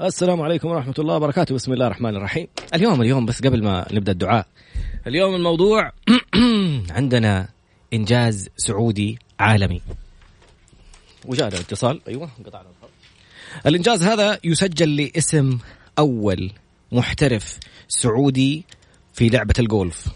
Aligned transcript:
السلام 0.00 0.42
عليكم 0.42 0.68
ورحمة 0.68 0.94
الله 0.98 1.14
وبركاته. 1.16 1.54
بسم 1.54 1.72
الله 1.72 1.86
الرحمن 1.86 2.16
الرحيم. 2.16 2.48
اليوم 2.74 3.02
اليوم 3.02 3.26
بس 3.26 3.40
قبل 3.40 3.62
ما 3.64 3.86
نبدأ 3.92 4.12
الدعاء 4.12 4.46
اليوم 5.06 5.34
الموضوع 5.34 5.92
عندنا 6.90 7.48
إنجاز 7.92 8.48
سعودي 8.56 9.18
عالمي. 9.40 9.80
وجاء 11.24 11.48
اتصال. 11.48 12.00
أيوة 12.08 12.30
قطعنا 12.46 12.66
الإنجاز 13.66 14.02
هذا 14.02 14.38
يسجل 14.44 14.96
لاسم 14.96 15.58
أول 15.98 16.52
محترف 16.92 17.58
سعودي 17.88 18.64
في 19.14 19.28
لعبة 19.28 19.54
الجولف 19.58 20.08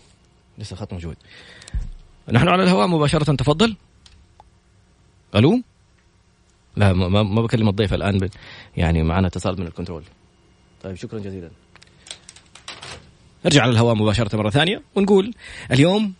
لسه 0.58 0.74
الخط 0.74 0.92
موجود. 0.92 1.16
نحن 2.32 2.48
على 2.48 2.62
الهواء 2.62 2.86
مباشرة 2.86 3.34
تفضل. 3.36 3.76
ألو؟ 5.34 5.62
لا 6.76 6.92
ما, 6.92 7.22
ما 7.22 7.42
بكلم 7.42 7.68
الضيف 7.68 7.94
الآن 7.94 8.28
يعني 8.76 9.02
معنا 9.02 9.26
اتصال 9.26 9.60
من 9.60 9.66
الكنترول. 9.66 10.02
طيب 10.82 10.94
شكرا 10.94 11.18
جزيلا. 11.18 11.50
نرجع 13.44 13.62
على 13.62 13.70
الهواء 13.70 13.94
مباشرة 13.94 14.36
مرة 14.36 14.50
ثانية 14.50 14.82
ونقول 14.94 15.34
اليوم 15.72 16.12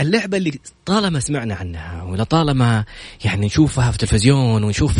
اللعبة 0.00 0.36
اللي 0.36 0.58
طالما 0.86 1.20
سمعنا 1.20 1.54
عنها 1.54 2.02
ولا 2.02 2.24
طالما 2.24 2.84
يعني 3.24 3.46
نشوفها 3.46 3.90
في 3.90 3.96
التلفزيون 4.02 4.64
ونشوف 4.64 4.94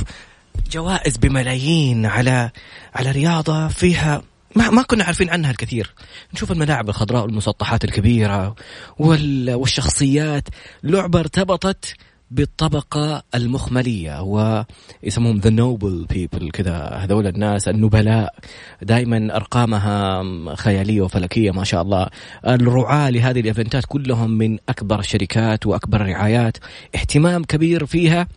جوائز 0.70 1.16
بملايين 1.16 2.06
على 2.06 2.50
على 2.94 3.10
رياضة 3.10 3.68
فيها 3.68 4.22
ما 4.56 4.70
ما 4.70 4.82
كنا 4.82 5.04
عارفين 5.04 5.30
عنها 5.30 5.50
الكثير. 5.50 5.94
نشوف 6.34 6.52
الملاعب 6.52 6.88
الخضراء 6.88 7.22
والمسطحات 7.22 7.84
الكبيرة 7.84 8.54
والشخصيات. 8.98 10.48
لعبة 10.82 11.20
ارتبطت 11.20 11.94
بالطبقة 12.30 13.22
المخملية 13.34 14.22
ويسموهم 14.22 15.38
the 15.38 15.50
noble 15.50 16.06
people 16.10 16.50
كذا 16.50 16.88
هذول 16.88 17.26
الناس 17.26 17.68
النبلاء. 17.68 18.34
دائما 18.82 19.36
أرقامها 19.36 20.24
خيالية 20.54 21.00
وفلكية 21.00 21.50
ما 21.50 21.64
شاء 21.64 21.82
الله. 21.82 22.06
الرعاة 22.46 23.10
لهذه 23.10 23.40
الإيفنتات 23.40 23.84
كلهم 23.88 24.30
من 24.30 24.58
أكبر 24.68 24.98
الشركات 24.98 25.66
وأكبر 25.66 26.00
الرعايات. 26.00 26.58
اهتمام 26.94 27.44
كبير 27.44 27.86
فيها 27.86 28.28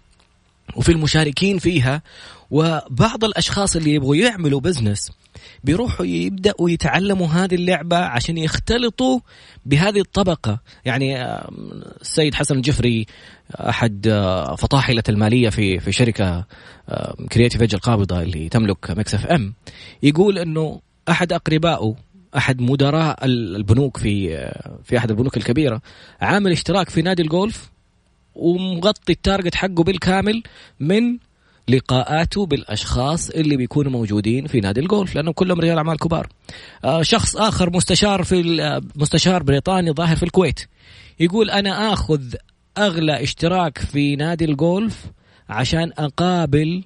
وفي 0.75 0.91
المشاركين 0.91 1.57
فيها 1.57 2.01
وبعض 2.51 3.23
الأشخاص 3.23 3.75
اللي 3.75 3.93
يبغوا 3.93 4.15
يعملوا 4.15 4.59
business 4.59 5.11
بيروحوا 5.63 6.05
يبدأوا 6.05 6.69
يتعلموا 6.69 7.27
هذه 7.27 7.55
اللعبة 7.55 7.97
عشان 7.97 8.37
يختلطوا 8.37 9.19
بهذه 9.65 9.99
الطبقة. 9.99 10.59
يعني 10.85 11.23
السيد 12.01 12.35
حسن 12.35 12.55
الجفري 12.55 13.05
أحد 13.55 14.07
فطاحله 14.57 15.03
الماليه 15.09 15.49
في 15.49 15.79
في 15.79 15.91
شركة 15.91 16.45
Creative 17.31 17.61
Edge 17.61 17.75
القابضة 17.75 18.21
اللي 18.21 18.49
تملك 18.49 18.91
Mix 18.91 19.15
FM. 19.15 19.53
يقول 20.03 20.37
إنه 20.37 20.81
أحد 21.09 21.33
اقربائه 21.33 21.95
أحد 22.37 22.61
مدراء 22.61 23.25
البنوك 23.25 23.97
في 23.97 24.29
في 24.83 24.97
أحد 24.97 25.09
البنوك 25.09 25.37
الكبيرة 25.37 25.81
عامل 26.21 26.51
اشتراك 26.51 26.89
في 26.89 27.01
نادي 27.01 27.21
الجولف 27.21 27.71
ومغطي 28.35 29.13
ال 29.13 29.19
target 29.19 29.55
حقه 29.55 29.83
بالكامل 29.83 30.43
من 30.79 31.17
لقاءاته 31.69 32.45
بالأشخاص 32.45 33.29
اللي 33.29 33.57
بيكونوا 33.57 33.91
موجودين 33.91 34.47
في 34.47 34.59
نادي 34.59 34.79
الجولف 34.79 35.15
لأنهم 35.15 35.33
كلهم 35.33 35.59
رجال 35.59 35.77
أعمال 35.77 35.97
كبار. 35.97 36.27
آه 36.83 37.01
شخص 37.01 37.35
آخر 37.37 37.69
مستشار 37.75 38.23
في 38.23 38.81
مستشار 38.95 39.43
بريطاني 39.43 39.91
ظاهر 39.91 40.15
في 40.15 40.23
الكويت 40.23 40.59
يقول 41.19 41.49
أنا 41.49 41.93
آخذ 41.93 42.21
أغلى 42.77 43.23
اشتراك 43.23 43.77
في 43.77 44.15
نادي 44.15 44.45
الجولف 44.45 45.05
عشان 45.49 45.91
أقابل 45.97 46.83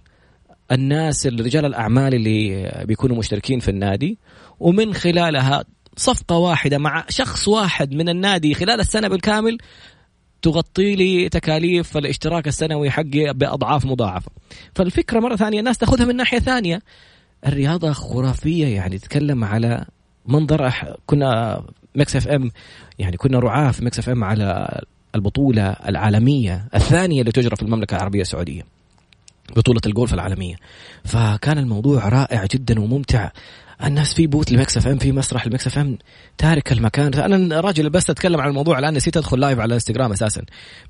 الناس 0.72 1.28
رجال 1.28 1.66
الأعمال 1.66 2.14
اللي 2.14 2.72
بيكونوا 2.86 3.18
مشتركين 3.18 3.60
في 3.60 3.70
النادي 3.72 4.18
ومن 4.60 4.94
خلالها 4.94 5.64
صفقة 5.98 6.38
واحدة 6.38 6.78
مع 6.78 7.06
شخص 7.10 7.48
واحد 7.48 7.94
من 7.94 8.10
النادي 8.10 8.54
خلال 8.54 8.80
السنة 8.80 9.08
بالكامل 9.08 9.58
تغطي 10.44 10.96
لي 10.96 11.30
تكاليف 11.30 11.98
الاشتراك 11.98 12.48
السنوي 12.48 12.90
حقي 12.92 13.34
بأضعاف 13.34 13.86
مضاعفة. 13.86 14.32
فالفكرة 14.76 15.20
مرة 15.20 15.36
ثانية 15.36 15.60
الناس 15.60 15.78
تاخذها 15.78 16.06
من 16.06 16.16
ناحية 16.16 16.40
ثانية 16.40 16.82
الرياضة 17.48 17.92
خرافية 17.92 18.68
يعني 18.68 18.98
تتكلم 18.98 19.44
على 19.44 19.86
منظر 20.26 20.68
أح... 20.68 20.86
كنا 21.06 21.62
Mix 21.96 22.16
FM 22.16 22.52
يعني 23.00 23.18
كنا 23.18 23.40
رعاه 23.40 23.72
في 23.72 23.86
Mix 23.86 24.00
FM 24.00 24.24
على 24.24 24.82
البطولة 25.16 25.70
العالمية 25.70 26.66
الثانية 26.76 27.22
اللي 27.22 27.32
تجرى 27.32 27.56
في 27.56 27.62
المملكة 27.62 27.96
العربية 27.96 28.22
السعودية. 28.22 28.62
بطولة 29.56 29.82
الجولف 29.86 30.14
العالمية 30.14 30.56
فكان 31.06 31.58
الموضوع 31.58 32.10
رائع 32.10 32.46
جدا 32.46 32.80
وممتع 32.80 33.30
الناس 33.84 34.14
في 34.14 34.28
booth 34.28 34.52
ال 34.52 34.78
Mix 34.78 34.88
FM 34.88 34.98
في 34.98 35.12
مسرح 35.12 35.46
ال 35.46 35.68
Mix 35.68 35.78
FM 35.78 35.98
تارك 36.38 36.72
المكان. 36.72 37.14
أنا 37.14 37.60
راجل 37.60 37.90
بس 37.90 38.10
أتكلم 38.10 38.42
عن 38.42 38.50
الموضوع 38.50 38.80
الان 38.80 38.94
نسيت 38.94 39.18
أدخل 39.18 39.40
live 39.40 39.60
على 39.60 39.68
الانستغرام 39.68 40.12
أساسا. 40.12 40.42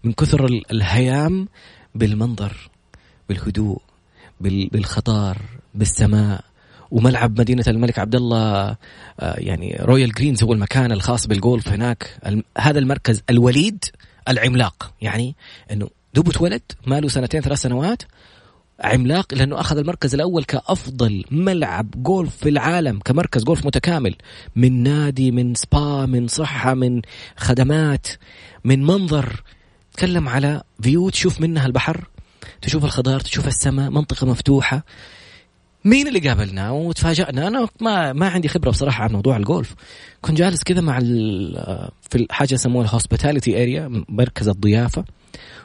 من 0.03 0.13
كثر 0.13 0.45
الهيام 0.71 1.47
بالمنظر 1.95 2.69
بالهدوء 3.29 3.81
بالخضار 4.41 5.37
بالسماء. 5.75 6.43
وملعب 6.91 7.39
مدينة 7.39 7.63
الملك 7.67 7.99
عبد 7.99 8.15
الله 8.15 8.77
آه، 9.19 9.35
يعني 9.37 9.77
Royal 9.81 10.11
Greens 10.11 10.43
هو 10.43 10.53
المكان 10.53 10.91
الخاص 10.91 11.27
بالجولف 11.27 11.67
هناك. 11.67 12.19
هذا 12.57 12.79
المركز 12.79 13.23
الوليد 13.29 13.85
العملاق. 14.27 14.93
يعني 15.01 15.35
إنه 15.71 15.89
دوب 16.13 16.29
اتولد 16.29 16.61
ما 16.87 16.99
له 16.99 17.07
سنتين 17.07 17.41
ثلاث 17.41 17.61
سنوات 17.61 18.03
عملاق 18.83 19.33
لأنه 19.33 19.59
أخذ 19.59 19.77
المركز 19.77 20.13
الأول 20.13 20.43
كأفضل 20.43 21.23
ملعب 21.31 22.03
جولف 22.03 22.35
في 22.35 22.49
العالم 22.49 22.99
كمركز 22.99 23.43
جولف 23.43 23.65
متكامل. 23.65 24.15
من 24.55 24.83
نادي 24.83 25.31
من 25.31 25.55
سبا 25.55 26.05
من 26.05 26.27
صحة 26.27 26.73
من 26.73 27.01
خدمات 27.37 28.07
من 28.63 28.83
منظر. 28.83 29.43
تكلم 29.93 30.29
على 30.29 30.63
view 30.81 31.09
تشوف 31.09 31.41
منها 31.41 31.65
البحر 31.65 32.07
تشوف 32.61 32.85
الخضار 32.85 33.19
تشوف 33.19 33.47
السماء 33.47 33.89
منطقة 33.89 34.27
مفتوحة. 34.27 34.83
مين 35.85 36.07
اللي 36.07 36.19
قابلنا؟ 36.19 36.71
وتفاجأنا. 36.71 37.47
أنا 37.47 37.67
ما 37.81 38.13
ما 38.13 38.29
عندي 38.29 38.47
خبرة 38.47 38.69
بصراحة 38.69 39.03
عن 39.03 39.11
موضوع 39.11 39.37
الجولف. 39.37 39.75
كنت 40.21 40.37
جالس 40.37 40.63
كذا 40.63 40.81
مع 40.81 40.99
في 40.99 42.27
حاجة 42.29 42.53
يسموها 42.53 42.85
ال 42.85 42.92
hospitality 42.92 43.63
area 43.63 44.03
مركز 44.09 44.49
الضيافة. 44.49 45.05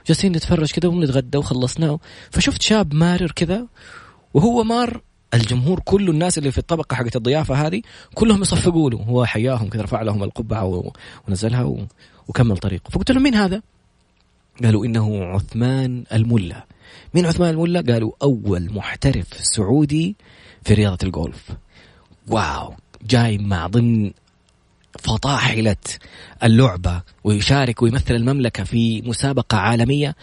جالسين 0.09 0.33
نتفرج 0.33 0.73
كذا 0.73 0.89
ونتغدى 0.89 1.39
وخلصنا 1.39 1.99
فشفت 2.31 2.63
شاب 2.63 2.95
مارر 2.95 3.33
كذا 3.33 3.67
وهو 4.35 4.65
مار 4.65 5.03
الجمهور 5.35 5.81
كله 5.85 6.11
الناس 6.13 6.39
اللي 6.39 6.51
في 6.51 6.59
الطبقة 6.59 6.95
حقت 6.95 7.17
الضيافة 7.17 7.67
هذه 7.67 7.83
كلهم 8.15 8.43
يصفقوا 8.43 8.91
له. 8.91 8.99
هو 8.99 9.25
حياهم 9.25 9.69
كذا 9.69 9.83
رفع 9.83 10.03
لهم 10.03 10.25
القبعة 10.25 10.93
ونزلها 11.29 11.87
وكمل 12.29 12.57
طريقه 12.57 12.91
فقلت 12.91 13.11
لهم 13.11 13.23
مين 13.23 13.35
هذا؟ 13.35 13.63
قالوا 14.63 14.87
إنه 14.87 15.25
عثمان 15.25 16.05
الملا. 16.13 16.65
مين 17.15 17.27
عثمان 17.27 17.51
الملا؟ 17.51 17.81
قالوا 17.93 18.13
أول 18.23 18.73
محترف 18.73 19.27
سعودي 19.43 20.17
في 20.65 20.75
رياضة 20.75 20.99
الجولف 21.03 21.51
واو 22.29 22.75
جاي 23.03 23.39
مع 23.39 23.67
ضمن 23.67 24.11
فطاحلة 25.01 25.77
اللعبة 26.43 27.03
ويشارك 27.25 27.83
ويمثل 27.83 28.15
المملكة 28.15 28.65
في 28.65 29.03
مسابقة 29.03 29.59
عالمية. 29.59 30.15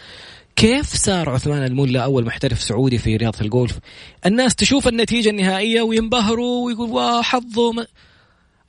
كيف 0.56 0.94
صار 0.94 1.30
عثمان 1.30 1.62
الملا 1.62 2.00
أول 2.00 2.24
محترف 2.24 2.62
سعودي 2.62 2.98
في 2.98 3.16
رياضة 3.16 3.40
الجولف 3.40 3.78
الناس 4.26 4.54
تشوف 4.54 4.88
النتيجة 4.88 5.30
النهائية 5.30 5.82
وينبهروا 5.82 6.66
ويقول 6.66 6.90
وحظه 6.90 7.86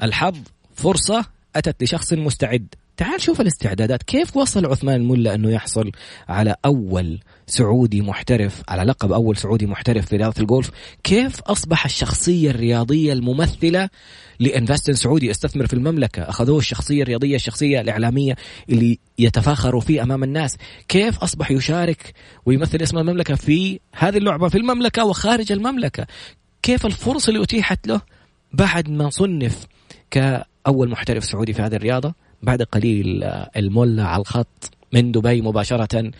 الحظ 0.03 0.37
فرصة 0.75 1.25
أتت 1.55 1.83
لشخص 1.83 2.13
مستعد. 2.13 2.67
تعال 2.97 3.21
شوف 3.21 3.41
الاستعدادات. 3.41 4.03
كيف 4.03 4.37
وصل 4.37 4.65
عثمان 4.65 4.95
الملا 4.95 5.35
أنه 5.35 5.51
يحصل 5.51 5.91
على 6.29 6.55
أول 6.65 7.19
سعودي 7.47 8.01
محترف 8.01 8.61
على 8.67 8.83
لقب 8.83 9.11
أول 9.11 9.37
سعودي 9.37 9.65
محترف 9.65 10.05
في 10.05 10.15
رياضة 10.15 10.41
الجولف 10.41 10.71
كيف 11.03 11.41
أصبح 11.41 11.85
الشخصية 11.85 12.49
الرياضية 12.49 13.13
الممثلة 13.13 13.89
لانفستن 14.39 14.93
سعودي 14.93 15.31
استثمر 15.31 15.67
في 15.67 15.73
المملكة. 15.73 16.29
أخذوه 16.29 16.57
الشخصية 16.57 17.03
الرياضية 17.03 17.35
الشخصية 17.35 17.81
الإعلامية 17.81 18.35
اللي 18.69 18.99
يتفاخروا 19.19 19.81
فيه 19.81 20.03
أمام 20.03 20.23
الناس. 20.23 20.57
كيف 20.87 21.19
أصبح 21.19 21.51
يشارك 21.51 22.13
ويمثل 22.45 22.81
اسم 22.81 22.97
المملكة 22.97 23.35
في 23.35 23.79
هذه 23.95 24.17
اللعبة 24.17 24.49
في 24.49 24.57
المملكة 24.57 25.05
وخارج 25.05 25.51
المملكة؟ 25.51 26.07
كيف 26.61 26.85
الفرصة 26.85 27.29
اللي 27.29 27.43
أتيحت 27.43 27.87
له 27.87 28.01
بعد 28.53 28.89
ما 28.89 29.09
صنف 29.09 29.67
كأول 30.11 30.89
محترف 30.89 31.25
سعودي 31.25 31.53
في 31.53 31.61
هذه 31.61 31.75
الرياضة؟ 31.75 32.13
بعد 32.43 32.61
قليل 32.61 33.23
الملا 33.55 34.03
على 34.03 34.21
الخط 34.21 34.71
من 34.93 35.11
دبي 35.11 35.41
مباشرة 35.41 36.11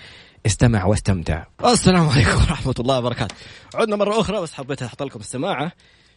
استمع 0.46 0.86
واستمتع. 0.86 1.44
السلام 1.66 2.10
عليكم 2.10 2.36
ورحمة 2.36 2.76
الله 2.80 2.98
وبركاته. 3.00 3.36
عدنا 3.76 3.96
مرة 3.96 4.20
أخرى 4.20 4.42
بس 4.42 4.54
حبيت 4.54 4.84
أحط 4.84 5.04
لكم 5.04 5.20
السماعة 5.20 5.72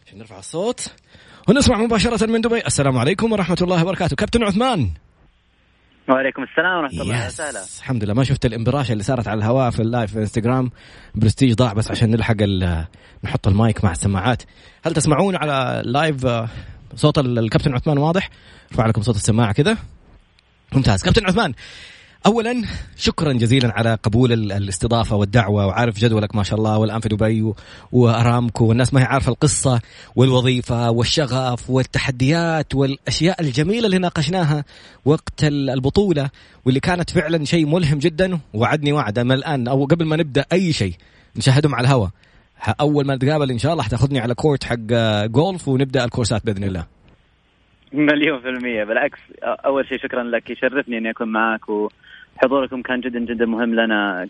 عشان 0.05 0.17
نرفع 0.17 0.39
الصوت. 0.39 0.87
ونسمع 1.47 1.77
مباشرة 1.77 2.25
من 2.25 2.41
دبي. 2.41 2.65
السلام 2.67 2.97
عليكم 2.97 3.31
ورحمة 3.31 3.57
الله 3.61 3.83
وبركاته. 3.83 4.15
كابتن 4.15 4.43
عثمان. 4.43 4.89
وعليكم 6.09 6.43
السلام 6.43 6.83
ورحمة 6.83 7.01
الله 7.01 7.27
وسهلا 7.27 7.63
الحمد 7.79 8.03
لله. 8.03 8.13
ما 8.13 8.23
شفت 8.23 8.45
الانبراشه 8.45 8.91
اللي 8.91 9.03
صارت 9.03 9.27
على 9.27 9.37
الهواء 9.37 9.69
في 9.69 9.79
ال 9.79 9.85
live 9.85 10.11
في 10.11 10.19
انستغرام 10.19 10.71
برستيج 11.15 11.53
ضاع 11.53 11.73
بس 11.73 11.91
عشان 11.91 12.11
نلحق 12.11 12.35
نحط 13.23 13.47
المايك 13.47 13.83
مع 13.83 13.91
السماعات. 13.91 14.43
هل 14.85 14.93
تسمعون 14.93 15.35
على 15.35 15.81
ال 15.85 15.93
live 15.93 16.27
صوت 16.95 17.17
الكابتن 17.17 17.73
عثمان 17.73 17.97
واضح. 17.97 18.29
ارفع 18.71 18.85
لكم 18.85 19.01
صوت 19.01 19.15
السماعة 19.15 19.51
كذا 19.51 19.77
ممتاز. 20.73 21.03
كابتن 21.03 21.25
عثمان 21.25 21.53
اولا 22.25 22.63
شكرا 22.97 23.33
جزيلا 23.33 23.71
على 23.73 23.97
قبول 24.03 24.31
الاستضافة 24.31 25.15
والدعوة 25.15 25.67
وعارف 25.67 25.99
جدولك 25.99 26.35
ما 26.35 26.43
شاء 26.43 26.59
الله 26.59 26.77
والان 26.77 26.99
في 26.99 27.09
دبي 27.09 27.53
وأرامكو 27.91 28.65
والناس 28.65 28.93
ما 28.93 29.01
هي 29.01 29.05
عارفة 29.05 29.31
القصة 29.31 29.81
والوظيفة 30.15 30.91
والشغف 30.91 31.69
والتحديات 31.69 32.75
والأشياء 32.75 33.41
الجميلة 33.41 33.85
اللي 33.85 33.97
ناقشناها 33.97 34.65
وقت 35.05 35.43
البطولة 35.43 36.29
واللي 36.65 36.79
كانت 36.79 37.09
فعلا 37.09 37.45
شيء 37.45 37.65
ملهم 37.65 37.99
جدا 37.99 38.39
وعدني 38.53 38.93
وعد. 38.93 39.19
من 39.19 39.31
الآن 39.31 39.67
أو 39.67 39.85
قبل 39.85 40.05
ما 40.05 40.15
نبدأ 40.15 40.45
أي 40.53 40.73
شيء 40.73 40.93
نشاهدهم 41.35 41.75
على 41.75 41.87
الهواء. 41.87 42.09
أول 42.81 43.05
ما 43.05 43.15
نتقابل 43.15 43.51
إن 43.51 43.57
شاء 43.57 43.71
الله 43.71 43.83
حتاخذني 43.83 44.19
على 44.19 44.35
كورت 44.35 44.63
حق 44.63 44.75
جولف 45.25 45.67
ونبدأ 45.67 46.05
الكورسات 46.05 46.45
بإذن 46.45 46.63
الله. 46.63 46.85
مليون 47.93 48.41
في 48.41 48.49
المية. 48.49 48.83
بالعكس 48.83 49.19
أول 49.43 49.87
شيء 49.87 49.97
شكرا 49.97 50.23
لك. 50.23 50.49
يشرفني 50.49 50.97
أني 50.97 51.09
أكون 51.09 51.27
معك 51.27 51.61
وحضوركم 52.41 52.81
كان 52.81 52.99
جدا 52.99 53.19
جدا 53.19 53.45
مهم 53.45 53.75
لنا 53.75 54.27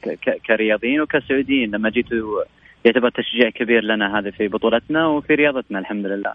كرياضيين 0.47 1.01
وكسعوديين 1.01 1.71
لما 1.71 1.89
جيتوا 1.89 2.43
يعتبر 2.85 3.09
تشجيع 3.09 3.49
كبير 3.49 3.83
لنا 3.83 4.19
هذا 4.19 4.31
في 4.31 4.47
بطولتنا 4.47 5.07
وفي 5.07 5.33
رياضتنا 5.33 5.79
الحمد 5.79 6.05
لله. 6.05 6.33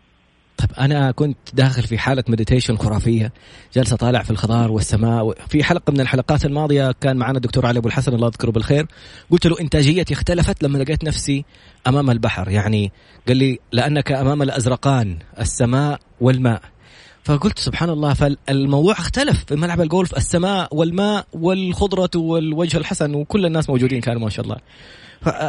طيب 0.58 0.70
أنا 0.78 1.10
كنت 1.10 1.38
داخل 1.54 1.82
في 1.82 1.98
حاله 1.98 2.24
مديتيشن 2.28 2.76
خرافية 2.76 3.32
جالس 3.74 3.92
اطالع 3.92 4.22
في 4.22 4.30
الخضار 4.30 4.70
والسماء 4.72 5.32
في 5.48 5.64
حلقة 5.64 5.90
من 5.90 6.00
الحلقات 6.00 6.44
الماضية 6.44 6.92
كان 7.00 7.16
معنا 7.16 7.36
الدكتور 7.36 7.66
علي 7.66 7.78
أبو 7.78 7.88
الحسن 7.88 8.14
الله 8.14 8.26
يذكره 8.26 8.50
بالخير. 8.50 8.86
قلت 9.30 9.46
له 9.46 9.60
إنتاجيتي 9.60 10.14
اختلفت 10.14 10.62
لما 10.62 10.78
لقيت 10.78 11.04
نفسي 11.04 11.44
أمام 11.86 12.10
البحر. 12.10 12.50
يعني 12.50 12.92
قال 13.28 13.36
لي 13.36 13.58
لأنك 13.72 14.12
أمام 14.12 14.42
الأزرقان 14.42 15.18
السماء 15.40 15.98
والماء. 16.20 16.60
فقلت 17.26 17.58
سبحان 17.58 17.90
الله 17.90 18.14
فالموضوع 18.14 18.92
اختلف 18.92 19.44
في 19.44 19.56
ملعب 19.56 19.80
الجولف. 19.80 20.16
السماء 20.16 20.76
والماء 20.76 21.26
والخضرة 21.32 22.10
والوجه 22.16 22.76
الحسن 22.76 23.14
وكل 23.14 23.46
الناس 23.46 23.70
موجودين 23.70 24.00
كانوا 24.00 24.20
ما 24.20 24.30
شاء 24.30 24.44
الله. 24.44 24.56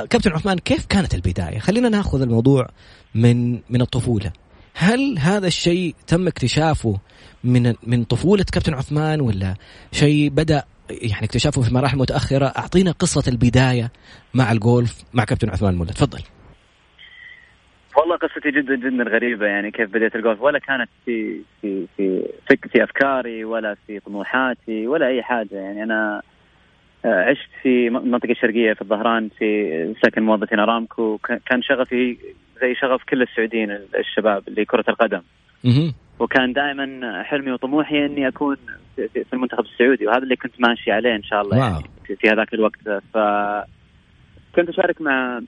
كابتن 0.10 0.32
عثمان 0.32 0.58
كيف 0.58 0.86
كانت 0.86 1.16
البداية؟ 1.16 1.60
خلينا 1.60 1.90
ناخذ 1.90 2.22
الموضوع 2.22 2.70
من 3.16 3.54
من 3.54 3.82
الطفولة. 3.82 4.32
هل 4.74 5.20
هذا 5.20 5.48
الشيء 5.48 5.96
تم 6.08 6.28
اكتشافه 6.28 6.98
من 7.44 7.74
من 7.84 8.04
طفولة 8.04 8.46
كابتن 8.52 8.74
عثمان 8.74 9.22
ولا 9.22 9.56
شيء 9.92 10.30
بدأ 10.30 10.64
يعني 10.90 11.26
اكتشافه 11.26 11.62
في 11.62 11.74
مراحل 11.74 11.98
متأخرة؟ 11.98 12.46
أعطينا 12.46 12.92
قصة 12.92 13.24
البداية 13.28 13.92
مع 14.34 14.52
الجولف 14.52 14.96
مع 15.14 15.24
كابتن 15.24 15.50
عثمان 15.50 15.76
مولى 15.76 15.94
تفضل. 15.94 16.22
والله 17.98 18.16
قصتي 18.16 18.52
جدا 18.52 18.76
جدا 18.76 19.04
غريبة 19.04 19.46
يعني 19.46 19.72
كيف 19.72 19.90
بديت 19.90 20.16
الجولف 20.16 20.42
ولا 20.42 20.60
كانت 20.60 20.90
في 21.06 21.42
في 21.62 21.86
في 21.98 22.22
في, 22.50 22.70
في 22.70 22.84
أفكاري 22.84 23.44
ولا 23.44 23.76
في 23.88 24.00
طموحاتي 24.00 24.88
ولا 24.88 25.08
أي 25.08 25.24
حاجة. 25.24 25.56
يعني 25.56 25.84
أنا 25.84 26.22
آه، 27.06 27.24
عشت 27.24 27.50
في 27.64 27.88
المنطقة 27.88 28.32
الشرقية 28.32 28.74
في 28.74 28.82
الظهران 28.82 29.30
في 29.40 29.94
سكن 30.06 30.24
موظفين 30.24 30.60
أرامكو 30.60 31.18
كان 31.18 31.62
شغفي 31.62 32.18
زي 32.62 32.76
شغف 32.76 33.04
كل 33.10 33.22
السعوديين 33.22 33.72
الشباب 34.00 34.44
اللي 34.48 34.66
كرة 34.66 34.86
القدم. 34.90 35.22
وكان 36.20 36.54
دائما 36.54 37.24
حلمي 37.24 37.52
وطموحي 37.52 38.06
إني 38.06 38.28
أكون 38.28 38.58
في 38.96 39.34
المنتخب 39.34 39.64
السعودي. 39.66 40.08
وهذا 40.08 40.24
اللي 40.24 40.36
كنت 40.36 40.54
ماشي 40.62 40.92
عليه 40.92 41.16
إن 41.16 41.24
شاء 41.24 41.42
الله 41.42 41.58
يعني 41.58 41.84
في 42.20 42.30
هذاك 42.30 42.54
الوقت. 42.54 42.80
ف 43.14 43.18
كنت 44.56 44.70
أشارك 44.70 45.02
مع 45.02 45.42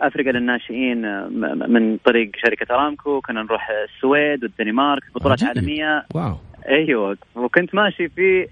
أفريقيا 0.00 0.32
للناشئين 0.32 1.04
آه، 1.04 1.28
من 1.68 1.96
طريق 1.96 2.30
شركة 2.36 2.74
أرامكو. 2.74 3.20
كنا 3.20 3.42
نروح 3.42 3.70
السويد 3.70 4.42
والدنمارك 4.44 5.02
بطولات 5.14 5.44
عالمية. 5.44 6.04
واو. 6.14 6.34
أيوه. 6.68 7.16
وكنت 7.34 7.74
ماشي 7.74 8.08
في 8.08 8.46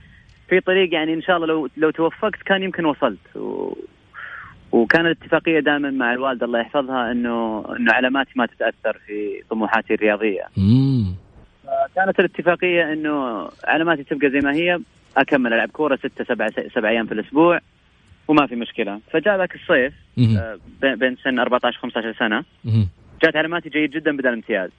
في 0.48 0.60
طريق 0.60 0.94
يعني 0.94 1.14
إن 1.14 1.22
شاء 1.22 1.36
الله 1.36 1.46
لو 1.46 1.68
لو 1.76 1.90
توفقت 1.90 2.42
كان 2.42 2.62
يمكن 2.62 2.84
وصلت. 2.84 3.36
و... 3.36 3.76
وكانت 4.72 5.06
الاتفاقية 5.06 5.60
دائما 5.60 5.90
مع 5.90 6.12
الوالده 6.12 6.46
الله 6.46 6.60
يحفظها 6.60 7.12
إنه 7.12 7.64
إنه 7.76 7.92
علاماتي 7.92 8.30
ما 8.36 8.46
تتأثر 8.46 8.98
في 9.06 9.42
طموحاتي 9.50 9.94
الرياضية. 9.94 10.42
امم 10.58 11.14
كانت 11.94 12.20
الاتفاقية 12.20 12.92
إنه 12.92 13.48
علاماتي 13.64 14.04
تبقى 14.04 14.30
زي 14.30 14.40
ما 14.40 14.54
هي 14.54 14.78
أكمل 15.16 15.52
ألعب 15.54 15.68
كورة 15.68 15.96
ستة 15.96 16.24
سبعة 16.24 16.52
سبع 16.74 16.88
أيام 16.88 17.06
في 17.06 17.14
الأسبوع. 17.14 17.60
وما 18.28 18.46
في 18.46 18.56
مشكلة. 18.56 19.00
فجاء 19.12 19.38
ذاك 19.38 19.54
الصيف 19.54 19.94
آه 20.18 20.58
بين 20.82 21.16
سن 21.16 21.38
14 21.38 21.78
15 21.78 22.12
سنة. 22.18 22.44
جات 23.22 23.36
علاماتي 23.36 23.68
جيد 23.68 23.90
جدا 23.90 24.16
بدل 24.16 24.32
امتياز. 24.32 24.70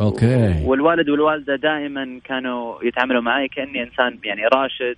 okay. 0.00 0.62
والوالد 0.64 1.08
والوالدة 1.08 1.56
دائما 1.56 2.20
كانوا 2.24 2.84
يتعاملوا 2.84 3.20
معي 3.20 3.48
كأني 3.48 3.82
إنسان 3.82 4.18
يعني 4.24 4.46
راشد 4.46 4.96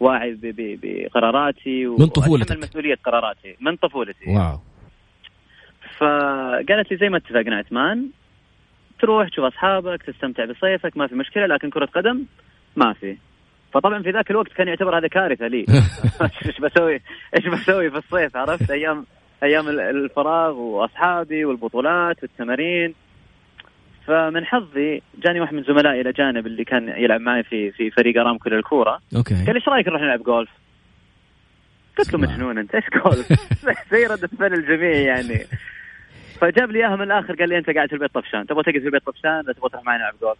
وواعي 0.00 0.38
بقراراتي 0.42 1.86
من 1.86 2.06
طفولتك؟ 2.06 2.58
مسؤولية 2.58 2.94
قراراتي. 3.04 3.56
من 3.60 3.76
طفولتي. 3.76 4.30
wow. 4.30 4.58
فقالت 5.98 6.90
لي 6.90 6.96
زي 6.96 7.08
ما 7.08 7.16
اتفقنا 7.16 7.56
عثمان 7.56 8.06
تروح 9.00 9.28
تشوف 9.28 9.44
أصحابك 9.44 10.02
تستمتع 10.02 10.44
بصيفك 10.44 10.96
ما 10.96 11.06
في 11.06 11.14
مشكلة 11.14 11.46
لكن 11.46 11.70
كرة 11.70 11.86
قدم 11.86 12.24
ما 12.76 12.92
في. 12.92 13.16
فطبعا 13.72 14.02
في 14.02 14.10
ذاك 14.10 14.30
الوقت 14.30 14.52
كان 14.52 14.68
يعتبر 14.68 14.98
هذا 14.98 15.08
كارثة 15.08 15.46
لي. 15.46 15.66
إيش 16.46 16.60
بسوي؟ 16.60 17.00
إيش 17.36 17.46
بسوي 17.46 17.90
في 17.90 17.96
الصيف؟ 17.96 18.36
عرفت؟ 18.36 18.70
أيام 18.70 19.06
أيام 19.42 19.68
الفراغ 19.68 20.52
وأصحابي 20.56 21.44
والبطولات 21.44 22.22
والتمارين. 22.22 22.94
فمن 24.06 24.46
حظي 24.46 25.02
جاني 25.18 25.40
واحد 25.40 25.54
من 25.54 25.62
زملائي 25.62 26.00
الاجانب 26.00 26.46
اللي 26.46 26.64
كان 26.64 26.88
يلعب 26.88 27.20
معي 27.20 27.42
في 27.42 27.70
في 27.70 27.90
فريق 27.90 28.20
ارامكو 28.20 28.48
للكوره 28.48 29.00
okay. 29.16 29.34
قال 29.46 29.54
إيش 29.54 29.68
رأيك 29.68 29.88
نروح 29.88 30.02
نلعب 30.02 30.22
جولف؟ 30.22 30.50
قلت 31.98 32.12
له 32.12 32.18
مجنون 32.18 32.58
أنت 32.58 32.74
إيش 32.74 32.84
جولف؟ 33.04 33.32
زي 33.92 34.06
رده 34.06 34.28
فعل 34.38 34.54
الجميع 34.54 34.90
يعني. 34.90 35.46
فجاب 36.40 36.70
لي 36.70 36.78
إياها 36.78 36.96
من 36.96 37.02
الآخر 37.02 37.34
قال 37.34 37.48
لي 37.48 37.58
أنت 37.58 37.70
قاعد 37.70 37.88
في 37.88 37.94
البيت 37.94 38.14
طفشان. 38.14 38.46
تبغى 38.46 38.62
تقعد 38.62 38.78
في 38.78 38.86
البيت 38.86 39.06
طفشان؟ 39.06 39.42
ولا 39.44 39.52
تبغى 39.52 39.68
تروح 39.70 39.84
معي 39.84 39.98
نلعب 39.98 40.14
جولف؟ 40.20 40.38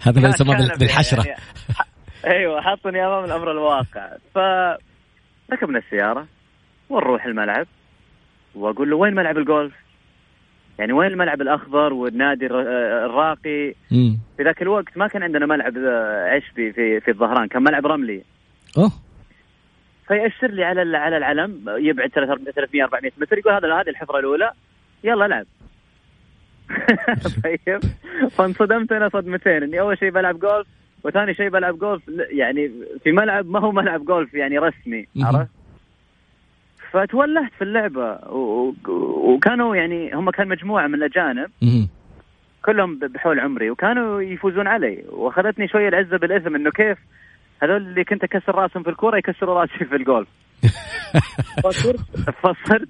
هذا 0.00 0.20
ما 0.20 0.28
يسمى 0.28 0.56
بالحشرة 0.78 1.26
يعني 1.26 1.40
أيوه 2.26 2.60
حطني 2.60 3.06
أمام 3.06 3.24
الأمر 3.24 3.50
الواقع 3.50 4.08
ف 4.34 4.38
ركبنا 5.52 5.78
السيارة 5.78 6.26
ونروح 6.90 7.24
الملعب 7.24 7.66
وأقول 8.54 8.90
له 8.90 8.96
وين 8.96 9.14
ملعب 9.14 9.38
الجولف؟ 9.38 9.72
يعني 10.78 10.92
وين 10.92 11.08
الملعب 11.08 11.40
الأخضر 11.40 11.92
والنادي 11.92 12.46
الراقي؟ 12.46 13.74
في 14.36 14.42
ذاك 14.42 14.62
الوقت 14.62 14.96
ما 14.96 15.06
كان 15.06 15.22
عندنا 15.22 15.46
ملعب 15.46 15.72
عشبي 16.36 16.72
في 16.72 17.00
في 17.00 17.10
الظهران، 17.10 17.48
كان 17.48 17.62
ملعب 17.62 17.86
رملي. 17.86 18.22
أوه 18.78 18.92
فيأشر 20.08 20.50
لي 20.50 20.64
على 20.64 20.96
على 20.96 21.16
العلم 21.16 21.64
يبعد 21.68 22.08
300 22.10 22.84
400 22.84 23.12
متر 23.18 23.38
يقول 23.38 23.52
هذا 23.52 23.80
هذه 23.80 23.88
الحفرة 23.88 24.18
الأولى 24.18 24.50
يلا 25.04 25.26
العب. 25.26 25.46
طيب. 27.44 27.80
فانصدمت 28.30 28.92
أنا 28.92 29.08
صدمتين 29.08 29.62
إني 29.62 29.80
أول 29.80 29.98
شيء 29.98 30.10
بلعب 30.10 30.38
جولف 30.38 30.66
وثاني 31.04 31.34
شيء 31.34 31.48
بلعب 31.48 31.78
جولف. 31.78 32.02
يعني 32.30 32.70
في 33.04 33.12
ملعب 33.12 33.46
ما 33.46 33.60
هو 33.60 33.72
ملعب 33.72 34.04
جولف 34.04 34.34
يعني 34.34 34.58
رسمي 34.58 35.06
عرفت؟ 35.22 35.50
فتولهت 36.90 37.52
في 37.58 37.64
اللعبة 37.64 38.18
وكانوا 39.24 39.76
يعني 39.76 40.14
هم 40.14 40.30
كان 40.30 40.48
مجموعة 40.48 40.86
من 40.86 40.94
الأجانب. 40.94 41.50
كلهم 42.64 42.98
بحول 42.98 43.40
عمري 43.40 43.70
وكانوا 43.70 44.22
يفوزون 44.22 44.66
علي. 44.66 45.04
وأخذتني 45.10 45.68
شوية 45.68 45.88
العزة 45.88 46.16
بالاثم 46.16 46.54
إنه 46.54 46.70
كيف 46.70 46.98
هذول 47.62 47.76
اللي 47.76 48.04
كنت 48.04 48.24
أكسر 48.24 48.54
رأسهم 48.54 48.82
في 48.82 48.90
الكورة 48.90 49.18
يكسروا 49.18 49.60
رأسي 49.60 49.84
في 49.84 49.96
الجولف. 49.96 50.28
فصرت 51.64 52.00
فصرت 52.42 52.88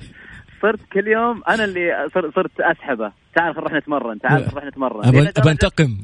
صرت 0.63 0.81
كل 0.93 1.09
يوم 1.09 1.43
أنا 1.49 1.65
اللي 1.65 2.09
صرت 2.15 2.61
أسحبه. 2.61 3.13
تعال 3.35 3.55
نروح 3.57 3.73
نتمرن 3.73 4.21
تعال 4.21 4.43
نروح 4.43 4.65
نتمرن. 4.65 5.09
ابى 5.39 5.51
انتقم 5.51 5.97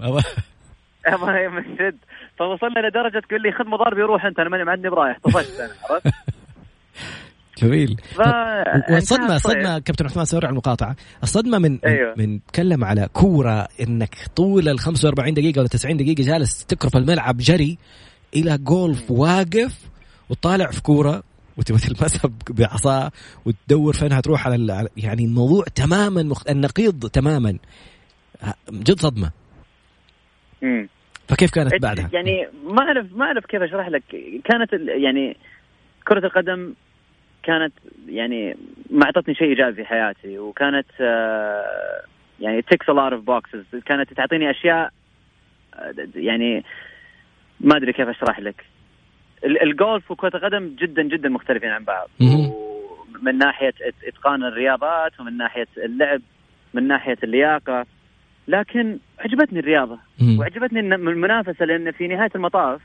ابى 1.07 1.49
من 1.49 1.75
جد 1.75 1.97
فوصلنا 2.39 2.89
لدرجه 2.89 3.21
تقول 3.29 3.43
لي 3.43 3.53
خذ 3.53 3.65
مضاربي 3.67 4.03
وروح 4.03 4.25
أنت 4.25 4.39
أنا 4.39 4.49
ماني 4.49 4.71
عندي 4.71 4.89
برايح. 4.89 5.19
طفشت 5.25 5.61
أنا 5.61 5.71
عرفت؟ 5.91 6.07
جميل. 7.63 7.97
ف... 8.15 8.21
والصدمه 8.91 9.35
الصدمه 9.37 9.79
كابتن 9.79 10.05
عثمان 10.05 10.25
سوري 10.25 10.47
على 10.47 10.53
المقاطعة. 10.53 10.97
الصدمة 11.23 11.59
من 11.59 11.79
أيوه. 11.87 12.15
من 12.17 12.45
تكلم 12.45 12.85
على 12.85 13.09
كورة 13.13 13.69
إنك 13.81 14.15
طول 14.37 14.69
ال 14.69 14.79
45 14.79 15.35
دقيقة 15.35 15.59
ولا 15.59 15.69
90 15.69 15.97
دقيقة 15.97 16.23
جالس 16.23 16.67
تكرف 16.67 16.97
الملعب 16.97 17.37
جري 17.37 17.79
إلى 18.37 18.59
جولف 18.59 19.11
واقف 19.11 19.79
وطالع 20.31 20.71
في 20.71 20.83
كورة. 20.83 21.23
وتبغى 21.61 21.81
تلمسها 21.81 22.31
بعصا 22.51 23.11
وتدور 23.45 23.93
فين 23.93 24.13
هتروح 24.13 24.47
على 24.47 24.89
يعني 24.97 25.25
الموضوع 25.25 25.65
تماما 25.75 26.23
مخ... 26.23 26.49
النقيض 26.51 27.07
تماما. 27.07 27.59
جد 28.71 29.01
صدمة. 29.01 29.31
امم 30.63 30.89
فكيف 31.29 31.51
كانت 31.51 31.83
بعدها؟ 31.83 32.11
يعني 32.13 32.49
ما 32.65 32.83
أعرف 32.83 33.07
ما 33.13 33.25
أعرف 33.25 33.47
كيف 33.47 33.63
أشرح 33.63 33.89
لك. 33.89 34.03
كانت 34.45 34.73
يعني 34.89 35.37
كرة 36.09 36.27
القدم 36.27 36.75
كانت 37.43 37.73
يعني 38.09 38.57
ما 38.91 39.05
أعطتني 39.05 39.35
شيء 39.35 39.49
إيجابي 39.49 39.77
في 39.77 39.85
حياتي 39.85 40.39
وكانت 40.39 40.87
آه، 41.01 42.03
يعني 42.41 42.63
ticks 42.63 42.89
a 42.89 42.93
lot 42.93 43.13
of 43.13 43.25
boxes 43.25 43.65
كانت 43.87 44.13
تعطيني 44.13 44.51
أشياء 44.51 44.91
آه، 45.75 45.95
يعني 46.15 46.65
ما 47.61 47.77
أدري 47.77 47.93
كيف 47.93 48.09
أشرح 48.09 48.41
لك. 48.41 48.65
الجولف 49.45 50.11
وكرة 50.11 50.37
القدم 50.37 50.77
جدا 50.79 51.03
جدا 51.03 51.29
مختلفين 51.29 51.71
عن 51.71 51.85
بعض. 51.85 52.09
من 53.23 53.39
ناحية 53.39 53.75
إتقان 54.09 54.45
الرياضات 54.45 55.21
ومن 55.21 55.37
ناحية 55.37 55.67
اللعب 55.85 56.21
من 56.75 56.89
ناحية 56.89 57.19
اللياقة. 57.25 57.87
لكن 58.49 58.99
عجبتني 59.19 59.59
الرياضة 59.59 59.99
وعجبتني 60.39 60.81
المنافسة 60.81 61.65
لأن 61.65 61.91
في 61.91 62.09
نهاية 62.09 62.31
المطاف 62.35 62.81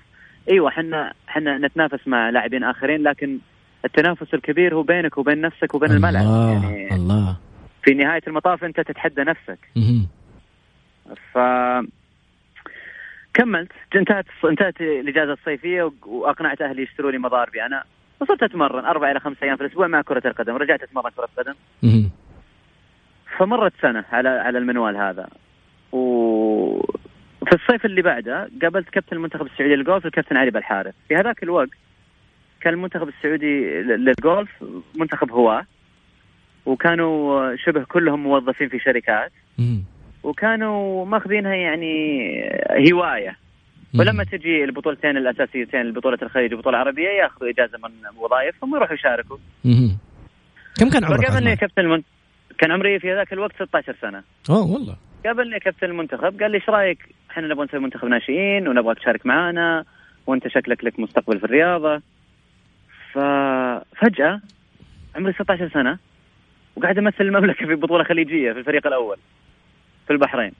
أيوه 0.50 0.70
إحنا 0.70 1.14
إحنا 1.30 1.58
نتنافس 1.58 2.08
مع 2.08 2.30
لاعبين 2.30 2.64
آخرين 2.64 3.04
لكن 3.04 3.38
التنافس 3.86 4.34
الكبير 4.34 4.76
هو 4.76 4.84
بينك 4.84 5.18
وبين 5.18 5.42
نفسك 5.42 5.76
وبين 5.76 5.92
الله 5.92 6.10
الملعب. 6.10 6.64
يعني 6.64 6.96
الله. 6.96 7.38
في 7.84 7.94
نهاية 7.94 8.22
المطاف 8.28 8.64
أنت 8.64 8.80
تتحدى 8.80 9.22
نفسك. 9.22 9.60
ف 11.34 11.38
كملت. 13.36 13.72
انتهت 13.96 14.26
انتهت 14.46 14.82
الإجازة 14.82 15.34
الصيفية 15.34 15.92
وأقنعت 16.06 16.62
أهلي 16.62 16.84
يشتروا 16.84 17.12
لي 17.12 17.18
مضاربي 17.18 17.66
أنا 17.66 17.84
وصرت 18.20 18.44
أتمرن 18.44 18.86
أربع 18.86 19.12
إلى 19.12 19.20
خمس 19.20 19.44
أيام 19.44 19.56
في 19.56 19.64
الأسبوع 19.64 19.88
مع 19.88 20.02
كرة 20.02 20.22
القدم. 20.26 20.56
رجعت 20.56 20.84
أتمرن 20.84 21.10
كرة 21.16 21.30
قدم 21.38 21.54
فمرت 23.38 23.74
سنة 23.82 24.06
على 24.12 24.30
على 24.30 24.58
المنوال 24.58 24.98
هذا. 24.98 25.28
و 25.92 26.82
في 27.46 27.56
الصيف 27.56 27.86
اللي 27.86 28.02
بعده 28.02 28.50
قابلت 28.62 28.90
كابتن 28.90 29.16
المنتخب 29.16 29.46
السعودي 29.46 29.76
للجولف 29.76 30.06
الكابتن 30.06 30.38
علي 30.38 30.52
بالحارث. 30.52 30.94
في 31.08 31.16
هذاك 31.16 31.44
الوقت 31.44 31.70
كان 32.62 32.74
المنتخب 32.74 33.08
السعودي 33.08 33.82
للجولف 33.82 34.64
منتخب 34.96 35.32
هواه 35.32 35.66
وكانوا 36.66 37.56
شبه 37.56 37.84
كلهم 37.84 38.24
موظفين 38.24 38.70
في 38.70 38.80
شركات. 38.80 39.32
وكانوا 40.26 41.06
ماخذينها 41.06 41.56
يعني 41.56 41.94
هواية 42.92 43.38
ولما 44.00 44.24
تجي 44.24 44.64
البطولتين 44.64 45.18
الأساسيتين 45.18 45.82
البطوله 45.82 46.18
الخليج 46.22 46.54
والبطوله 46.54 46.78
العربيه 46.78 47.10
ياخذوا 47.10 47.50
إجازة 47.50 47.78
من 47.78 47.92
وظائفهم 48.18 48.74
ويروحوا 48.74 48.96
يشاركوا. 48.96 49.38
كم 50.80 50.90
كان 50.90 51.06
عمرك؟ 51.06 51.28
فقابلني 51.28 51.56
كابتن 51.56 51.82
المنتخب 51.82 52.10
كان 52.58 52.72
عمري 52.72 53.00
في 53.00 53.14
ذاك 53.14 53.34
الوقت 53.34 53.56
16 53.56 53.96
سنة. 54.02 54.24
أوه 54.50 54.72
والله. 54.72 54.96
قابلني 55.26 55.60
كابتن 55.60 55.88
المنتخب 55.88 56.42
قال 56.42 56.52
لي 56.52 56.58
إيش 56.58 56.70
رأيك 56.70 57.00
إحنا 57.32 57.48
نبغى 57.48 57.66
نسوي 57.66 57.80
منتخب 57.80 58.08
ناشئين 58.08 58.68
ونبغاك 58.68 59.00
تشارك 59.00 59.26
معنا 59.26 59.86
وأنت 60.28 60.48
شكلك 60.48 60.84
لك 60.84 61.00
مستقبل 61.00 61.40
في 61.40 61.46
الرياضة. 61.46 62.02
ففجاه 63.14 64.42
عمري 65.16 65.34
16 65.34 65.70
سنة 65.70 65.98
وقاعد 66.76 66.98
أمثل 66.98 67.24
المملكة 67.24 67.66
في 67.66 67.76
بطولة 67.76 68.04
خليجية 68.04 68.54
في 68.54 68.60
الفريق 68.60 68.88
الأول 68.88 69.18
في 70.08 70.14
البحرين. 70.14 70.52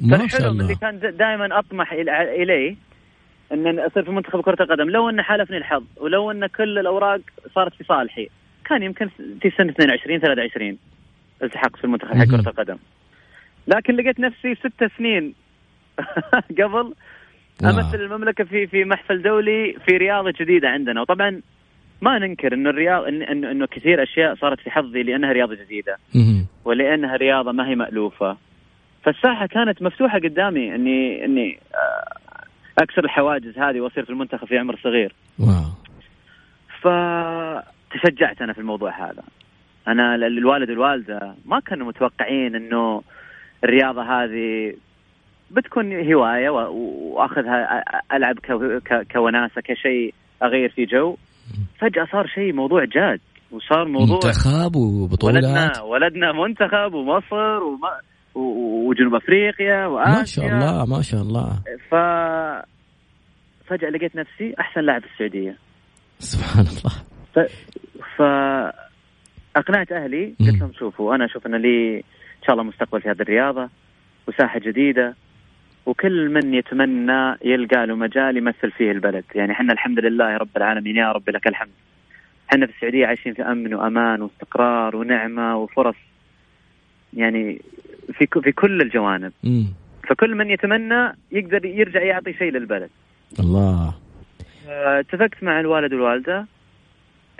ما 0.00 0.28
شاء 0.28 0.48
الله 0.48 0.62
اللي 0.62 0.74
كان 0.74 1.16
دائما 1.16 1.58
أطمح 1.58 1.92
إليه 1.92 2.76
إن 3.52 3.78
أصير 3.78 4.04
في 4.04 4.10
منتخب 4.10 4.40
كرة 4.40 4.62
القدم. 4.62 4.90
لو 4.90 5.08
ان 5.08 5.22
حالفني 5.22 5.56
الحظ 5.56 5.84
ولو 5.96 6.30
إن 6.30 6.46
كل 6.46 6.78
الأوراق 6.78 7.20
صارت 7.54 7.74
في 7.74 7.84
صالحي 7.84 8.28
كان 8.64 8.82
يمكن 8.82 9.08
في 9.42 9.50
سنة 9.50 9.70
22 9.70 10.20
23 10.20 10.78
التحقت 11.42 11.76
في 11.76 11.84
المنتخب 11.84 12.14
حق 12.14 12.24
كرة 12.24 12.48
القدم. 12.48 12.76
لكن 13.68 13.96
لقيت 13.96 14.20
نفسي 14.20 14.54
ست 14.54 14.90
سنين 14.98 15.34
قبل 16.60 16.94
أمثل 17.64 18.00
المملكة 18.00 18.44
في 18.44 18.66
في 18.66 18.84
محفل 18.84 19.22
دولي 19.22 19.76
في 19.86 19.96
رياضة 19.96 20.34
جديدة 20.40 20.68
عندنا. 20.68 21.00
وطبعا 21.00 21.40
ما 22.00 22.18
ننكر 22.18 22.54
إنه 22.54 22.70
الرياض 22.70 23.04
انه 23.04 23.50
إنه 23.50 23.66
كثير 23.66 24.02
أشياء 24.02 24.34
صارت 24.34 24.60
في 24.60 24.70
حظي 24.70 25.02
لأنها 25.02 25.32
رياضة 25.32 25.54
جديدة. 25.54 25.98
ولأنها 26.64 27.16
رياضة 27.16 27.52
ما 27.52 27.68
هي 27.68 27.74
مألوفة. 27.74 28.36
فالساحة 29.06 29.46
كانت 29.46 29.82
مفتوحة 29.82 30.18
قدامي 30.18 30.74
اني 30.74 31.24
إني 31.24 31.58
آه، 31.74 32.82
أكسر 32.82 33.04
الحواجز 33.04 33.58
هذه 33.58 33.80
وأصير 33.80 34.04
في 34.04 34.10
المنتخب 34.10 34.46
في 34.46 34.58
عمر 34.58 34.78
صغير. 34.84 35.14
واو. 35.38 35.70
فتشجعت 36.80 38.42
أنا 38.42 38.52
في 38.52 38.58
الموضوع 38.58 39.06
هذا. 39.06 39.22
أنا 39.88 40.14
الوالد 40.14 40.70
والوالدة 40.70 41.34
ما 41.44 41.60
كانوا 41.60 41.86
متوقعين 41.86 42.54
إنه 42.54 43.02
الرياضة 43.64 44.02
هذه 44.02 44.74
بتكون 45.50 46.12
هواية 46.12 46.50
وأخذها 46.50 47.84
ألعب 48.12 48.36
كوناسة 49.12 49.60
كشيء 49.60 50.14
أغير 50.42 50.68
في 50.68 50.84
جو. 50.84 51.16
فجأة 51.78 52.06
صار 52.12 52.26
شيء 52.26 52.52
موضوع 52.52 52.84
جاد 52.84 53.20
وصار 53.50 53.88
موضوع 53.88 54.20
منتخب 54.24 54.76
وبطولات. 54.76 55.44
ولدنا 55.44 55.82
ولدنا 55.82 56.32
منتخب 56.32 56.94
ومصر 56.94 57.62
وما 57.62 58.00
وجنوب 58.36 59.14
أفريقيا 59.14 59.86
واسيا 59.86 60.18
ما 60.18 60.24
شاء 60.24 60.46
الله 60.46 60.86
ما 60.96 61.02
شاء 61.02 61.22
الله. 61.22 61.62
ف 61.90 61.94
فجأة 63.68 63.90
لقيت 63.90 64.16
نفسي 64.16 64.54
أحسن 64.60 64.80
لاعب 64.80 65.00
في 65.00 65.06
السعودية. 65.12 65.56
سبحان 66.18 66.66
الله. 66.66 66.94
ف, 67.34 67.38
ف... 68.16 68.22
أقنعت 69.56 69.92
أهلي 69.92 70.34
قلت 70.40 70.60
لهم 70.60 70.72
شوفوا 70.78 71.14
أنا 71.14 71.24
أشوف 71.24 71.46
أن 71.46 71.54
لي 71.54 71.96
إن 71.96 72.42
شاء 72.46 72.52
الله 72.52 72.62
مستقبل 72.62 73.00
في 73.00 73.08
هذه 73.08 73.20
الرياضة 73.20 73.68
وساحة 74.28 74.58
جديدة 74.58 75.14
وكل 75.86 76.28
من 76.28 76.54
يتمنى 76.54 77.36
يلقى 77.44 77.86
له 77.86 77.94
مجال 77.94 78.36
يمثل 78.36 78.70
فيه 78.70 78.90
البلد. 78.90 79.24
يعني 79.34 79.52
إحنا 79.52 79.72
الحمد 79.72 79.98
لله 79.98 80.36
رب 80.36 80.56
العالمين 80.56 80.96
يا 80.96 81.12
رب 81.12 81.30
لك 81.30 81.46
الحمد. 81.46 81.70
إحنا 82.52 82.66
في 82.66 82.72
السعودية 82.72 83.06
عايشين 83.06 83.34
في 83.34 83.42
أمن 83.42 83.74
وأمان 83.74 84.22
واستقرار 84.22 84.96
ونعمة 84.96 85.56
وفرص 85.56 85.96
يعني 87.16 87.62
في 88.12 88.26
في 88.42 88.52
كل 88.52 88.80
الجوانب. 88.80 89.32
مم. 89.44 89.66
فكل 90.08 90.34
من 90.34 90.50
يتمنى 90.50 91.12
يقدر 91.32 91.64
يرجع 91.64 92.02
يعطي 92.02 92.32
شيء 92.32 92.52
للبلد. 92.52 92.90
الله. 93.40 93.94
اتفقت 94.68 95.42
مع 95.42 95.60
الوالد 95.60 95.92
والوالدة 95.92 96.46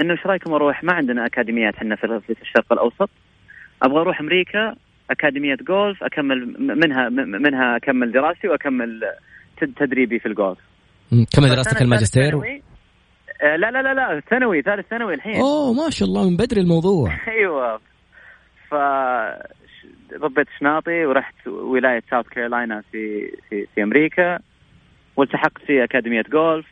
إنه 0.00 0.12
إيش 0.12 0.26
رأيكم 0.26 0.52
أروح؟ 0.52 0.85
ما 0.85 0.92
عندنا 0.92 1.26
أكاديميات 1.26 1.75
إحنا 1.75 1.97
في 1.97 2.37
الشرق 2.42 2.73
الأوسط. 2.73 3.11
أبغى 3.83 4.00
أروح 4.00 4.21
أمريكا 4.21 4.75
أكاديمية 5.11 5.56
جولف 5.68 6.02
أكمل 6.02 6.56
منها 6.59 7.09
منها 7.09 7.76
أكمل 7.76 8.12
دراستي 8.12 8.49
وأكمل 8.49 9.00
تدريبي 9.76 10.18
في 10.18 10.26
الجولف 10.26 10.59
كمل 11.11 11.49
دراستك 11.49 11.83
الماجستير؟ 11.83 12.35
آه، 13.42 13.56
لا 13.56 13.71
لا 13.71 13.83
لا 13.83 13.95
لا 13.95 14.21
ثانوي 14.30 14.62
ثالث 14.62 14.87
ثانوي 14.88 15.14
الحين. 15.14 15.37
أوه 15.37 15.73
ما 15.73 15.90
شاء 15.90 16.09
الله 16.09 16.30
من 16.30 16.37
بدري 16.37 16.61
الموضوع. 16.61 17.18
أيوه. 17.38 17.80
ف 18.71 18.75
ضبيت 20.14 20.46
شناطي 20.60 21.06
ورحت 21.06 21.46
ولاية 21.46 22.02
ساوث 22.10 22.26
كارولاينا 22.26 22.82
في 22.92 23.30
في 23.50 23.66
في 23.75 23.82
أمريكا. 23.82 24.38
والتحقت 25.16 25.62
في 25.66 25.84
أكاديمية 25.84 26.22
جولف 26.32 26.66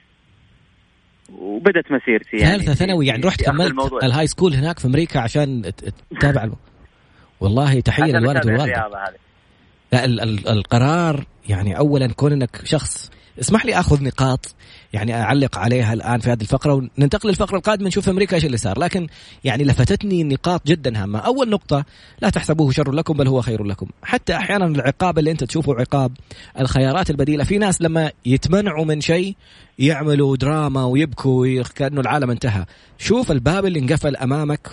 وبدت 1.32 1.92
مسيرتي 1.92 2.36
يعني 2.36 2.58
ثالثة 2.58 2.74
ثانوي 2.74 3.06
يعني 3.06 3.22
رحت 3.22 3.42
كملت 3.42 3.92
ال 4.02 4.07
high 4.07 4.26
school 4.26 4.54
هناك 4.54 4.78
في 4.78 4.86
أمريكا 4.86 5.20
عشان 5.20 5.72
تتابع 6.10 6.48
والله 7.40 7.80
تحية 7.80 8.12
للوالد 8.12 8.46
والوالدة. 8.46 8.90
لا 9.92 10.04
القرار 10.52 11.24
يعني 11.48 11.78
اولا 11.78 12.12
كون 12.12 12.32
انك 12.32 12.60
شخص 12.64 13.10
اسمح 13.40 13.66
لي 13.66 13.74
آخذ 13.74 14.04
نقاط. 14.04 14.54
يعني 14.94 15.14
أعلق 15.14 15.58
عليها 15.58 15.92
الآن 15.92 16.20
في 16.20 16.30
هذه 16.30 16.40
الفقرة 16.40 16.74
وننتقل 16.74 17.28
للفقرة 17.28 17.56
القادمة 17.56 17.86
نشوف 17.88 18.08
أمريكا 18.08 18.36
إيش 18.36 18.44
اللي 18.44 18.56
صار. 18.56 18.78
لكن 18.78 19.06
يعني 19.44 19.64
لفتتني 19.64 20.24
نقاط 20.24 20.66
جدا 20.66 21.02
هامة. 21.02 21.18
أول 21.18 21.50
نقطة 21.50 21.84
لا 22.22 22.30
تحسبوه 22.30 22.72
شر 22.72 22.92
لكم 22.92 23.14
بل 23.14 23.28
هو 23.28 23.40
خير 23.40 23.64
لكم. 23.64 23.86
حتى 24.02 24.36
أحيانا 24.36 24.66
العقاب 24.66 25.18
اللي 25.18 25.30
انت 25.30 25.44
تشوفه 25.44 25.74
عقاب 25.74 26.12
الخيارات 26.60 27.10
البديلة. 27.10 27.44
في 27.44 27.58
ناس 27.58 27.82
لما 27.82 28.10
يتمنعوا 28.26 28.84
من 28.84 29.00
شيء 29.00 29.36
يعملوا 29.78 30.36
دراما 30.36 30.84
ويبكوا 30.84 31.62
كانه 31.62 32.00
العالم 32.00 32.30
انتهى. 32.30 32.64
شوف 32.98 33.30
الباب 33.30 33.66
اللي 33.66 33.78
انقفل 33.78 34.16
أمامك. 34.16 34.70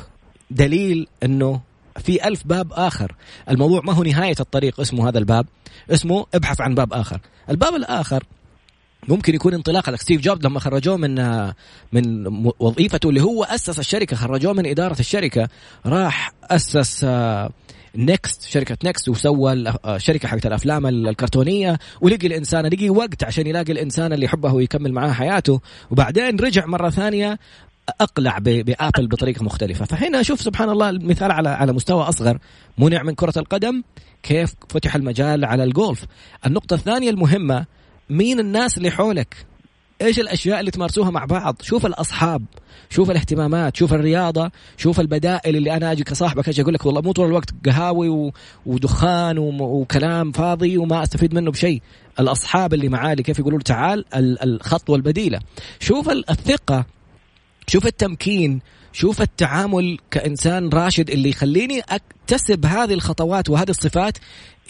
دليل 0.51 1.07
إنه 1.23 1.61
في 1.99 2.27
ألف 2.27 2.43
باب 2.45 2.73
آخر. 2.73 3.15
الموضوع 3.49 3.81
ما 3.83 3.93
هو 3.93 4.03
نهاية 4.03 4.35
الطريق 4.39 4.79
اسمه 4.79 5.09
هذا 5.09 5.19
الباب. 5.19 5.45
اسمه 5.91 6.25
ابحث 6.33 6.61
عن 6.61 6.75
باب 6.75 6.93
آخر. 6.93 7.19
الباب 7.49 7.75
الآخر 7.75 8.23
ممكن 9.07 9.35
يكون 9.35 9.53
انطلاقه 9.53 9.95
ستيف 9.95 10.21
جوبز 10.21 10.45
لما 10.45 10.59
خرجوه 10.59 10.97
من 10.97 11.45
من 11.91 12.27
وظيفته 12.59 13.09
اللي 13.09 13.21
هو 13.21 13.43
أسس 13.43 13.79
الشركة 13.79 14.15
خرجوه 14.15 14.53
من 14.53 14.65
إدارة 14.65 14.99
الشركة 14.99 15.49
راح 15.85 16.33
أسس 16.51 17.05
نكست 17.95 18.41
شركة 18.43 18.77
نكست 18.83 19.09
وسوى 19.09 19.53
الشركة 19.85 20.27
حقت 20.27 20.45
الأفلام 20.45 20.87
الكرتونية 20.87 21.79
ولقي 22.01 22.27
الإنسان 22.27 22.65
لقي 22.65 22.89
وقت 22.89 23.23
عشان 23.23 23.47
يلاقي 23.47 23.71
الإنسان 23.73 24.13
اللي 24.13 24.25
يحبه 24.25 24.53
ويكمل 24.53 24.93
معاه 24.93 25.11
حياته. 25.11 25.61
وبعدين 25.91 26.39
رجع 26.39 26.65
مرة 26.65 26.89
ثانية 26.89 27.39
أقلع 28.01 28.37
بآبل 28.39 29.07
بطريقة 29.07 29.43
مختلفة. 29.43 29.85
فهنا 29.85 30.19
أشوف 30.19 30.41
سبحان 30.41 30.69
الله 30.69 30.89
المثال 30.89 31.31
على 31.31 31.49
على 31.49 31.73
مستوى 31.73 32.03
أصغر 32.03 32.37
منع 32.77 33.03
من 33.03 33.15
كرة 33.15 33.33
القدم 33.37 33.83
كيف 34.23 34.53
فتح 34.69 34.95
المجال 34.95 35.45
على 35.45 35.63
الجولف. 35.63 36.05
النقطة 36.45 36.73
الثانية 36.73 37.09
المهمة 37.09 37.65
مين 38.11 38.39
الناس 38.39 38.77
اللي 38.77 38.91
حولك 38.91 39.45
إيش 40.01 40.19
الأشياء 40.19 40.59
اللي 40.59 40.71
تمارسوها 40.71 41.11
مع 41.11 41.25
بعض 41.25 41.61
شوف 41.61 41.85
الأصحاب 41.85 42.45
شوف 42.89 43.11
الاهتمامات 43.11 43.77
شوف 43.77 43.93
الرياضة 43.93 44.51
شوف 44.77 44.99
البدائل 44.99 45.55
اللي 45.55 45.73
أنا 45.77 45.91
أجي 45.91 46.03
كصاحبك 46.03 46.49
أجي 46.49 46.61
أقول 46.61 46.73
لك 46.73 46.85
والله 46.85 47.01
مو 47.01 47.11
طول 47.11 47.27
الوقت 47.27 47.49
قهاوي. 47.65 48.31
ودخان. 48.65 49.37
وكلام 49.37 50.31
فاضي 50.31 50.77
وما 50.77 51.03
أستفيد 51.03 51.33
منه 51.33 51.51
بشيء 51.51 51.81
الأصحاب 52.19 52.73
اللي 52.73 52.89
معالي 52.89 53.23
كيف 53.23 53.39
يقولوا 53.39 53.59
تعال 53.59 54.05
الخطوه 54.43 54.95
البديله 54.95 55.39
شوف 55.79 56.09
الثقة 56.09 56.85
شوف 57.67 57.87
التمكين 57.87 58.61
شوف 58.93 59.21
التعامل 59.21 59.97
كإنسان 60.11 60.69
راشد 60.69 61.09
اللي 61.09 61.29
يخليني 61.29 61.81
أكتسب 61.89 62.65
هذه 62.65 62.93
الخطوات 62.93 63.49
وهذه 63.49 63.69
الصفات 63.69 64.17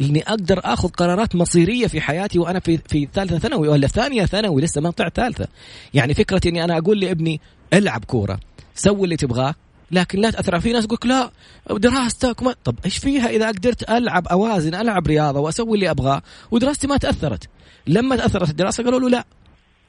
إني 0.02 0.24
أقدر 0.28 0.62
آخذ 0.64 0.90
قرارات 0.90 1.36
مصيرية 1.36 1.88
في 1.88 2.02
حياتي 2.02 2.40
وأنا 2.40 2.60
في 2.60 2.80
في 2.88 3.08
ثالثة 3.14 3.40
ثانوي 3.40 3.68
ولا 3.68 3.88
ثانية 3.88 4.26
ثانوي 4.26 4.62
لسه 4.62 4.82
ما 4.82 4.92
طلعت 4.92 5.16
ثالثة. 5.16 5.48
يعني 5.94 6.14
فكرة 6.14 6.42
إني 6.46 6.64
أنا 6.64 6.78
أقول 6.78 7.00
لابني 7.00 7.42
ألعب 7.74 8.06
كورة 8.06 8.40
سوي 8.76 9.04
اللي 9.04 9.18
تبغاه 9.18 9.56
لكن 9.92 10.20
لا 10.20 10.30
تأثر 10.30 10.60
في 10.60 10.74
ناس 10.74 10.84
يقول 10.84 11.00
لا 11.06 11.32
دراستك 11.72 12.44
ما 12.44 12.56
طب 12.64 12.76
إيش 12.86 12.98
فيها 12.98 13.30
إذا 13.30 13.48
قدرت 13.48 13.90
ألعب 13.90 14.28
أوازن 14.28 14.76
ألعب 14.76 15.08
رياضة 15.08 15.40
وأسوي 15.40 15.76
اللي 15.76 15.90
أبغاه 15.90 16.22
ودراستي 16.52 16.88
ما 16.88 16.98
تأثرت. 16.98 17.50
لما 17.88 18.16
تأثرت 18.16 18.50
الدراسة 18.50 18.84
قالوا 18.84 19.00
له 19.00 19.10
لا 19.10 19.26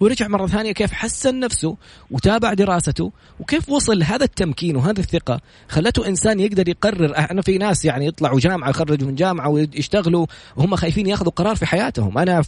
ورجع 0.03 0.29
مرة 0.29 0.47
ثانية 0.47 0.73
كيف 0.73 0.93
حسن 0.93 1.41
نفسه 1.41 1.77
وتابع 2.11 2.55
دراسته 2.55 3.13
وكيف 3.41 3.69
وصل 3.69 3.99
لهذا 3.99 4.25
التمكين 4.25 4.77
وهذه 4.77 4.99
الثقة 4.99 5.41
خلته 5.69 6.09
إنسان 6.09 6.41
يقدر 6.41 6.69
يقرر. 6.69 7.17
أنا 7.31 7.43
في 7.43 7.59
ناس 7.59 7.85
يعني 7.85 8.07
يطلعوا 8.07 8.41
جامعة 8.41 8.71
يخرجوا 8.71 9.09
من 9.09 9.15
جامعة 9.15 9.49
ويشتغلوا 9.49 10.27
وهم 10.57 10.77
خايفين 10.77 11.07
ياخذوا 11.07 11.33
قرار 11.33 11.57
في 11.57 11.67
حياتهم. 11.67 12.19
أنا 12.19 12.43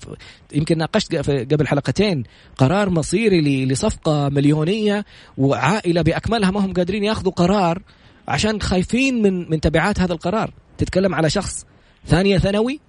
يمكن 0.54 0.78
ناقشت 0.78 1.14
قبل 1.52 1.66
حلقتين 1.66 2.22
قرار 2.58 2.90
مصيري 2.90 3.66
لصفقة 3.66 4.28
مليونية 4.28 5.04
وعائلة 5.38 6.02
بأكملها 6.02 6.50
ما 6.50 6.60
هم 6.60 6.72
قادرين 6.72 7.04
ياخذوا 7.04 7.32
قرار 7.32 7.82
عشان 8.28 8.60
خايفين 8.60 9.22
من 9.22 9.50
من 9.50 9.60
تبعات 9.60 10.00
هذا 10.00 10.12
القرار. 10.12 10.50
تتكلم 10.78 11.14
على 11.14 11.30
شخص 11.30 11.66
ثانية 12.06 12.38
ثانوي 12.38 12.80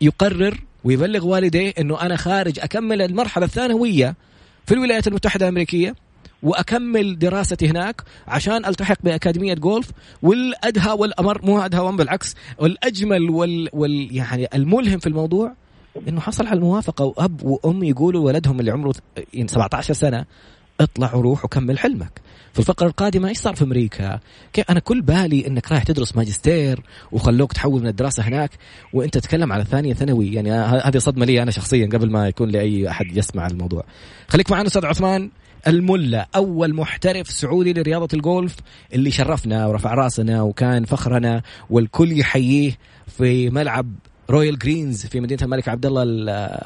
يقرر 0.00 0.60
ويبلغ 0.84 1.26
والديه 1.26 1.74
إنه 1.78 2.02
أنا 2.02 2.16
خارج 2.16 2.60
أكمل 2.60 3.02
المرحلة 3.02 3.44
الثانوية 3.46 4.14
في 4.66 4.74
الولايات 4.74 5.06
المتحدة 5.06 5.46
الأمريكية 5.46 5.94
وأكمل 6.42 7.18
دراستي 7.18 7.68
هناك 7.68 8.02
عشان 8.28 8.64
ألتحق 8.64 8.96
بأكاديمية 9.04 9.54
جولف 9.54 9.90
والأدهى 10.22 10.92
والأمر 10.92 11.40
مو 11.44 11.60
أدهى 11.60 11.92
بالعكس 11.92 12.34
والأجمل 12.58 13.30
وال, 13.30 13.68
وال 13.72 14.16
يعني 14.16 14.48
الملهم 14.54 14.98
في 14.98 15.06
الموضوع 15.06 15.52
إنه 16.08 16.20
حصل 16.20 16.46
على 16.46 16.56
الموافقة 16.56 17.04
وأب 17.04 17.42
وأم 17.44 17.84
يقولوا 17.84 18.26
ولدهم 18.26 18.60
اللي 18.60 18.70
عمره 18.70 18.94
17 19.46 19.94
سنة 19.94 20.24
اطلع 20.80 21.14
وروح 21.14 21.44
وكمل 21.44 21.78
حلمك 21.78 22.20
في 22.52 22.58
الفقرة 22.58 22.86
القادمة 22.86 23.28
إيش 23.28 23.38
صار 23.38 23.54
في 23.54 23.64
أمريكا؟ 23.64 24.20
أنا 24.70 24.80
كل 24.80 25.02
بالي 25.02 25.46
إنك 25.46 25.72
رايح 25.72 25.82
تدرس 25.82 26.16
ماجستير 26.16 26.80
وخلوك 27.12 27.52
تحول 27.52 27.80
من 27.80 27.86
الدراسة 27.86 28.22
هناك 28.22 28.50
وإنت 28.92 29.14
تتكلم 29.14 29.52
على 29.52 29.64
ثانية 29.64 29.94
ثانوي 29.94 30.32
يعني 30.32 30.52
هذه 30.52 30.98
صدمة 30.98 31.24
لي 31.24 31.42
أنا 31.42 31.50
شخصيا 31.50 31.86
قبل 31.86 32.10
ما 32.10 32.28
يكون 32.28 32.48
لاي 32.48 32.90
أحد 32.90 33.16
يسمع 33.16 33.46
الموضوع. 33.46 33.84
خليك 34.28 34.50
معنا 34.50 34.66
أستاذ 34.66 34.86
عثمان 34.86 35.30
الملا 35.66 36.28
أول 36.36 36.74
محترف 36.74 37.30
سعودي 37.30 37.72
لرياضة 37.72 38.08
الجولف 38.14 38.56
اللي 38.94 39.10
شرفنا 39.10 39.66
ورفع 39.66 39.94
رأسنا 39.94 40.42
وكان 40.42 40.84
فخرنا 40.84 41.42
والكل 41.70 42.18
يحييه 42.18 42.72
في 43.18 43.50
ملعب 43.50 43.94
رويال 44.32 44.58
جرينز 44.58 45.06
في 45.06 45.20
مدينة 45.20 45.42
الملك 45.42 45.68
عبد 45.68 45.86
الله 45.86 46.02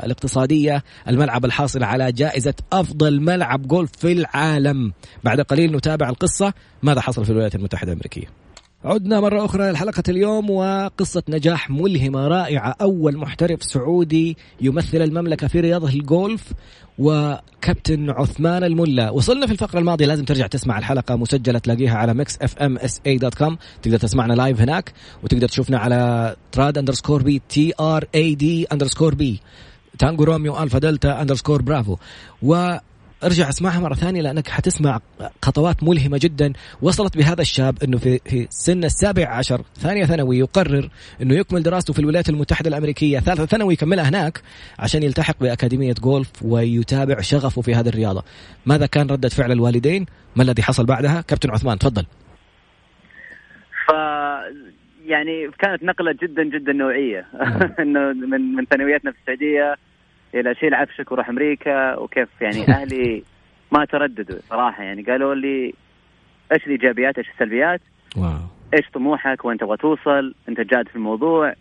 الاقتصادية 0.05 0.85
الملعب 1.09 1.45
الحاصل 1.45 1.83
على 1.83 2.13
جائزة 2.13 2.55
أفضل 2.73 3.21
ملعب 3.21 3.69
جولف 3.69 3.91
في 3.99 4.13
العالم. 4.13 4.93
بعد 5.25 5.41
قليل 5.41 5.77
نتابع 5.77 6.09
القصة 6.09 6.53
ماذا 6.83 7.01
حصل 7.01 7.25
في 7.25 7.31
الولايات 7.31 7.55
المتحدة 7.55 7.93
الأمريكية؟ 7.93 8.46
عدنا 8.87 9.21
مرة 9.21 9.45
أخرى 9.45 9.71
لحلقة 9.71 10.03
اليوم 10.09 10.51
وقصة 10.51 11.23
نجاح 11.29 11.71
ملهمة 11.71 12.29
رائعة. 12.29 12.75
أول 12.81 13.17
محترف 13.17 13.63
سعودي 13.65 14.37
يمثل 14.61 15.03
المملكة 15.03 15.49
في 15.49 15.61
رياضة 15.61 15.89
الجولف 15.89 16.53
وكابتن 16.99 18.11
عثمان 18.11 18.65
الملا. 18.65 19.11
وصلنا 19.11 19.47
في 19.47 19.53
الفقرة 19.53 19.79
الماضية 19.79 20.07
لازم 20.07 20.25
ترجع 20.25 20.47
تسمع 20.47 20.79
الحلقة 20.79 21.17
مسجلة 21.17 21.59
تلاقيها 21.59 21.97
على 21.97 22.15
Mix 22.15 22.39
FM 22.43 22.79
SA 22.79 23.01
dot 23.07 23.35
com 23.35 23.59
تقدر 23.83 23.99
تسمعنا 23.99 24.33
live 24.33 24.61
هناك 24.61 24.93
وتقدر 25.23 25.49
تشوفنا 25.49 25.79
على 25.79 26.37
Trad 26.53 26.79
underscore 26.79 27.23
B 27.23 27.43
T 27.49 27.73
R 27.81 28.05
A 28.15 28.35
D 28.35 28.65
underscore 28.65 29.15
B 29.15 29.41
tango 29.99 30.25
romeo 30.25 30.63
alpha 30.63 30.79
delta 30.79 31.23
underscore 31.23 31.63
bravo 31.63 31.97
و 32.43 32.77
ارجع 33.25 33.49
اسمعها 33.49 33.81
مرة 33.81 33.95
ثانية 33.95 34.23
لأنك 34.23 34.49
حتسمع 34.49 35.01
خطوات 35.43 35.83
ملهمة 35.83 36.21
جدا 36.23 36.53
وصلت 36.83 37.17
بهذا 37.17 37.41
الشاب 37.41 37.83
إنه 37.83 37.99
في 37.99 38.19
في 38.25 38.47
سن 38.51 38.85
السابع 38.85 39.29
عشر 39.29 39.63
ثانية 39.75 40.05
ثانوي 40.05 40.39
يقرر 40.39 40.89
إنه 41.23 41.35
يكمل 41.35 41.63
دراسته 41.63 41.93
في 41.93 41.99
الولايات 41.99 42.29
المتحدة 42.29 42.69
الأمريكية 42.69 43.19
ثالثه 43.19 43.47
ثانوي 43.47 43.73
يكملها 43.73 44.09
هناك 44.09 44.41
عشان 44.79 45.03
يلتحق 45.03 45.41
بأكاديمية 45.41 45.95
جولف 46.03 46.31
ويتابع 46.43 47.21
شغفه 47.21 47.63
في 47.63 47.75
هذه 47.75 47.89
الرياضة. 47.89 48.25
ماذا 48.67 48.87
كان 48.87 49.07
ردة 49.07 49.29
فعل 49.29 49.53
الوالدين؟ 49.53 50.07
ما 50.37 50.43
الذي 50.43 50.63
حصل 50.63 50.87
بعدها؟ 50.87 51.21
كابتن 51.21 51.51
عثمان 51.51 51.79
تفضل. 51.79 52.07
ف 53.87 53.91
يعني 55.07 55.51
كانت 55.59 55.83
نقلة 55.83 56.13
جدا 56.23 56.45
جدا 56.45 56.73
نوعية 56.73 57.27
إنه 57.83 58.13
من 58.13 58.41
من 58.41 58.65
ثانوياتنا 58.65 59.11
في 59.11 59.19
السعودية 59.21 59.77
إلى 60.35 60.55
شيل 60.55 60.75
عفشك 60.75 61.13
وروح 61.13 61.29
أمريكا. 61.29 61.97
وكيف 61.97 62.29
يعني 62.41 62.69
أهلي 62.77 63.23
ما 63.73 63.85
ترددوا 63.85 64.39
صراحة. 64.51 64.83
يعني 64.83 65.03
قالوا 65.03 65.35
لي 65.35 65.75
إيش 66.53 66.67
الإيجابيات 66.67 67.19
إيش 67.19 67.31
السلبيات؟ 67.31 67.81
واو. 68.17 68.39
إيش 68.75 68.91
طموحك؟ 68.95 69.45
وين 69.45 69.59
تبغى 69.59 69.77
توصل؟ 69.77 70.35
أنت 70.49 70.61
جاد 70.61 70.89
في 70.89 70.97
الموضوع. 70.97 71.55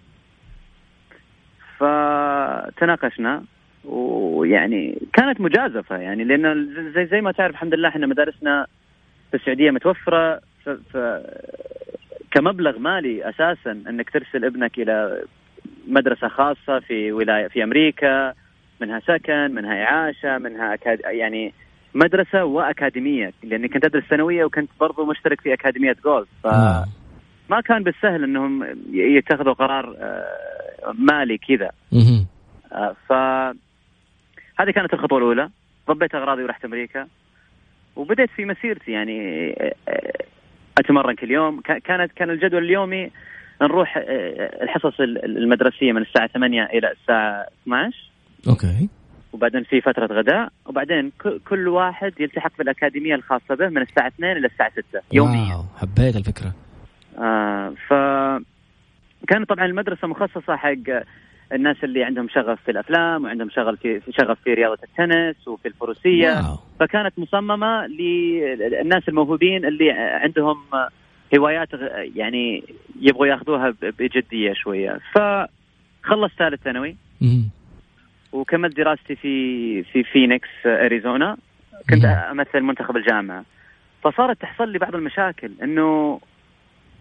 فتناقشنا. 1.78 3.44
ويعني 3.86 5.02
كانت 5.14 5.42
مجازفة. 5.42 5.98
يعني 5.98 6.24
لأنه 6.24 6.54
زي 6.96 7.06
زي 7.06 7.22
ما 7.22 7.32
تعرف 7.32 7.52
الحمد 7.52 7.74
لله 7.74 7.90
إحنا 7.90 8.08
مدارسنا 8.08 8.68
في 9.32 9.38
السعودية 9.38 9.72
متوفرة. 9.72 10.42
ف, 10.66 10.70
ف 10.70 10.98
كمبلغ 12.32 12.80
مالي 12.80 13.30
أساسا 13.30 13.72
إنك 13.72 14.10
ترسل 14.10 14.46
ابنك 14.46 14.80
إلى 14.80 15.24
مدرسة 15.88 16.28
خاصة 16.28 16.80
في 16.80 17.12
ولاية 17.12 17.48
في 17.48 17.64
أمريكا. 17.64 18.34
منها 18.82 19.00
سكن 19.00 19.52
منها 19.56 19.84
إعاشة 19.84 20.38
منها 20.38 20.74
أكاد... 20.74 21.00
يعني 21.06 21.54
مدرسة 21.96 22.46
وأكاديمية 22.46 23.34
لأني 23.44 23.68
كنت 23.68 23.86
أدرس 23.86 24.04
ثانوية 24.04 24.46
وكنت 24.46 24.70
برضو 24.80 25.06
مشترك 25.06 25.42
في 25.42 25.54
أكاديمية 25.54 25.96
جولف 26.06 26.28
ف... 26.44 26.48
آه. 26.48 26.86
ما 27.50 27.62
كان 27.62 27.84
بالسهل 27.84 28.24
إنهم 28.24 28.66
يتخذوا 28.92 29.54
قرار 29.54 29.96
آه، 30.00 30.94
مالي 30.94 31.38
كذا. 31.38 31.72
آه، 32.72 32.96
ف 33.10 33.14
هذه 34.60 34.72
كانت 34.72 34.94
الخطوة 34.94 35.18
الأولى. 35.18 35.50
ضبيت 35.88 36.16
أغراضي 36.16 36.44
ورحت 36.44 36.66
أمريكا. 36.66 37.08
وبدأت 37.96 38.30
في 38.30 38.46
مسيرتي 38.46 38.92
يعني 38.92 39.50
أتمرن 40.78 41.16
كل 41.16 41.32
يوم. 41.32 41.62
كانت 41.62 42.12
كان 42.12 42.30
الجدول 42.30 42.64
اليومي 42.64 43.12
نروح 43.62 43.98
الحصص 44.62 45.00
المدرسية 45.00 45.92
من 45.92 46.02
الساعة 46.02 46.28
8 46.28 46.64
إلى 46.64 46.92
الساعة 46.92 47.48
12 47.64 48.12
أوكي. 48.48 48.90
وبعدين 49.34 49.64
في 49.64 49.82
فترة 49.82 50.06
غداء 50.06 50.50
وبعدين 50.66 51.12
كل 51.48 51.68
واحد 51.68 52.14
يلتحق 52.20 52.52
في 52.56 52.64
الاكاديميه 52.64 53.16
الخاصة 53.16 53.56
به 53.56 53.70
من 53.70 53.82
الساعة 53.82 54.08
2 54.08 54.38
إلى 54.38 54.48
الساعة 54.48 54.72
6 54.72 55.02
يوميا. 55.14 55.56
wow 55.56 55.64
حبيت 55.78 56.16
الفكرة. 56.16 56.54
آه 57.18 57.74
ف 57.88 57.94
كانت 59.28 59.50
طبعا 59.50 59.66
المدرسة 59.66 60.08
مخصصة 60.08 60.56
حق 60.56 61.04
الناس 61.54 61.84
اللي 61.84 62.04
عندهم 62.04 62.28
شغف 62.30 62.60
في 62.66 62.72
الأفلام 62.72 63.24
وعندهم 63.24 63.50
شغف 63.50 63.80
في 63.80 64.02
شغف 64.10 64.38
في 64.44 64.54
رياضة 64.54 64.80
التنس 64.84 65.48
وفي 65.48 65.68
الفروسية. 65.68 66.30
wow. 66.30 66.58
فكانت 66.80 67.20
مصممة 67.20 67.88
للناس 67.88 69.10
الموهوبين 69.10 69.66
اللي 69.66 69.92
عندهم 69.92 70.58
هوايات 71.38 71.70
يعني 72.16 72.64
يبغوا 73.02 73.28
ياخذوها 73.28 73.74
بجدية 73.82 74.54
شوية. 74.54 75.00
فخلصت 75.14 76.38
ثالث 76.40 76.64
ثانوي. 76.64 76.96
وكملت 78.46 78.78
دراستي 78.78 79.16
في 79.16 79.84
في 79.84 80.04
فينيكس 80.04 80.50
أريزونا. 80.66 81.38
كنت 81.90 82.06
أمثل 82.06 82.62
منتخب 82.62 82.98
الجامعة. 82.98 83.46
فصارت 84.04 84.42
تحصل 84.42 84.72
لي 84.72 84.80
بعض 84.80 84.96
المشاكل 84.96 85.52
إنه 85.64 86.20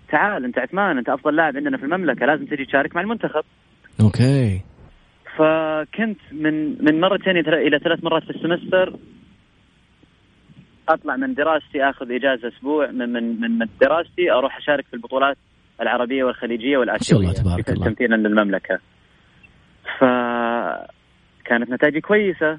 تعال 0.09 0.45
أنت 0.45 0.59
عثمان 0.59 0.99
أنت 0.99 1.09
أفضل 1.09 1.37
لاعب 1.37 1.57
عندنا 1.57 1.77
في 1.77 1.85
المملكة 1.85 2.27
لازم 2.27 2.45
تجي 2.45 2.65
تشارك 2.65 2.97
مع 2.97 3.03
المنتخب. 3.03 3.45
okay. 4.01 4.61
فكنت 5.37 6.21
من 6.33 6.85
من 6.85 7.01
مرتين 7.01 7.37
إلى 7.37 7.79
ثلاث 7.79 8.05
مرات 8.05 8.23
في 8.23 8.31
ال 8.31 8.38
semester 8.38 8.97
أطلع 10.89 11.17
من 11.17 11.35
دراستي 11.35 11.85
آخذ 11.85 12.13
إجازة 12.13 12.49
أسبوع 12.49 12.91
من 12.91 13.13
من 13.13 13.41
من 13.41 13.67
دراستي 13.81 14.33
أروح 14.33 14.57
أشارك 14.57 14.87
في 14.87 14.95
البطولات 14.95 15.37
العربية 15.81 16.25
والخليجية 16.25 16.77
والآسيوية 16.77 17.33
تبارك 17.33 17.69
الله. 17.69 17.87
تمثيلا 17.87 18.17
للمملكة. 18.17 18.79
ف 19.99 20.05
كانت 21.45 21.71
نتائجي 21.71 22.01
كويسة. 22.01 22.59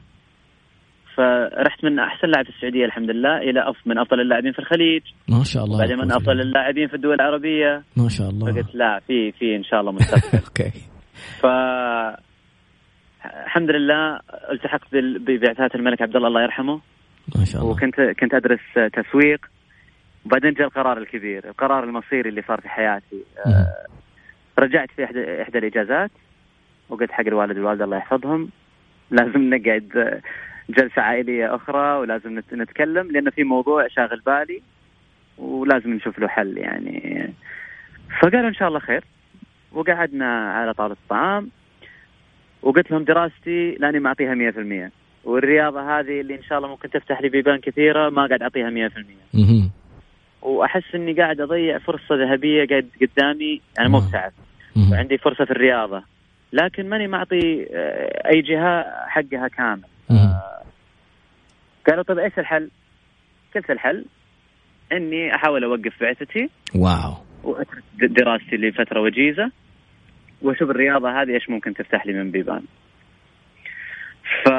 فرحت 1.17 1.84
من 1.84 2.00
أحسن 2.00 2.28
لاعب 2.28 2.45
في 2.45 2.52
السعودية 2.52 2.86
الحمد 2.86 3.10
لله 3.10 3.38
إلى 3.38 3.69
أف 3.69 3.78
من 3.86 3.98
أفضل 3.98 4.21
اللاعبين 4.21 4.52
في 4.52 4.60
الخليج. 4.60 5.02
ما 5.30 5.43
شاء 5.43 5.63
الله. 5.63 5.80
بعدين 5.80 5.98
من 5.98 6.12
أفضل 6.12 6.41
اللاعبين 6.41 6.88
في 6.88 6.93
الدول 6.93 7.13
العربية. 7.13 7.84
ما 7.98 8.10
شاء 8.10 8.30
الله. 8.30 8.52
فقلت 8.52 8.76
لا 8.76 9.00
في 9.08 9.32
في 9.32 9.56
إن 9.56 9.63
شاء 9.63 9.80
الله 9.80 9.91
مستقبل. 9.91 10.43
okay. 10.48 10.71
ف 11.41 11.45
الحمد 13.45 13.69
لله 13.69 14.19
التحقت 14.52 14.88
ببعثات 14.95 15.76
الملك 15.76 16.02
عبد 16.02 16.15
الله 16.15 16.28
الله 16.28 16.41
يرحمه. 16.43 16.82
ما 17.36 17.45
شاء 17.45 17.62
الله. 17.62 17.71
وكنت 17.71 17.95
كنت 18.19 18.34
أدرس 18.34 18.60
تسويق. 18.93 19.45
وبعدين 20.26 20.54
جاء 20.54 20.67
القرار 20.67 20.98
الكبير 20.98 21.50
القرار 21.50 21.84
المصيري 21.84 22.30
اللي 22.30 22.43
صار 22.48 22.62
في 22.62 22.69
حياتي. 22.69 23.24
آه، 23.45 23.67
رجعت 24.60 24.91
في 24.95 25.04
احدى 25.04 25.41
إحدى 25.41 25.58
الإجازات. 25.58 26.12
وقلت 26.89 27.12
حق 27.12 27.28
الوالد 27.28 27.58
والوالده 27.58 27.86
الله 27.86 27.98
يحفظهم. 27.98 28.50
لازم 29.12 29.54
نقعد 29.54 30.22
جلسة 30.70 31.02
عائلية 31.02 31.56
أخرى 31.56 32.00
ولازم 32.00 32.39
نتكلم 32.54 33.12
لأنه 33.12 33.32
في 33.32 33.44
موضوع 33.44 33.88
شاغل 33.88 34.22
بالي 34.26 34.62
ولازم 35.38 35.94
نشوف 35.94 36.20
له 36.20 36.28
حل 36.28 36.58
يعني. 36.58 37.34
فقالوا 38.22 38.50
إن 38.50 38.54
شاء 38.54 38.68
الله 38.68 38.80
خير. 38.80 39.04
وقعدنا 39.72 40.52
على 40.52 40.74
طاولة 40.74 40.94
الطعام. 40.94 41.50
وقلت 42.62 42.91
لهم 42.91 43.04
دراستي 43.04 43.76
لأني 43.80 44.00
معطيها 44.00 44.36
100% 44.36 44.91
والرياضة 45.24 46.00
هذه 46.00 46.22
اللي 46.22 46.36
إن 46.36 46.44
شاء 46.44 46.58
الله 46.58 46.70
ممكن 46.70 46.89
تفتح 46.89 47.22
لي 47.22 47.30
بيبان 47.30 47.60
كثيرة 47.60 48.10
ما 48.10 48.28
قاعد 48.28 48.41
أعطيها 48.41 48.70
100% 48.70 49.06
وأحس 50.41 50.96
إني 50.96 51.13
قاعد 51.13 51.41
أضيع 51.41 51.78
فرصة 51.78 52.15
ذهبية 52.15 52.68
قاعد 52.68 52.89
قدامي. 53.02 53.62
أنا 53.80 53.88
مبتعث 53.88 54.34
وعندي 54.91 55.18
فرصة 55.18 55.46
في 55.46 55.52
الرياضة. 55.52 56.04
لكن 56.56 56.89
ماني 56.89 57.08
معطي 57.08 57.68
آه، 57.74 58.30
أي 58.30 58.41
جهة 58.41 58.86
حقها 59.08 59.48
كامل. 59.48 59.82
قالوا 61.88 62.04
طيب 62.04 62.20
إيش 62.20 62.39
الحل؟ 62.39 62.70
قلت 63.56 63.70
الحل 63.70 64.06
إني 64.91 65.36
أحاول 65.36 65.63
أوقف 65.63 65.94
بعثتي 66.02 66.50
واو. 66.76 67.13
وأترك 67.44 67.84
دراستي 67.94 68.58
لفترة 68.58 69.02
وجيزة 69.02 69.52
وأشوف 70.41 70.70
الرياضة 70.70 71.22
هذه 71.22 71.34
إيش 71.34 71.50
ممكن 71.50 71.74
تفتح 71.74 72.06
لي 72.06 72.13
من 72.13 72.32
بيبان. 72.32 72.63
ف 74.44 74.50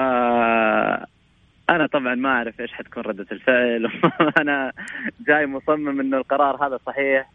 أنا 1.70 1.86
طبعا 1.92 2.14
ما 2.14 2.28
أعرف 2.28 2.60
إيش 2.60 2.72
حتكون 2.72 3.02
ردة 3.02 3.26
الفعل. 3.32 3.90
أنا 4.42 4.72
جاي 5.26 5.46
مصمم 5.46 6.00
انه 6.00 6.16
القرار 6.16 6.66
هذا 6.66 6.78
صحيح. 6.86 7.30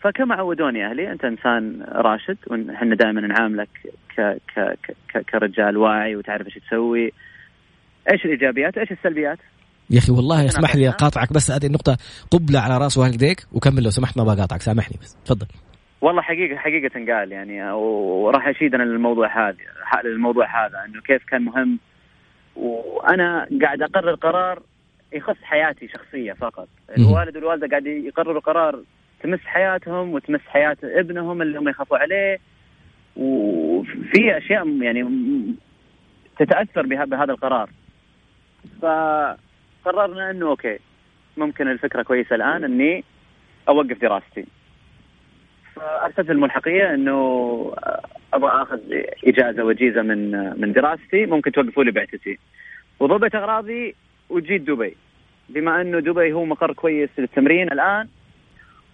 فكما 0.00 0.34
عودوني 0.34 0.86
أهلي 0.86 1.12
أنت 1.12 1.24
إنسان 1.24 1.82
راشد 1.92 2.38
وحنا 2.50 2.94
دائما 2.94 3.20
نعاملك 3.20 3.68
ك 4.16 4.20
ك 4.56 4.78
ك 5.12 5.30
كرجال 5.30 5.76
واعي 5.76 6.16
وتعرف 6.16 6.46
إيش 6.46 6.54
تسوي. 6.54 7.12
إيش 8.12 8.24
الإيجابيات 8.24 8.76
وإيش 8.76 8.92
السلبيات؟ 8.92 9.38
يا 9.90 9.98
أخي 9.98 10.12
والله 10.12 10.44
اسمح 10.46 10.76
لي 10.76 10.88
أقاطعك 10.88 11.32
بس 11.32 11.50
هذه 11.50 11.66
النقطة 11.66 11.96
قبلة 12.30 12.60
على 12.60 12.78
رأس 12.78 12.98
والديك 12.98 13.46
وكمل 13.52 13.82
لو 13.82 13.90
سمحت 13.90 14.18
ما 14.18 14.24
بقاطعك 14.24 14.60
سامحني 14.60 14.96
بس 15.02 15.16
تفضل. 15.24 15.46
والله 16.00 16.22
حقيقة 16.22 16.56
حقيقة 16.56 17.12
قال 17.12 17.32
يعني 17.32 17.72
وراح 17.72 18.48
أشيدنا 18.48 18.82
للموضوع 18.82 19.48
هذا 19.48 19.56
للموضوع 20.04 20.66
هذا 20.66 20.84
إنه 20.84 21.00
كيف 21.00 21.24
كان 21.24 21.42
مهم. 21.42 21.78
وأنا 22.56 23.48
قاعد 23.62 23.82
أقرر 23.82 24.14
قرار 24.14 24.62
يخص 25.12 25.36
حياتي 25.42 25.88
شخصية 25.88 26.32
فقط. 26.32 26.68
الوالد 26.98 27.36
والوالدة 27.36 27.68
قاعد 27.68 27.86
يقرروا 27.86 28.40
قرار 28.40 28.82
تمس 29.22 29.40
حياتهم 29.40 30.12
وتمس 30.12 30.40
حياة 30.46 30.76
ابنهم 30.82 31.42
اللي 31.42 31.58
هم 31.58 31.68
يخافوا 31.68 31.98
عليه. 31.98 32.38
وفي 33.16 34.38
أشياء 34.38 34.68
يعني 34.68 35.06
تتأثر 36.38 36.86
بهذا 36.86 37.32
القرار. 37.32 37.70
فقررنا 38.82 40.30
إنه 40.30 40.46
أوكي 40.46 40.78
ممكن 41.36 41.68
الفكرة 41.68 42.02
كويسة 42.02 42.36
الآن 42.36 42.64
إني 42.64 43.04
أوقف 43.68 44.00
دراستي. 44.00 44.46
فأرسلت 45.74 46.30
الملحقية 46.30 46.94
إنه 46.94 47.16
أبغى 48.32 48.62
أخذ 48.62 48.80
إجازة 49.26 49.64
وجيزة 49.64 50.02
من 50.02 50.30
من 50.60 50.72
دراستي 50.72 51.26
ممكن 51.26 51.52
توقفوا 51.52 51.84
لي 51.84 51.90
بعثتي. 51.90 52.38
وضبط 53.00 53.34
أغراضي 53.34 53.94
وجيت 54.28 54.62
دبي. 54.62 54.96
بما 55.48 55.80
إنه 55.80 56.00
دبي 56.00 56.32
هو 56.32 56.44
مقر 56.44 56.72
كويس 56.72 57.10
للتمرين 57.18 57.72
الآن 57.72 58.08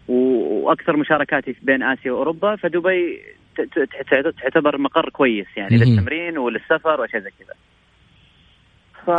وأكثر 0.08 0.96
مشاركاتي 0.96 1.56
بين 1.62 1.82
آسيا 1.82 2.12
وأوروبا 2.12 2.56
فدبي 2.56 3.22
تعتبر 4.42 4.78
مقر 4.78 5.08
كويس 5.08 5.46
يعني 5.56 5.76
للتمرين 5.76 6.38
وللسفر 6.38 7.00
وأشياء 7.00 7.22
زي 7.22 7.30
كذا. 7.30 7.54
ف 9.06 9.10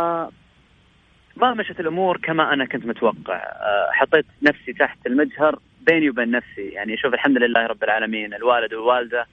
ما 1.36 1.54
مشت 1.54 1.80
الأمور 1.80 2.16
كما 2.16 2.52
أنا 2.52 2.64
كنت 2.64 2.86
متوقع. 2.86 3.36
أه، 3.36 3.88
حطيت 3.92 4.26
نفسي 4.42 4.72
تحت 4.72 5.06
المجهر 5.06 5.58
بيني 5.86 6.10
وبين 6.10 6.30
نفسي. 6.30 6.68
يعني 6.68 6.96
شوف 6.96 7.14
الحمد 7.14 7.38
لله 7.38 7.66
رب 7.66 7.84
العالمين 7.84 8.34
الوالد 8.34 8.74
والوالدة 8.74 9.26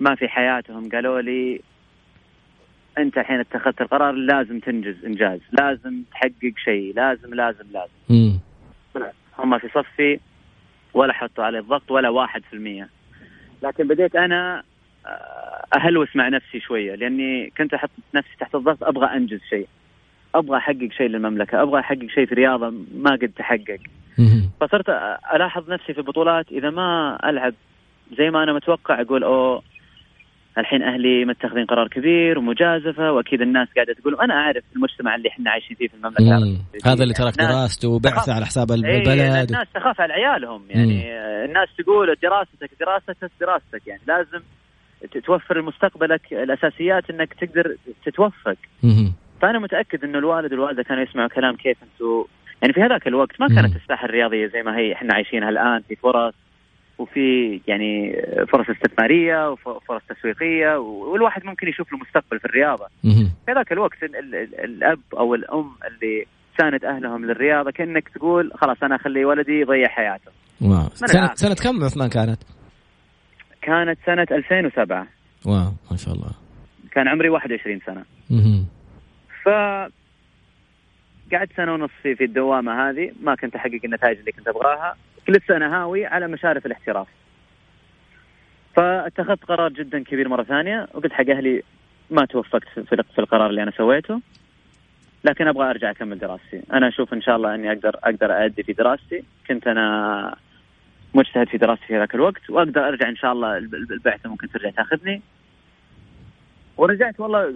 ما 0.00 0.14
في 0.14 0.28
حياتهم. 0.28 0.88
قالوا 0.88 1.20
لي 1.20 1.60
أنت 2.98 3.18
الحين 3.18 3.40
اتخذت 3.40 3.80
القرار 3.80 4.12
لازم 4.12 4.58
تنجز 4.58 5.04
إنجاز 5.04 5.40
لازم 5.52 6.02
تحقق 6.10 6.52
شيء 6.64 6.92
لازم 6.96 7.34
لازم 7.34 7.64
لازم. 7.72 7.92
هم 9.38 9.58
في 9.58 9.68
صفي. 9.68 10.20
ولا 10.94 11.12
حطوا 11.12 11.44
علي 11.44 11.58
الضغط 11.58 11.90
ولا 11.90 12.08
واحد 12.08 12.42
في 12.50 12.56
المية. 12.56 12.88
لكن 13.62 13.88
بديت 13.88 14.16
أنا 14.16 14.62
أه، 15.06 15.64
أهلوس 15.76 16.16
مع 16.16 16.28
نفسي 16.28 16.60
شوية 16.60 16.94
لأني 16.94 17.52
كنت 17.58 17.74
أحط 17.74 17.90
نفسي 18.14 18.36
تحت 18.40 18.54
الضغط 18.54 18.84
أبغى 18.84 19.06
أنجز 19.06 19.40
شيء. 19.50 19.68
أبغى 20.34 20.56
أحقق 20.56 20.88
شيء 20.96 21.08
للمملكة 21.08 21.62
أبغى 21.62 21.80
أحقق 21.80 22.06
شيء 22.14 22.26
في 22.26 22.34
رياضة 22.34 22.72
ما 22.94 23.10
قد 23.10 23.32
تحقق. 23.36 23.78
فصرت 24.60 24.88
ألاحظ 25.34 25.70
نفسي 25.70 25.92
في 25.92 25.98
البطولات 25.98 26.46
إذا 26.52 26.70
ما 26.70 27.18
ألعب 27.24 27.54
زي 28.18 28.30
ما 28.30 28.42
أنا 28.42 28.52
متوقع 28.52 29.00
أقول 29.00 29.24
أوه 29.24 29.62
الحين 30.58 30.82
أهلي 30.82 31.24
متخذين 31.24 31.64
قرار 31.64 31.88
كبير 31.88 32.38
ومجازفة 32.38 33.12
وأكيد 33.12 33.40
الناس 33.40 33.68
قاعدة 33.74 33.92
تقول 33.92 34.20
أنا 34.20 34.34
أعرف 34.34 34.64
المجتمع 34.76 35.14
اللي 35.14 35.28
إحنا 35.28 35.50
عايشين 35.50 35.76
فيه 35.76 35.88
في 35.88 35.94
المملكة. 35.94 36.58
هذا 36.86 37.02
اللي 37.02 37.14
ترك 37.14 37.34
دراسته 37.38 37.88
وبعثه 37.88 38.34
على 38.34 38.46
حساب 38.46 38.70
إيه، 38.70 38.76
البلد. 38.76 39.08
إيه 39.08 39.42
الناس 39.42 39.66
تخاف 39.74 40.00
على 40.00 40.12
عيالهم. 40.12 40.62
يعني 40.70 40.94
مم. 40.94 41.44
الناس 41.44 41.68
تقول 41.78 42.16
دراستك 42.22 42.70
دراستك 42.80 43.30
دراستك. 43.40 43.86
يعني 43.86 44.00
لازم 44.08 44.40
توفر 45.26 45.58
لمستقبلك 45.58 46.32
الأساسيات 46.32 47.10
إنك 47.10 47.34
تقدر 47.34 47.76
تتوفق. 48.06 48.56
مم. 48.82 49.12
فأنا 49.42 49.58
متأكد 49.58 50.04
إنه 50.04 50.18
الوالد 50.18 50.52
والوالدة 50.52 50.82
كانوا 50.82 51.02
يسمعوا 51.02 51.28
كلام 51.28 51.56
كيف 51.56 51.76
أنتم 51.82 52.24
يعني 52.62 52.72
في 52.74 52.80
هذاك 52.82 53.06
الوقت 53.06 53.40
ما 53.40 53.48
كانت 53.48 53.76
الساحة 53.76 54.04
الرياضية 54.04 54.46
زي 54.46 54.62
ما 54.62 54.78
هي 54.78 54.92
إحنا 54.92 55.14
عايشينها 55.14 55.48
الآن 55.48 55.80
في 55.88 55.96
فرص. 55.96 56.34
وفي 56.98 57.60
يعني 57.66 58.12
فرص 58.52 58.66
استثمارية 58.70 59.50
وفرص 59.50 60.02
تسويقية 60.08 60.78
والواحد 60.78 61.44
ممكن 61.44 61.68
يشوف 61.68 61.92
له 61.92 61.98
مستقبل 61.98 62.38
في 62.38 62.44
الرياضة. 62.44 62.86
في 63.46 63.52
ذاك 63.52 63.72
الوقت 63.72 64.02
الأب 64.64 65.00
أو 65.18 65.34
الأم 65.34 65.70
اللي 65.86 66.26
ساند 66.58 66.84
أهلهم 66.84 67.24
للرياضة 67.24 67.70
كأنك 67.70 68.08
تقول 68.08 68.52
خلاص 68.54 68.76
أنا 68.82 68.96
أخلي 68.96 69.24
ولدي 69.24 69.60
يضيع 69.60 69.88
حياته. 69.88 70.30
واو 70.60 70.88
سنة, 70.94 71.34
سنة 71.34 71.54
كم 71.54 71.84
عثمان 71.84 72.08
كانت؟ 72.08 72.38
كانت 73.62 73.98
سنة 74.06 74.26
2007 74.30 75.06
واو 75.46 75.72
ما 75.90 75.96
شاء 75.96 76.14
الله 76.14 76.30
كان 76.92 77.08
عمري 77.08 77.28
21 77.28 77.80
سنة. 77.86 78.04
أها 78.30 78.64
ف 79.44 79.48
قعدت 81.32 81.52
سنة 81.56 81.74
ونص 81.74 81.90
في, 82.02 82.24
الدوامة 82.24 82.90
هذه 82.90 83.12
ما 83.22 83.34
كنت 83.34 83.54
أحقق 83.54 83.80
النتائج 83.84 84.18
اللي 84.18 84.32
كنت 84.32 84.48
أبغاها 84.48 84.96
كل 85.26 85.40
سنه 85.48 85.76
هاوي 85.76 86.06
على 86.06 86.28
مشارف 86.28 86.66
الاحتراف. 86.66 87.06
فاتخذت 88.76 89.44
قرار 89.44 89.72
جدا 89.72 90.02
كبير 90.02 90.28
مرة 90.28 90.42
ثانية 90.42 90.88
وقلت 90.94 91.12
حق 91.12 91.30
أهلي 91.30 91.62
ما 92.10 92.24
توفقت 92.24 92.68
في 93.12 93.18
القرار 93.18 93.50
اللي 93.50 93.62
أنا 93.62 93.70
سويته 93.70 94.20
لكن 95.24 95.48
أبغى 95.48 95.70
أرجع 95.70 95.90
أكمل 95.90 96.18
دراستي. 96.18 96.62
أنا 96.72 96.88
أشوف 96.88 97.14
إن 97.14 97.22
شاء 97.22 97.36
الله 97.36 97.54
إني 97.54 97.72
أقدر 97.72 97.96
أقدر 98.04 98.44
ادي 98.44 98.62
في 98.62 98.72
دراستي. 98.72 99.24
كنت 99.48 99.66
أنا 99.66 100.36
مجتهد 101.14 101.48
في 101.48 101.58
دراستي 101.58 101.86
في 101.86 101.98
ذاك 101.98 102.14
الوقت 102.14 102.50
وأقدر 102.50 102.88
أرجع 102.88 103.08
إن 103.08 103.16
شاء 103.16 103.32
الله 103.32 103.56
البعثة 103.56 104.30
ممكن 104.30 104.48
ترجع 104.48 104.70
تأخذني. 104.70 105.22
ورجعت 106.76 107.20
والله 107.20 107.54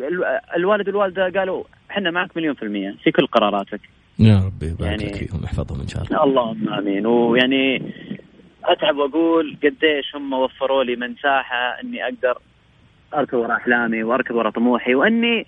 الوالد 0.57 0.89
والوالدة 0.89 1.41
قالوا 1.41 1.65
إحنا 1.91 2.11
معك 2.11 2.37
مليون 2.37 2.55
في 2.55 2.63
المية 2.63 2.95
في 3.05 3.11
كل 3.11 3.27
قراراتك. 3.27 3.81
يا 4.19 4.43
ربي 4.47 4.67
يبارك 4.67 5.03
يعني 5.03 5.13
فيهم 5.13 5.45
يحفظهم 5.45 5.81
إن 5.81 5.89
شاء 5.89 6.03
الله. 6.03 6.25
اللهم 6.25 6.69
آمين. 6.69 7.07
ويعني 7.07 7.93
أتعب 8.65 8.97
وأقول 8.97 9.57
قديش 9.63 10.17
هم 10.17 10.33
وفروا 10.33 10.85
لي 10.85 10.97
مساحه 10.97 11.81
إني 11.85 12.05
أقدر 12.05 12.39
اركض 13.15 13.35
ورا 13.35 13.57
أحلامي 13.57 14.03
واركض 14.03 14.35
ورا 14.35 14.51
طموحي 14.51 14.95
وإني 14.95 15.47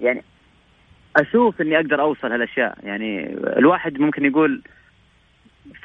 يعني 0.00 0.22
أشوف 1.16 1.60
إني 1.60 1.76
أقدر 1.76 2.00
أوصل 2.00 2.32
هالأشياء. 2.32 2.78
يعني 2.82 3.26
الواحد 3.32 4.00
ممكن 4.00 4.24
يقول 4.24 4.62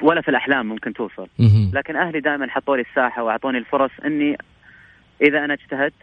ولا 0.02 0.20
في 0.20 0.28
الأحلام 0.28 0.66
ممكن 0.66 0.92
توصل 0.92 1.28
لكن 1.74 1.96
أهلي 1.96 2.20
دائما 2.20 2.50
حطوا 2.50 2.76
لي 2.76 2.82
الساحة 2.82 3.22
وأعطوني 3.22 3.58
الفرص 3.58 3.90
إني 4.04 4.38
إذا 5.22 5.44
أنا 5.44 5.54
اجتهدت 5.54 5.94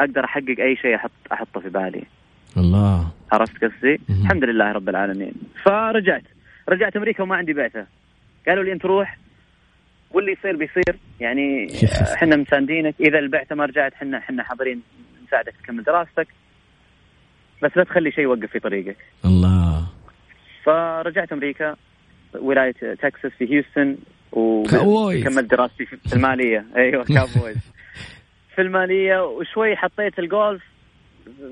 أقدر 0.00 0.24
أحقق 0.24 0.56
أي 0.60 0.76
شيء 0.76 0.94
أحط 0.94 1.10
أحطه 1.32 1.60
في 1.60 1.68
بالي. 1.68 2.02
الله. 2.56 3.10
عرفت 3.32 3.64
قصدي؟ 3.64 4.00
الحمد 4.10 4.44
لله 4.44 4.72
رب 4.72 4.88
العالمين. 4.88 5.32
فرجعت. 5.64 6.22
رجعت 6.68 6.96
أمريكا 6.96 7.22
وما 7.22 7.36
عندي 7.36 7.52
بعثه 7.52 7.86
قالوا 8.48 8.64
لي 8.64 8.72
أنت 8.72 8.84
روح. 8.84 9.18
واللي 10.10 10.32
يصير 10.32 10.56
بيصير. 10.56 10.96
يعني 11.20 11.68
إحنا 12.14 12.36
مساندينك. 12.36 12.94
إذا 13.00 13.18
البعثة 13.18 13.54
ما 13.54 13.64
رجعت 13.64 13.92
إحنا 13.92 14.18
إحنا 14.18 14.42
حاضرين 14.42 14.82
نساعدك 15.26 15.54
تكمل 15.62 15.82
دراستك. 15.82 16.28
بس 17.62 17.70
لا 17.76 17.84
تخلي 17.84 18.12
شيء 18.12 18.24
يوقف 18.24 18.50
في 18.50 18.58
طريقك. 18.58 18.96
الله. 19.24 19.86
فرجعت 20.64 21.32
أمريكا 21.32 21.76
ولاية 22.34 22.72
تكساس 22.72 23.32
في 23.38 23.52
هيوستن. 23.52 23.96
وكملت 24.32 25.50
دراستي 25.50 25.86
في 25.86 26.16
المالية. 26.16 26.64
أيوه 26.76 27.04
cowboys 27.14 27.72
في 28.54 28.62
المالية 28.62 29.24
وشوي 29.24 29.76
حطيت 29.76 30.18
الجولف. 30.18 30.71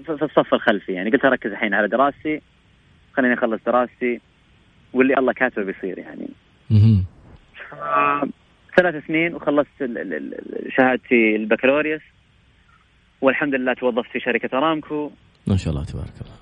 في 0.07 0.23
الصف 0.23 0.55
الخلفي. 0.55 0.93
يعني 0.93 1.11
قلت 1.11 1.25
أركز 1.25 1.51
الحين 1.51 1.75
على 1.75 1.89
دراستي 1.89 2.41
خليني 3.13 3.35
أخلص 3.35 3.61
دراستي 3.67 4.21
واللي 4.93 5.15
الله 5.15 5.33
كاتبه 5.33 5.65
بيصير 5.65 5.99
يعني. 5.99 6.29
ثلاث 8.77 9.07
سنين 9.07 9.35
وخلصت 9.35 9.83
ال- 9.83 9.99
ال- 9.99 10.15
ال- 10.15 10.73
شهادتي 10.73 11.37
البكالوريوس 11.37 12.03
والحمد 13.21 13.55
لله 13.55 13.75
توظفت 13.75 14.11
في 14.11 14.21
شركة 14.21 14.59
أرامكو. 14.59 15.11
ما 15.47 15.57
شاء 15.57 15.73
الله 15.73 15.85
تبارك 15.85 16.13
الله. 16.21 16.37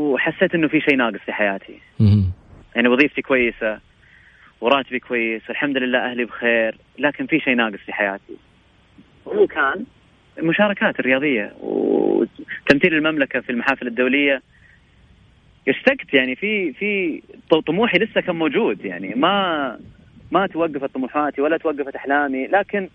وحسيت 0.00 0.54
إنه 0.54 0.68
في 0.68 0.80
شيء 0.80 0.96
ناقص 0.96 1.20
في 1.26 1.32
حياتي. 1.32 1.80
يعني 2.76 2.88
وظيفتي 2.88 3.22
كويسة 3.22 3.80
وراتبي 4.60 4.98
كويس 4.98 5.42
والحمد 5.48 5.76
لله 5.76 6.10
أهلي 6.10 6.24
بخير 6.24 6.78
لكن 6.98 7.26
في 7.26 7.40
شيء 7.40 7.54
ناقص 7.54 7.78
في 7.86 7.92
حياتي. 7.92 8.36
وهو 9.24 9.46
كان 9.46 9.84
المشاركات 10.38 11.00
الرياضيه 11.00 11.52
وتمثيل 11.60 12.94
المملكة 12.94 13.40
في 13.40 13.50
المحافل 13.50 13.86
الدولية. 13.86 14.42
اشتقت 15.68 16.14
يعني 16.14 16.36
في 16.36 16.72
في 16.72 17.22
طموحي 17.66 17.98
لسه 17.98 18.20
كان 18.20 18.36
موجود 18.36 18.84
يعني. 18.84 19.14
ما 19.14 19.78
ما 20.30 20.46
توقفت 20.46 20.94
طموحاتي 20.94 21.40
ولا 21.40 21.56
توقفت 21.56 21.96
أحلامي 21.96 22.46
لكن 22.46 22.88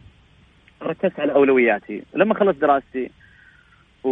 ركزت 0.84 1.20
على 1.20 1.34
أولوياتي. 1.34 2.04
لما 2.16 2.34
خلصت 2.34 2.60
دراستي 2.60 3.10
و... 4.04 4.10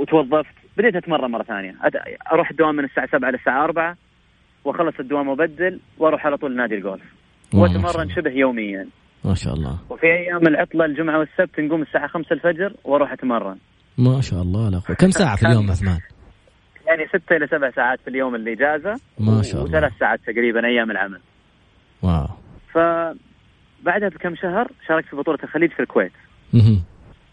وتوظفت 0.00 0.54
بديت 0.76 0.96
أتمرن 0.96 1.30
مرة 1.30 1.42
ثانية. 1.42 1.74
أت- 1.84 2.32
أروح 2.32 2.50
الدوام 2.50 2.74
من 2.74 2.84
الساعة 2.84 3.06
7 3.12 3.30
للساعه 3.30 3.64
4 3.64 3.96
وأخلص 4.64 4.94
الدوام 5.00 5.28
وأبدل 5.28 5.80
وأروح 5.98 6.26
على 6.26 6.36
طول 6.36 6.56
نادي 6.56 6.74
الجولف. 6.74 7.02
وأتمرن. 7.54 8.10
شبه 8.10 8.30
يوميا. 8.30 8.86
ما 9.24 9.34
شاء 9.34 9.54
الله 9.54 9.78
وفي 9.90 10.06
أيام 10.06 10.46
العطلة 10.46 10.84
الجمعة 10.84 11.18
والسبت 11.18 11.60
نقوم 11.60 11.82
الساعة 11.82 12.06
5 12.06 12.32
الفجر 12.32 12.72
وأروح 12.84 13.12
أتمرن 13.12 13.56
ما 13.98 14.20
شاء 14.20 14.42
الله 14.42 14.70
لا. 14.70 14.94
كم 14.98 15.10
ساعة 15.10 15.36
في 15.36 15.46
اليوم 15.46 15.70
عثمان؟ 15.70 15.98
يعني 16.86 17.08
ستة 17.08 17.36
إلى 17.36 17.46
سبع 17.46 17.70
ساعات 17.70 18.00
في 18.00 18.10
اليوم 18.10 18.34
الإجازة 18.34 19.00
ما 19.18 19.42
شاء 19.42 19.64
الله. 19.64 19.78
وثلاث 19.78 19.92
ساعات 20.00 20.20
تقريبا 20.26 20.66
أيام 20.66 20.90
العمل 20.90 21.20
واو 22.02 22.26
فبعدها 22.72 24.08
بكم 24.08 24.34
شهر 24.36 24.70
شاركت 24.88 25.08
في 25.08 25.16
بطولة 25.16 25.38
الخليج 25.44 25.70
في 25.70 25.80
الكويت 25.80 26.12
مهم. 26.52 26.82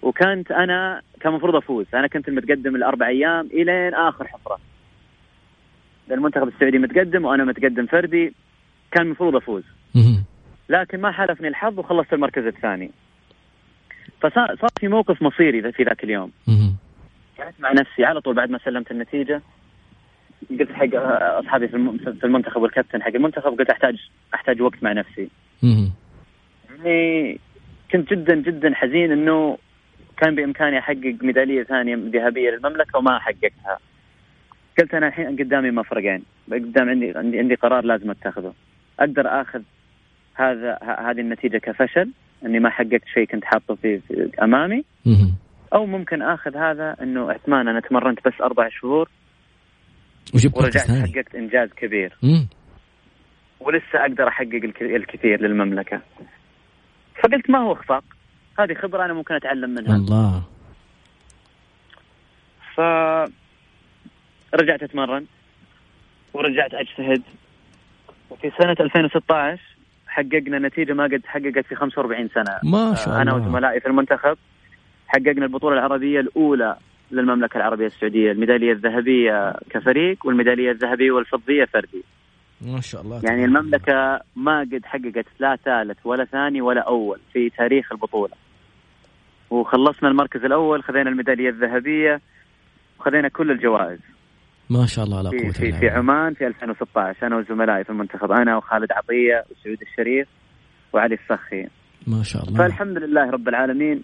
وكانت 0.02 0.52
أنا 0.52 1.02
كان 1.22 1.32
المفروض 1.32 1.56
أفوز 1.56 1.86
أنا 1.94 2.08
كنت 2.08 2.28
المتقدم 2.28 2.76
الأربع 2.76 3.08
أيام 3.08 3.46
إلين 3.54 3.94
آخر 3.94 4.28
حفرة 4.28 4.60
المنتخب 6.12 6.48
السعودي 6.48 6.78
متقدم 6.78 7.26
وأنا 7.26 7.44
متقدم 7.44 7.86
فردي 7.86 8.34
كان 8.92 9.06
المفروض 9.06 9.36
أفوز 9.36 9.64
مهم. 9.96 10.24
لكن 10.70 11.02
ما 11.02 11.12
حالفني 11.12 11.48
الحظ 11.48 11.80
وخلصت 11.80 12.14
المركز 12.14 12.46
الثاني 12.46 12.92
فصار 14.22 14.56
صار 14.56 14.70
في 14.80 14.88
موقف 14.88 15.22
مصيري 15.22 15.72
في 15.72 15.84
ذاك 15.84 16.04
اليوم. 16.04 16.32
قعدت 17.40 17.60
مع 17.60 17.72
نفسي 17.72 18.06
على 18.06 18.22
طول 18.22 18.36
بعد 18.36 18.50
ما 18.50 18.58
سلمت 18.66 18.92
النتيجة 18.92 19.42
قلت 20.60 20.72
حق 20.72 20.88
أصحابي 21.40 21.68
في 21.68 21.74
الم- 21.76 21.98
في 21.98 22.24
المنتخب 22.24 22.62
والكابتن 22.62 23.04
حق 23.04 23.16
المنتخب 23.16 23.60
قلت 23.60 23.70
احتاج 23.70 24.10
أحتاج 24.34 24.62
وقت 24.62 24.84
مع 24.84 24.92
نفسي. 24.92 25.30
يعني 26.70 27.40
كنت 27.92 28.14
جدا 28.14 28.36
جدا 28.36 28.74
حزين 28.76 29.12
إنه 29.12 29.58
كان 30.18 30.36
بإمكاني 30.36 30.80
أحقق 30.80 31.16
ميدالية 31.22 31.64
ثانية 31.64 31.96
ذهبية 31.96 32.50
للمملكة 32.50 32.98
وما 32.98 33.20
حققتها. 33.20 33.78
قلت 34.80 34.94
أنا 34.94 35.08
الحين 35.08 35.28
قدامي 35.28 35.72
مفرقين، 35.72 36.24
قدام 36.52 36.90
عندي 36.90 37.14
عندي 37.18 37.40
عندي 37.40 37.56
قرار 37.56 37.86
لازم 37.86 38.12
أتخذه. 38.12 38.54
أقدر 39.00 39.42
آخذ 39.42 39.62
هذا 40.38 40.78
هذه 41.00 41.20
النتيجة 41.20 41.58
كفشل 41.58 42.10
إني 42.46 42.60
ما 42.60 42.70
حققت 42.70 43.02
شيء 43.14 43.26
كنت 43.26 43.46
حاطه 43.46 43.76
في, 43.76 44.00
في 44.00 44.30
أمامي. 44.42 44.84
أو 45.74 45.86
ممكن 45.86 46.22
آخذ 46.22 46.58
هذا 46.58 46.96
إنه 47.02 47.32
عثمان 47.32 47.68
أنا 47.68 47.80
تمرنت 47.80 48.20
بس 48.28 48.34
أربع 48.42 48.70
شهور 48.70 49.10
وجبت 50.36 50.58
ورجعت 50.58 50.92
حققت 50.92 51.36
إنجاز 51.36 51.70
كبير 51.70 52.18
مم. 52.24 52.48
ولسه 53.60 54.00
أقدر 54.02 54.28
أحقق 54.28 54.54
الك- 54.64 54.82
الكثير 54.82 55.42
للمملكة. 55.42 56.02
فقلت 57.24 57.50
ما 57.50 57.60
هو 57.60 57.74
اخفاق 57.74 58.04
هذه 58.60 58.74
خبرة 58.74 59.06
أنا 59.06 59.14
ممكن 59.14 59.34
أتعلم 59.36 59.70
منها. 59.70 59.96
الله 59.96 60.44
ف 62.76 62.80
رجعت 64.54 64.84
أتمرن 64.84 65.26
ورجعت 66.34 66.74
أجتهد 66.74 67.22
وفي 68.30 68.52
سنة 68.62 68.76
2016 68.80 69.62
حققنا 70.18 70.60
نتيجة 70.60 70.94
ما 70.94 71.04
قد 71.04 71.22
حققت 71.26 71.66
في 71.66 71.76
45 71.76 72.30
سنة. 72.30 72.72
ما 72.72 72.96
شاء 72.96 73.22
أنا 73.22 73.22
الله. 73.22 73.48
وزملائي 73.48 73.80
في 73.80 73.88
المنتخب 73.88 74.38
حققنا 75.08 75.46
البطولة 75.46 75.74
العربية 75.74 76.20
الأولى 76.20 76.78
للمملكة 77.12 77.58
العربية 77.58 77.86
السعودية 77.86 78.32
الميدالية 78.32 78.72
الذهبية 78.72 79.54
كفريق 79.70 80.26
والميدالية 80.26 80.72
الذهبية 80.72 81.12
والفضية 81.12 81.66
فردي. 81.66 82.04
ما 82.62 82.82
شاء 82.82 83.02
الله. 83.02 83.22
يعني 83.24 83.46
المملكة 83.46 84.20
ما 84.36 84.60
قد 84.60 84.82
حققت 84.86 85.26
لا 85.40 85.56
ثالث 85.56 85.98
ولا 86.06 86.26
ثاني 86.26 86.62
ولا 86.62 86.82
أول 86.82 87.20
في 87.34 87.50
تاريخ 87.50 87.92
البطولة. 87.92 88.34
وخلصنا 89.50 90.10
المركز 90.10 90.46
الأول 90.46 90.84
خذينا 90.84 91.10
الميدالية 91.10 91.50
الذهبية 91.50 92.22
وخذينا 93.00 93.28
كل 93.28 93.52
الجوائز. 93.52 94.00
ما 94.70 94.86
شاء 94.86 95.06
الله 95.06 95.22
لا 95.22 95.30
قوة 95.30 95.52
في, 95.52 95.72
في. 95.72 95.90
عمان 95.90 96.34
في 96.34 96.48
2016 96.48 97.28
أنا 97.28 97.38
وزملائي 97.38 97.84
في 97.84 97.90
المنتخب. 97.90 98.32
أنا 98.32 98.58
وخالد 98.58 98.92
عطية 98.92 99.46
وسعود 99.52 99.78
الشريف 99.82 100.28
وعلي 100.94 101.16
السخي. 101.16 101.68
ما 102.08 102.24
شاء 102.24 102.44
الله. 102.44 102.58
فالحمد 102.58 102.98
لله 102.98 103.30
رب 103.30 103.48
العالمين 103.48 104.02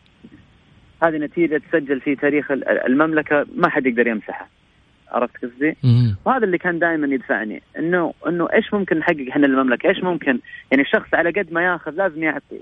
هذه 1.04 1.18
نتيجة 1.18 1.62
تسجل 1.72 2.00
في 2.02 2.16
تاريخ 2.16 2.52
ال- 2.52 2.68
المملكة 2.88 3.46
ما 3.56 3.70
حد 3.70 3.86
يقدر 3.86 4.08
يمسحها. 4.08 4.48
عرفت 5.12 5.38
قصدي؟ 5.46 5.76
وهذا 6.26 6.46
اللي 6.46 6.58
كان 6.58 6.80
دائما 6.80 7.08
يدفعني 7.14 7.62
انه 7.80 8.14
إنه 8.28 8.48
إيش 8.54 8.74
ممكن 8.74 8.98
نحقق 9.00 9.26
إحنا 9.30 9.46
للمملكه؟ 9.46 9.90
إيش 9.90 10.04
ممكن؟ 10.04 10.40
يعني 10.72 10.84
الشخص 10.84 11.14
على 11.14 11.30
قد 11.32 11.54
ما 11.54 11.62
ياخذ 11.64 11.92
لازم 11.92 12.24
يعطي. 12.24 12.60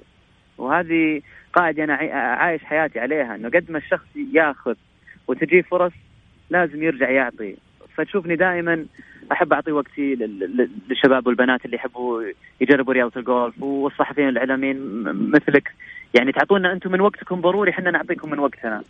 وهذه 0.58 1.22
قاعدة 1.54 1.84
أنا 1.84 1.94
عاي- 1.94 2.12
عايش 2.12 2.64
حياتي 2.64 3.00
عليها 3.00 3.36
إنه 3.36 3.50
قد 3.50 3.72
ما 3.72 3.78
الشخص 3.78 4.06
ياخذ 4.34 4.76
وتجيه 5.28 5.62
فرص 5.62 5.94
لازم 6.50 6.84
يرجع 6.84 7.10
يعطي. 7.10 7.56
فتشوفني 8.04 8.36
دائما 8.36 8.86
أحب 9.32 9.54
أعطي 9.54 9.72
وقتي 9.72 10.16
لل- 10.16 10.40
لل- 10.40 10.70
للشباب 10.90 11.28
والبنات 11.28 11.66
اللي 11.66 11.76
يحبوا 11.76 12.22
يجربوا 12.62 12.94
رياضة 12.94 13.12
الجولف 13.18 13.62
والصحفيين 13.64 14.28
الإعلاميين 14.30 14.78
م- 14.78 15.32
مثلك. 15.36 15.72
يعني 16.20 16.32
تعطونا 16.32 16.74
أنتم 16.74 16.92
من 16.92 17.02
وقتكم 17.02 17.42
ضروري 17.42 17.72
إحنا 17.72 17.92
نعطيكم 17.92 18.32
من 18.32 18.40
وقتنا. 18.40 18.84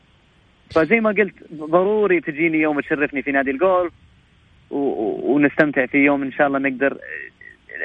فزي 0.76 1.00
ما 1.00 1.10
قلت 1.10 1.34
ضروري 1.54 2.22
تجيني 2.22 2.58
يوم 2.58 2.80
تشرفني 2.80 3.22
في 3.22 3.32
نادي 3.32 3.52
الجولف 3.52 3.94
ونستمتع 4.72 5.86
في 5.86 5.98
يوم 5.98 6.24
إن 6.24 6.32
شاء 6.32 6.48
الله 6.48 6.60
نقدر 6.60 6.98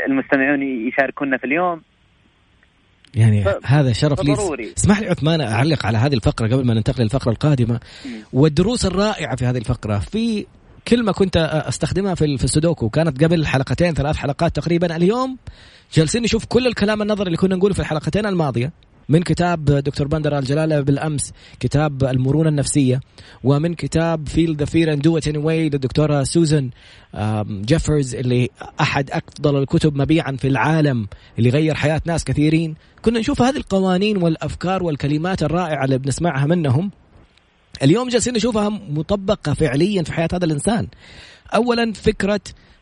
المستمعون 0.06 0.62
يشاركونا 0.62 1.36
في 1.36 1.44
اليوم. 1.44 1.82
يعني 3.14 3.44
ف- 3.44 3.66
هذا 3.66 3.92
شرف 3.92 4.20
لي. 4.24 4.32
اسمح 4.76 5.00
لي 5.00 5.06
عثمان 5.08 5.40
أعلق 5.40 5.86
على 5.86 5.98
هذه 5.98 6.14
الفقرة 6.14 6.46
قبل 6.46 6.66
ما 6.66 6.74
ننتقل 6.74 7.02
للفقرة 7.02 7.32
القادمة. 7.32 7.80
والدروس 8.32 8.86
الرائعة 8.86 9.36
في 9.36 9.44
هذه 9.44 9.58
الفقرة. 9.58 9.98
في 9.98 10.46
كلمة 10.88 11.12
كنت 11.12 11.62
أستخدمها 11.68 12.14
في 12.14 12.38
في 12.38 12.44
السودوكو. 12.44 12.88
كانت 12.88 13.24
قبل 13.24 13.46
حلقتين 13.46 13.94
ثلاث 13.94 14.16
حلقات 14.16 14.56
تقريبا. 14.56 14.96
اليوم 14.96 15.38
جالسين 15.94 16.22
نشوف 16.22 16.44
كل 16.44 16.66
الكلام 16.66 17.02
النظري 17.02 17.26
اللي 17.26 17.36
كنا 17.36 17.56
نقوله 17.56 17.74
في 17.74 17.80
الحلقتين 17.80 18.26
الماضية. 18.26 18.72
من 19.08 19.22
كتاب 19.22 19.64
دكتور 19.64 20.08
بندر 20.08 20.38
الجلاله 20.38 20.80
بالأمس 20.80 21.32
كتاب 21.60 22.04
المرونة 22.04 22.48
النفسية 22.48 23.00
ومن 23.44 23.74
كتاب 23.74 24.28
Feel 24.28 24.56
the 24.56 24.64
Fear 24.64 24.92
and 24.92 25.02
Do 25.02 25.18
It 25.18 25.28
Anyway 25.28 25.68
للدكتورة 25.68 26.22
سوزان 26.22 26.70
جيفرز 27.50 28.14
اللي 28.14 28.50
أحد 28.80 29.10
أفضل 29.10 29.62
الكتب 29.62 29.96
مبيعا 29.96 30.32
في 30.32 30.48
العالم 30.48 31.06
اللي 31.38 31.50
غير 31.50 31.74
حياة 31.74 32.00
ناس 32.04 32.24
كثيرين. 32.24 32.74
كنا 33.02 33.18
نشوف 33.18 33.42
هذه 33.42 33.56
القوانين 33.56 34.22
والأفكار 34.22 34.82
والكلمات 34.82 35.42
الرائعة 35.42 35.84
اللي 35.84 35.98
بنسمعها 35.98 36.46
منهم. 36.46 36.90
اليوم 37.82 38.08
جالسين 38.08 38.34
نشوفها 38.34 38.68
مطبقة 38.68 39.54
فعليا 39.54 40.02
في 40.02 40.12
حياة 40.12 40.28
هذا 40.32 40.44
الإنسان. 40.44 40.88
اولا 41.54 41.92
فكرة 41.92 42.40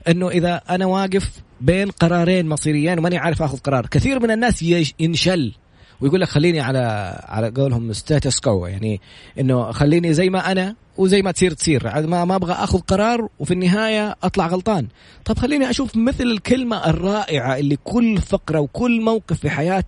إنه 0.08 0.28
إذا 0.28 0.62
أنا 0.70 0.86
واقف 0.86 1.30
بين 1.60 1.90
قرارين 1.90 2.48
مصيريين 2.48 2.98
وماني 2.98 3.18
عارف 3.18 3.42
آخذ 3.42 3.58
قرار 3.58 3.86
كثير 3.86 4.20
من 4.20 4.30
الناس 4.30 4.64
ينشل. 5.00 5.52
ويقول 6.00 6.20
لك 6.20 6.28
خليني 6.28 6.60
على 6.60 6.78
على 7.24 7.50
قولهم 7.56 7.92
ستاتس 7.92 8.40
كو 8.40 8.66
يعني 8.66 9.00
إنه 9.38 9.72
خليني 9.72 10.12
زي 10.12 10.30
ما 10.30 10.52
أنا 10.52 10.74
وزي 10.96 11.22
ما 11.22 11.30
تصير 11.30 11.52
تصير. 11.52 12.06
ما 12.06 12.24
ما 12.24 12.36
أبغى 12.36 12.52
آخذ 12.52 12.78
قرار 12.78 13.28
وفي 13.38 13.54
النهاية 13.54 14.16
أطلع 14.22 14.46
غلطان. 14.46 14.88
طب 15.24 15.38
خليني 15.38 15.70
أشوف 15.70 15.96
مثل 15.96 16.24
الكلمة 16.24 16.86
الرائعة 16.86 17.56
اللي 17.58 17.76
كل 17.84 18.18
فقرة 18.18 18.60
وكل 18.60 19.00
موقف 19.00 19.38
في 19.38 19.50
حياة 19.50 19.84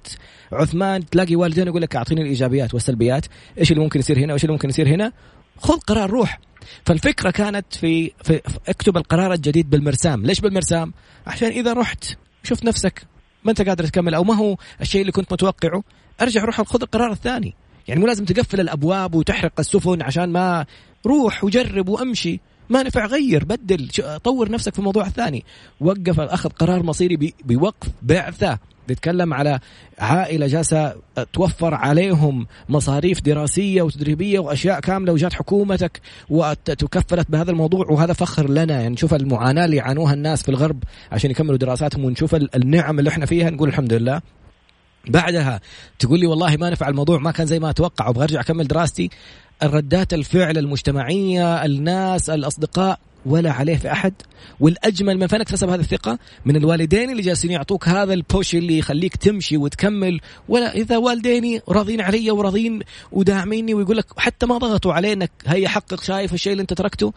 عثمان 0.53 1.07
تلاقي 1.07 1.37
والدين 1.37 1.67
يقول 1.67 1.83
لك 1.83 1.97
أعطيني 1.97 2.23
الإيجابيات 2.23 2.75
والسلبيات. 2.75 3.27
إيش 3.59 3.73
اللي 3.73 3.83
ممكن 3.83 4.01
يصير 4.01 4.19
هنا 4.19 4.33
وإيش 4.33 4.45
اللي 4.45 4.53
ممكن 4.53 4.69
يصير 4.69 4.89
هنا؟ 4.89 5.13
خذ 5.59 5.79
قرار 5.79 6.11
روح. 6.11 6.41
فالفكرة 6.85 7.31
كانت 7.31 7.75
في, 7.75 8.13
في, 8.23 8.41
اكتب 8.69 8.97
القرار 8.97 9.33
الجديد 9.33 9.71
بالمرسام. 9.71 10.27
ليش 10.27 10.41
بالمرسام؟ 10.41 10.93
عشان 11.27 11.49
إذا 11.49 11.73
رحت 11.73 12.05
شفت 12.43 12.65
نفسك. 12.65 13.16
ما 13.47 13.51
انت 13.51 13.69
قادر 13.69 13.87
تكمل 13.87 14.15
أو 14.15 14.25
ما 14.25 14.35
هو 14.35 14.57
الشيء 14.81 15.01
اللي 15.01 15.13
كنت 15.13 15.33
متوقعه. 15.33 15.83
ارجع 16.21 16.45
روح 16.45 16.61
خذ 16.63 16.83
القرار 16.83 17.13
الثاني. 17.13 17.55
يعني 17.89 18.01
مو 18.01 18.07
لازم 18.07 18.25
تقفل 18.25 18.61
الأبواب 18.61 19.15
وتحرق 19.15 19.53
السفن 19.59 20.03
عشان 20.03 20.33
ما 20.33 20.67
روح 21.07 21.45
وجرب 21.45 21.89
وامشي. 21.89 22.41
ما 22.71 22.83
نفع 22.83 23.07
غير 23.07 23.45
بدل 23.45 23.89
طور 24.25 24.51
نفسك 24.51 24.73
في 24.73 24.79
الموضوع 24.79 25.07
الثاني 25.07 25.45
وقف 25.81 26.21
اخذ 26.21 26.51
قرار 26.51 26.83
مصيري 26.83 27.35
بوقف 27.45 27.89
بعثة. 28.03 28.59
بيتكلم 28.89 29.35
على 29.35 29.61
عائلة 29.99 30.47
جالسة 30.47 30.95
توفر 31.33 31.75
عليهم 31.75 32.47
مصاريف 32.69 33.21
دراسية 33.21 33.83
وتدريبية 33.83 34.39
وأشياء 34.39 34.81
كاملة 34.81 35.13
وجات 35.13 35.33
حكومتك 35.33 36.01
وتكفلت 36.31 37.31
بهذا 37.31 37.51
الموضوع. 37.51 37.87
وهذا 37.87 38.13
فخر 38.13 38.51
لنا. 38.51 38.75
يعني 38.81 38.89
نشوف 38.95 39.15
المعاناة 39.15 39.65
اللي 39.65 39.77
يعانوها 39.77 40.15
الناس 40.15 40.43
في 40.43 40.49
الغرب 40.49 40.83
عشان 41.13 41.31
يكملوا 41.31 41.57
دراساتهم 41.57 42.05
ونشوف 42.05 42.35
النعم 42.35 42.99
اللي 42.99 43.11
إحنا 43.11 43.27
فيها. 43.27 43.51
نقول 43.51 43.69
الحمد 43.69 43.93
لله. 43.93 44.21
بعدها 45.07 45.61
تقول 45.99 46.21
لي 46.21 46.27
والله 46.27 46.57
ما 46.57 46.71
نفع 46.71 46.89
الموضوع 46.89 47.19
ما 47.19 47.31
كان 47.31 47.47
زي 47.47 47.59
ما 47.59 47.71
أتوقع 47.71 48.09
وابغى 48.09 48.25
أرجع 48.25 48.41
أكمل 48.41 48.67
دراستي. 48.67 49.11
الردات 49.63 50.15
الفعل 50.15 50.59
المجتمعية 50.59 51.65
الناس 51.65 52.31
الأصدقاء 52.31 52.99
ولا 53.27 53.53
عليه 53.53 53.77
في 53.77 53.93
أحد. 53.93 54.15
والأجمل 54.61 55.19
من 55.19 55.27
فين 55.27 55.41
اكتسب 55.41 55.69
هذه 55.69 55.81
الثقة 55.81 56.19
من 56.45 56.57
الوالدين 56.57 57.11
اللي 57.11 57.23
جالسين 57.23 57.51
يعطوك 57.51 57.89
هذا 57.89 58.13
البوش 58.13 58.55
اللي 58.55 58.79
يخليك 58.79 59.17
تمشي 59.17 59.57
وتكمل. 59.57 60.21
ولا 60.49 60.75
إذا 60.75 60.97
والديني 60.97 61.61
راضين 61.69 62.01
علي 62.01 62.31
وراضين 62.31 62.81
وداعميني 63.13 63.75
ويقول 63.75 63.97
لك 63.97 64.07
حتى 64.17 64.47
ما 64.47 64.59
ضغطوا 64.59 64.93
عليه 64.93 65.13
إنك 65.13 65.31
هيا 65.47 65.69
حقق 65.69 66.03
شايف 66.03 66.35
الشيء 66.35 66.53
اللي 66.53 66.63
أنت 66.63 66.73
تركته 66.73 67.13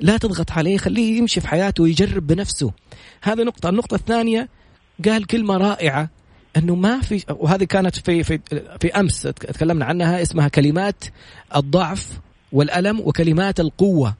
لا 0.00 0.16
تضغط 0.16 0.50
عليه 0.50 0.78
خليه 0.78 1.18
يمشي 1.18 1.40
في 1.40 1.48
حياته 1.48 1.82
ويجرب 1.82 2.26
بنفسه. 2.26 2.72
هذه 3.22 3.42
نقطة. 3.42 3.68
النقطة 3.68 3.94
الثانية 3.94 4.48
قال 5.04 5.26
كلمة 5.26 5.56
رائعة. 5.56 6.19
إنه 6.56 6.74
ما 6.74 7.00
في 7.00 7.24
وهذه 7.30 7.64
كانت 7.64 7.96
في 7.96 8.24
في 8.24 8.40
في 8.80 9.00
أمس 9.00 9.22
تكلمنا 9.22 9.84
عنها 9.84 10.22
اسمها 10.22 10.48
كلمات 10.48 11.04
الضعف 11.56 12.20
والألم 12.52 13.00
وكلمات 13.00 13.60
القوة. 13.60 14.16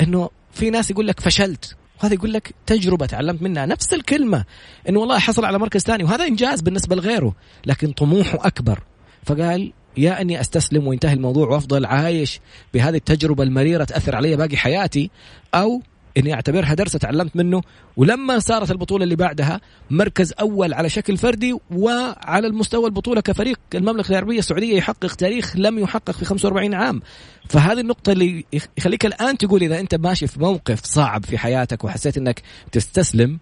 إنه 0.00 0.30
في 0.52 0.70
ناس 0.70 0.90
يقول 0.90 1.06
لك 1.06 1.20
فشلت 1.20 1.76
وهذا 2.00 2.14
يقول 2.14 2.32
لك 2.32 2.54
تجربة 2.66 3.06
تعلمت 3.06 3.42
منها 3.42 3.66
نفس 3.66 3.94
الكلمة. 3.94 4.44
إنه 4.88 5.00
والله 5.00 5.18
حصل 5.18 5.44
على 5.44 5.58
مركز 5.58 5.82
ثاني 5.82 6.04
وهذا 6.04 6.26
إنجاز 6.26 6.60
بالنسبة 6.60 6.96
لغيره 6.96 7.34
لكن 7.66 7.92
طموحه 7.92 8.46
أكبر. 8.46 8.82
فقال 9.24 9.72
يا 9.96 10.20
أني 10.20 10.40
أستسلم 10.40 10.86
وينتهي 10.86 11.12
الموضوع 11.12 11.48
وأفضل 11.48 11.84
عايش 11.84 12.40
بهذه 12.74 12.96
التجربة 12.96 13.42
المريرة 13.44 13.84
تأثر 13.84 14.16
علي 14.16 14.36
باقي 14.36 14.56
حياتي 14.56 15.10
أو 15.54 15.82
إني 16.16 16.34
أعتبرها 16.34 16.74
درس 16.74 16.92
تعلمت 16.92 17.36
منه 17.36 17.62
ولما 17.96 18.38
صارت 18.38 18.70
البطولة 18.70 19.04
اللي 19.04 19.16
بعدها 19.16 19.60
مركز 19.90 20.32
أول 20.40 20.74
على 20.74 20.88
شكل 20.88 21.16
فردي 21.16 21.56
وعلى 21.70 22.46
المستوى 22.46 22.86
البطولة 22.86 23.20
كفريق 23.20 23.60
المملكة 23.74 24.10
العربية 24.10 24.38
السعودية 24.38 24.76
يحقق 24.76 25.14
تاريخ 25.14 25.56
لم 25.56 25.78
يحقق 25.78 26.10
في 26.10 26.24
45 26.24 26.74
عام. 26.74 27.02
فهذه 27.48 27.80
النقطة 27.80 28.12
اللي 28.12 28.44
يخليك 28.78 29.06
الآن 29.06 29.38
تقول 29.38 29.62
إذا 29.62 29.80
أنت 29.80 29.94
ماشي 29.94 30.26
في 30.26 30.40
موقف 30.40 30.84
صعب 30.84 31.24
في 31.24 31.38
حياتك 31.38 31.84
وحسيت 31.84 32.16
إنك 32.16 32.42
تستسلم 32.72 33.38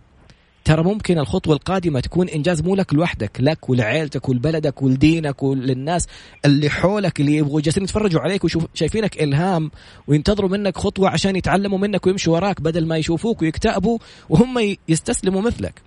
ترى 0.69 0.83
ممكن 0.83 1.19
الخطوة 1.19 1.55
القادمة 1.55 2.01
تكون 2.01 2.29
إنجاز 2.29 2.63
مو 2.63 2.75
لك 2.75 2.95
لوحدك 2.95 3.41
لك 3.41 3.71
ولعيلتك 3.71 4.29
ولبلدك 4.29 4.83
ولدينك 4.83 5.43
وللناس 5.43 6.07
اللي 6.45 6.71
حولك 6.71 7.21
اللي 7.21 7.37
يبغوا 7.37 7.61
جالسين 7.61 7.83
يتفرجوا 7.85 8.21
عليك 8.21 8.45
وشايفينك 8.45 9.23
إلهام 9.23 9.71
وينتظروا 10.07 10.51
منك 10.51 10.79
خطوة 10.79 11.09
عشان 11.09 11.37
يتعلموا 11.37 11.79
منك 11.79 12.07
ويمشوا 12.07 12.35
وراك 12.35 12.61
بدل 12.61 12.87
ما 12.87 12.97
يشوفوك 12.97 13.43
ويكتئبوا 13.43 13.99
وهم 14.29 14.77
يستسلموا 14.89 15.43
مثلك. 15.43 15.83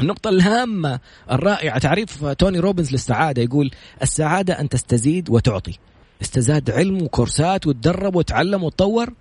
النقطة 0.00 0.30
الهامة 0.30 1.00
الرائعة 1.30 1.78
تعريف 1.78 2.24
توني 2.24 2.58
روبنز 2.58 2.92
للسعادة 2.92 3.42
يقول 3.42 3.70
السعادة 4.02 4.60
أن 4.60 4.68
تستزيد 4.68 5.30
وتعطي. 5.30 5.78
استزاد 6.22 6.70
علم 6.70 7.02
وكورسات 7.02 7.66
وتدرب 7.66 8.16
وتعلم 8.16 8.64
وتطور 8.64 9.12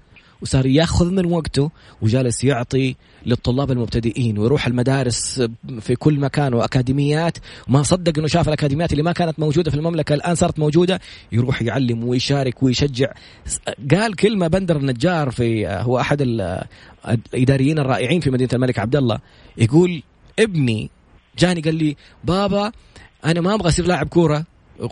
وصار 0.41 0.65
ياخذ 0.65 1.11
من 1.11 1.25
وقته 1.25 1.71
وجالس 2.01 2.43
يعطي 2.43 2.95
للطلاب 3.25 3.71
المبتدئين 3.71 4.37
ويروح 4.37 4.67
المدارس 4.67 5.43
في 5.79 5.95
كل 5.95 6.19
مكان 6.19 6.53
وأكاديميات. 6.53 7.37
وما 7.67 7.83
صدق 7.83 8.17
إنه 8.17 8.27
شاف 8.27 8.47
الأكاديميات 8.47 8.91
اللي 8.91 9.03
ما 9.03 9.11
كانت 9.11 9.39
موجودة 9.39 9.71
في 9.71 9.77
المملكة 9.77 10.13
الآن 10.13 10.35
صارت 10.35 10.59
موجودة. 10.59 10.99
يروح 11.31 11.61
يعلم 11.61 12.03
ويشارك 12.03 12.63
ويشجع. 12.63 13.11
قال 13.91 14.15
كلمة 14.15 14.47
بندر 14.47 14.77
النجار 14.77 15.31
في 15.31 15.67
هو 15.67 15.99
أحد 15.99 16.21
الإداريين 16.21 17.79
الرائعين 17.79 18.21
في 18.21 18.29
مدينة 18.29 18.49
الملك 18.53 18.79
عبد 18.79 18.95
الله. 18.95 19.19
يقول 19.57 20.03
ابني. 20.39 20.89
جاني 21.39 21.61
قال 21.61 21.75
لي 21.75 21.95
بابا 22.23 22.71
أنا 23.25 23.41
ما 23.41 23.53
أبغى 23.53 23.67
أصير 23.67 23.85
لاعب 23.85 24.07
كورة. 24.07 24.45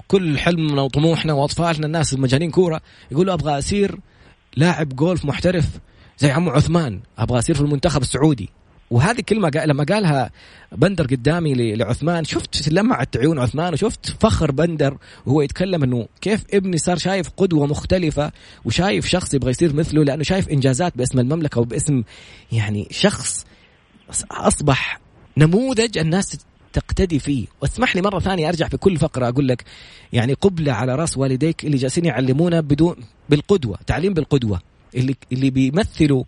كل 0.07 0.37
حلمنا 0.37 0.81
وطموحنا 0.81 1.33
وأطفالنا 1.33 1.85
الناس 1.85 2.13
المجانين 2.13 2.51
كورة. 2.51 2.81
يقولوا 3.11 3.33
أبغى 3.33 3.57
أصير 3.57 3.99
لاعب 4.57 4.95
جولف 4.95 5.25
محترف 5.25 5.65
زي 6.17 6.31
عمو 6.31 6.51
عثمان 6.51 6.99
أبغى 7.17 7.39
اصير 7.39 7.55
في 7.55 7.61
المنتخب 7.61 8.01
السعودي. 8.01 8.49
وهذه 8.91 9.21
كلمة 9.21 9.51
لما 9.65 9.83
قالها 9.83 10.31
بندر 10.71 11.05
قدامي 11.05 11.75
لعثمان 11.75 12.23
شفت 12.23 12.69
لمعت 12.69 13.17
عيون 13.17 13.39
عثمان 13.39 13.73
وشفت 13.73 14.05
فخر 14.19 14.51
بندر 14.51 14.97
وهو 15.25 15.41
يتكلم 15.41 15.83
إنه 15.83 16.07
كيف 16.21 16.45
ابني 16.53 16.77
صار 16.77 16.97
شايف 16.97 17.29
قدوة 17.37 17.67
مختلفة 17.67 18.31
وشايف 18.65 19.07
شخص 19.07 19.33
يبغى 19.33 19.49
يصير 19.49 19.75
مثله 19.75 20.03
لأنه 20.03 20.23
شايف 20.23 20.49
إنجازات 20.49 20.97
باسم 20.97 21.19
المملكة 21.19 21.61
وباسم 21.61 22.03
يعني 22.51 22.87
شخص 22.91 23.45
أصبح 24.31 24.99
نموذج 25.37 25.97
الناس 25.97 26.37
تقتدي 26.77 27.19
فيه. 27.19 27.45
واسمح 27.61 27.95
لي 27.95 28.01
مرة 28.01 28.19
ثانية 28.19 28.49
أرجع 28.49 28.67
في 28.67 28.77
كل 28.77 28.97
فقرة 28.97 29.29
أقول 29.29 29.47
لك 29.47 29.63
يعني 30.13 30.33
قبلة 30.33 30.71
على 30.73 30.95
رأس 30.95 31.17
والديك 31.17 31.65
اللي 31.65 31.77
جالسين 31.77 32.05
يعلمونا 32.05 32.61
بدون 32.61 32.95
بالقدوة 33.29 33.77
تعليم 33.87 34.13
بالقدوة 34.13 34.61
اللي 34.95 35.15
اللي 35.31 35.49
بيمثلوا 35.49 36.23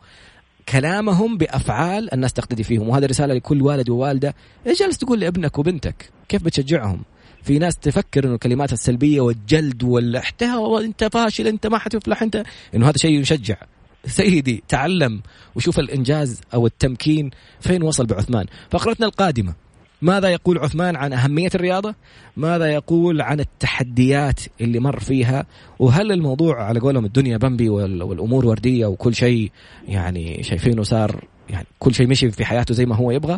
كلامهم 0.69 1.37
بأفعال 1.37 2.13
الناس 2.13 2.33
تقتدي 2.33 2.63
فيهم. 2.63 2.89
وهذا 2.89 3.05
رسالة 3.05 3.33
لكل 3.33 3.61
والد 3.61 3.89
ووالدة. 3.89 4.35
إيش 4.67 4.79
جالس 4.79 4.97
تقول 4.97 5.19
لابنك 5.19 5.59
وبنتك؟ 5.59 6.09
كيف 6.29 6.43
بتشجعهم؟ 6.43 7.03
في 7.43 7.59
ناس 7.59 7.77
تفكر 7.77 8.25
إنه 8.25 8.33
الكلمات 8.33 8.73
السلبية 8.73 9.21
والجلد 9.21 9.83
والإحتهاء 9.83 10.85
أنت 10.85 11.03
فاشل 11.03 11.47
أنت 11.47 11.67
ما 11.67 11.77
حتفلح 11.77 12.23
انت 12.23 12.43
إنه 12.75 12.89
هذا 12.89 12.97
شيء 12.97 13.19
يشجع. 13.19 13.57
سيدي 14.05 14.63
تعلم 14.67 15.21
وشوف 15.55 15.79
الإنجاز 15.79 16.41
أو 16.53 16.65
التمكين 16.65 17.31
فين 17.59 17.83
وصل 17.83 18.05
بعثمان. 18.05 18.45
فقرتنا 18.69 19.05
القادمة. 19.05 19.68
ماذا 20.01 20.29
يقول 20.29 20.57
عثمان 20.57 20.95
عن 20.95 21.13
أهمية 21.13 21.49
الرياضة؟ 21.55 21.95
ماذا 22.37 22.73
يقول 22.73 23.21
عن 23.21 23.39
التحديات 23.39 24.39
اللي 24.61 24.79
مر 24.79 24.99
فيها؟ 24.99 25.45
وهل 25.79 26.11
الموضوع 26.11 26.63
على 26.63 26.79
قولهم 26.79 27.05
الدنيا 27.05 27.37
بمبي 27.37 27.69
والأمور 27.69 28.45
وردية 28.45 28.85
وكل 28.85 29.15
شيء 29.15 29.51
يعني 29.87 30.43
شايفينه 30.43 30.83
صار 30.83 31.23
يعني 31.49 31.67
كل 31.79 31.93
شيء 31.93 32.07
مشي 32.07 32.31
في 32.31 32.45
حياته 32.45 32.73
زي 32.73 32.85
ما 32.85 32.95
هو 32.95 33.11
يبغى؟ 33.11 33.37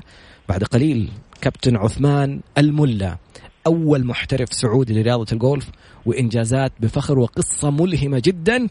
بعد 0.49 0.63
قليل 0.63 1.09
كابتن 1.41 1.75
عثمان 1.75 2.39
الملا 2.57 3.17
أول 3.67 4.05
محترف 4.05 4.53
سعودي 4.53 4.93
لرياضة 4.93 5.25
الجولف 5.31 5.69
وإنجازات 6.05 6.71
بفخر 6.79 7.19
وقصة 7.19 7.69
ملهمة 7.69 8.21
جدا. 8.25 8.67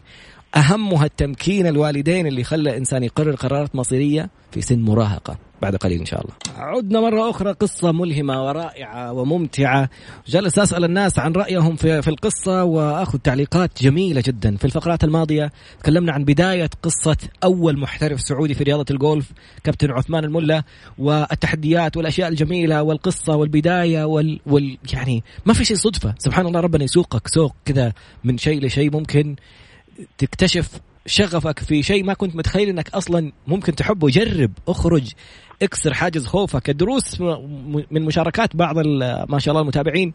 أهمها 0.55 1.05
التمكين 1.05 1.67
الوالدين 1.67 2.27
اللي 2.27 2.43
خلى 2.43 2.77
إنسان 2.77 3.03
يقرر 3.03 3.35
قرارات 3.35 3.75
مصيرية 3.75 4.29
في 4.51 4.61
سن 4.61 4.79
مراهقة. 4.79 5.37
بعد 5.61 5.75
قليل 5.75 5.99
إن 5.99 6.05
شاء 6.05 6.21
الله. 6.21 6.33
عدنا 6.57 7.01
مرة 7.01 7.29
أخرى 7.29 7.51
قصة 7.51 7.91
ملهمة 7.91 8.45
ورائعة 8.45 9.13
وممتعة. 9.13 9.89
جلس 10.27 10.59
أسأل 10.59 10.83
الناس 10.83 11.19
عن 11.19 11.31
رأيهم 11.31 11.75
في, 11.75 12.01
في 12.01 12.07
القصة 12.07 12.63
وأخذ 12.63 13.17
تعليقات 13.17 13.83
جميلة 13.83 14.23
جدا. 14.25 14.57
في 14.57 14.65
الفقرات 14.65 15.03
الماضية 15.03 15.51
تكلمنا 15.79 16.11
عن 16.11 16.23
بداية 16.23 16.69
قصة 16.83 17.17
أول 17.43 17.79
محترف 17.79 18.21
سعودي 18.21 18.53
في 18.53 18.63
رياضة 18.63 18.85
الجولف 18.91 19.31
كابتن 19.63 19.91
عثمان 19.91 20.23
الملا 20.23 20.63
والتحديات 20.97 21.97
والأشياء 21.97 22.29
الجميلة 22.29 22.83
والقصة 22.83 23.35
والبداية 23.35 24.03
وال, 24.03 24.39
وال 24.45 24.77
يعني 24.93 25.23
ما 25.45 25.53
في 25.53 25.65
شيء 25.65 25.77
صدفة. 25.77 26.15
سبحان 26.17 26.45
الله 26.45 26.59
ربنا 26.59 26.83
يسوقك 26.83 27.27
سوق 27.27 27.55
كذا 27.65 27.93
من 28.23 28.37
شيء 28.37 28.65
لشيء 28.65 28.91
ممكن. 28.91 29.35
تكتشف 30.17 30.69
شغفك 31.05 31.59
في 31.59 31.83
شيء 31.83 32.03
ما 32.03 32.13
كنت 32.13 32.35
متخيل 32.35 32.69
إنك 32.69 32.89
أصلا 32.89 33.31
ممكن 33.47 33.75
تحبه. 33.75 34.09
جرب 34.09 34.51
اخرج 34.67 35.11
اكسر 35.61 35.93
حاجز 35.93 36.25
خوفك. 36.25 36.69
الدروس 36.69 37.21
من 37.91 38.01
مشاركات 38.01 38.55
بعض 38.55 38.75
ما 39.29 39.39
شاء 39.39 39.51
الله 39.51 39.61
المتابعين. 39.61 40.13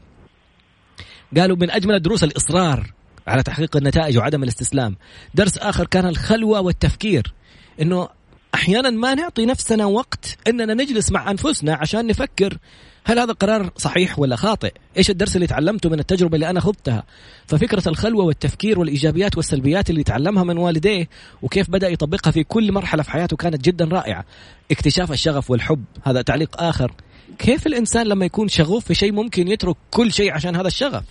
قالوا 1.36 1.56
من 1.56 1.70
أجمل 1.70 1.94
الدروس 1.94 2.24
الإصرار 2.24 2.92
على 3.26 3.42
تحقيق 3.42 3.76
النتائج 3.76 4.18
وعدم 4.18 4.42
الاستسلام. 4.42 4.96
درس 5.34 5.58
آخر 5.58 5.86
كان 5.86 6.06
الخلوة 6.06 6.60
والتفكير. 6.60 7.34
إنه 7.80 8.08
أحيانا 8.54 8.90
ما 8.90 9.14
نعطي 9.14 9.46
نفسنا 9.46 9.86
وقت 9.86 10.38
إننا 10.48 10.74
نجلس 10.74 11.12
مع 11.12 11.30
أنفسنا 11.30 11.74
عشان 11.74 12.06
نفكر 12.06 12.58
هل 13.04 13.18
هذا 13.18 13.32
قرار 13.32 13.70
صحيح 13.76 14.18
ولا 14.18 14.36
خاطئ؟ 14.36 14.72
إيش 14.96 15.10
الدرس 15.10 15.36
اللي 15.36 15.46
تعلمته 15.46 15.90
من 15.90 16.00
التجربة 16.00 16.34
اللي 16.34 16.50
أنا 16.50 16.60
خضتها؟ 16.60 17.04
ففكرة 17.46 17.88
الخلوة 17.88 18.24
والتفكير 18.24 18.78
والإيجابيات 18.78 19.36
والسلبيات 19.36 19.90
اللي 19.90 20.02
تعلمها 20.02 20.44
من 20.44 20.58
والديه 20.58 21.08
وكيف 21.42 21.70
بدأ 21.70 21.88
يطبقها 21.88 22.30
في 22.30 22.44
كل 22.44 22.72
مرحلة 22.72 23.02
في 23.02 23.10
حياته 23.10 23.36
كانت 23.36 23.64
جدا 23.64 23.84
رائعة. 23.84 24.24
اكتشاف 24.70 25.12
الشغف 25.12 25.50
والحب 25.50 25.84
هذا 26.02 26.22
تعليق 26.22 26.62
آخر. 26.62 26.92
كيف 27.38 27.66
الإنسان 27.66 28.06
لما 28.06 28.24
يكون 28.24 28.48
شغوف 28.48 28.84
في 28.84 28.94
شيء 28.94 29.12
ممكن 29.12 29.48
يترك 29.48 29.76
كل 29.90 30.12
شيء 30.12 30.32
عشان 30.32 30.56
هذا 30.56 30.68
الشغف؟ 30.68 31.04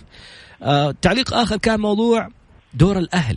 آه 0.62 0.94
تعليق 1.02 1.34
آخر 1.34 1.56
كان 1.56 1.80
موضوع 1.80 2.28
دور 2.74 2.98
الأهل. 2.98 3.36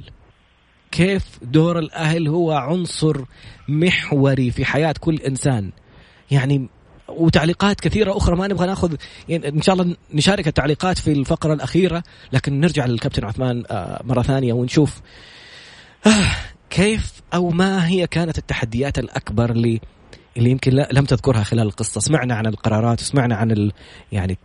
كيف 0.92 1.24
دور 1.42 1.80
الأهل 1.80 2.28
هو 2.28 2.52
عنصر 2.52 3.26
محوري 3.68 4.52
في 4.52 4.66
حياة 4.66 4.94
كل 5.00 5.16
إنسان. 5.16 5.72
يعني 6.32 6.70
وتعليقات 7.10 7.82
كثيرة 7.82 8.18
أخرى 8.18 8.36
ما 8.36 8.48
نبغى 8.48 8.68
نأخذ 8.68 8.96
يعني 9.30 9.48
إن 9.48 9.62
شاء 9.62 9.76
الله 9.76 9.96
نشارك 10.14 10.48
التعليقات 10.48 10.98
في 10.98 11.12
الفقرة 11.12 11.54
الأخيرة 11.54 12.04
لكن 12.34 12.60
نرجع 12.60 12.86
للكابتن 12.86 13.26
عثمان 13.26 13.64
آه، 13.72 14.02
مرة 14.04 14.22
ثانية 14.22 14.54
ونشوف 14.54 15.02
آه، 16.08 16.32
كيف 16.70 17.22
أو 17.34 17.50
ما 17.50 17.88
هي 17.88 18.08
كانت 18.08 18.38
التحديات 18.38 19.00
الأكبر 19.00 19.52
اللي 19.52 19.82
اللي 20.38 20.50
يمكن 20.50 20.86
لم 20.92 21.06
تذكرها 21.06 21.44
خلال 21.44 21.68
القصة 21.68 22.02
سمعنا 22.02 22.36
عن 22.36 22.46
القرارات 22.46 23.02
وسمعنا 23.02 23.36
عن 23.36 23.52
ال 23.52 23.72
يعني 24.12 24.38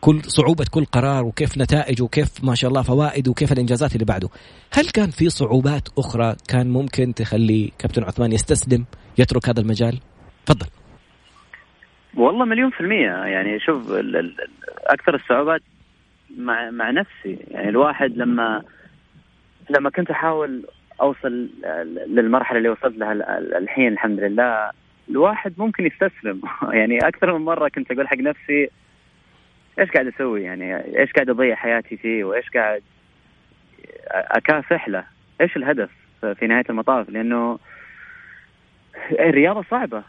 كل 0.00 0.22
صعوبة 0.22 0.64
كل 0.70 0.84
قرار 0.84 1.24
وكيف 1.24 1.58
نتائجه 1.58 2.02
وكيف 2.02 2.44
ما 2.44 2.54
شاء 2.54 2.68
الله 2.70 2.82
فوائد 2.82 3.28
وكيف 3.28 3.52
الإنجازات 3.52 3.94
اللي 3.94 4.04
بعده. 4.04 4.28
هل 4.72 4.88
كان 4.94 5.10
في 5.10 5.28
صعوبات 5.28 5.88
أخرى 5.98 6.36
كان 6.48 6.70
ممكن 6.70 7.14
تخلي 7.14 7.72
كابتن 7.78 8.04
عثمان 8.04 8.32
يستسلم 8.32 8.84
يترك 9.18 9.48
هذا 9.48 9.60
المجال؟ 9.60 9.98
تفضل. 10.46 10.66
والله 12.16 12.44
مليون 12.44 12.70
في 12.70 12.80
المية. 12.80 13.10
يعني 13.10 13.60
شوف 13.60 13.92
أكثر 14.86 15.14
الصعوبات 15.14 15.60
مع 16.38 16.70
مع 16.70 16.90
نفسي. 16.90 17.38
يعني 17.50 17.68
الواحد 17.68 18.16
لما 18.16 18.62
لما 19.70 19.90
كنت 19.90 20.10
أحاول 20.10 20.66
أوصل 21.00 21.48
للمرحلة 22.06 22.58
اللي 22.58 22.68
وصلت 22.68 22.96
لها 22.96 23.12
الحين 23.58 23.88
الحمد 23.88 24.20
لله 24.20 24.70
الواحد 25.10 25.54
ممكن 25.58 25.86
يستسلم. 25.86 26.40
يعني 26.78 26.98
أكثر 26.98 27.38
من 27.38 27.44
مرة 27.44 27.68
كنت 27.68 27.90
أقول 27.90 28.08
حق 28.08 28.18
نفسي 28.18 28.70
إيش 29.78 29.90
قاعد 29.90 30.06
أسوي 30.06 30.42
يعني؟ 30.42 30.76
إيش 30.98 31.12
قاعد 31.12 31.30
أضيع 31.30 31.54
حياتي 31.54 31.96
فيه؟ 31.96 32.24
وإيش 32.24 32.48
قاعد 32.48 32.82
أكافح 34.10 34.88
له؟ 34.88 35.04
إيش 35.40 35.56
الهدف 35.56 35.90
في 36.20 36.46
نهاية 36.46 36.64
المطاف؟ 36.70 37.10
لأنه 37.10 37.58
الرياضة 39.12 39.64
صعبة 39.70 40.02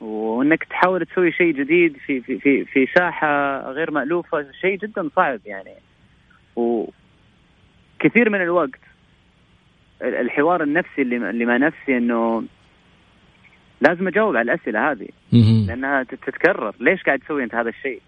وإنك 0.00 0.64
تحاول 0.64 1.06
تسوي 1.06 1.32
شيء 1.32 1.52
جديد 1.52 1.96
في 2.06 2.20
في 2.20 2.38
في 2.38 2.64
في 2.64 2.86
ساحة 2.86 3.60
غير 3.70 3.90
مألوفة 3.90 4.46
شيء 4.60 4.78
جدا 4.78 5.08
صعب 5.16 5.40
يعني. 5.46 5.74
وكثير 6.56 8.30
من 8.30 8.42
الوقت 8.42 8.80
الحوار 10.02 10.62
النفسي 10.62 11.02
اللي 11.02 11.30
اللي 11.30 11.44
مع 11.44 11.56
نفسي 11.56 11.96
إنه 11.96 12.44
لازم 13.80 14.08
أجاوب 14.08 14.36
على 14.36 14.52
الأسئلة 14.52 14.90
هذه. 14.90 15.08
لأنها 15.66 16.02
تتكرر. 16.02 16.74
ليش 16.80 17.02
قاعد 17.02 17.18
تسوي 17.18 17.44
أنت 17.44 17.54
هذا 17.54 17.68
الشيء؟ 17.68 18.00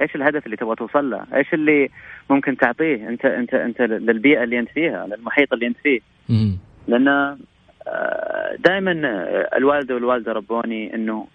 إيش 0.00 0.16
الهدف 0.16 0.46
اللي 0.46 0.56
تبغى 0.56 0.76
توصل 0.76 1.10
له؟ 1.10 1.24
إيش 1.34 1.54
اللي 1.54 1.90
ممكن 2.30 2.56
تعطيه 2.56 3.08
انت 3.08 3.24
انت 3.24 3.54
أنت 3.54 3.80
للبيئة 3.80 4.42
اللي 4.42 4.58
أنت 4.58 4.68
فيها، 4.68 5.06
للمحيط 5.06 5.52
اللي 5.52 5.66
أنت 5.66 5.76
فيه. 5.76 6.00
لأن 6.88 7.38
دائما 8.58 8.92
الوالده 9.56 9.94
والوالدة 9.94 10.32
ربوني 10.32 10.94
إنه 10.94 11.26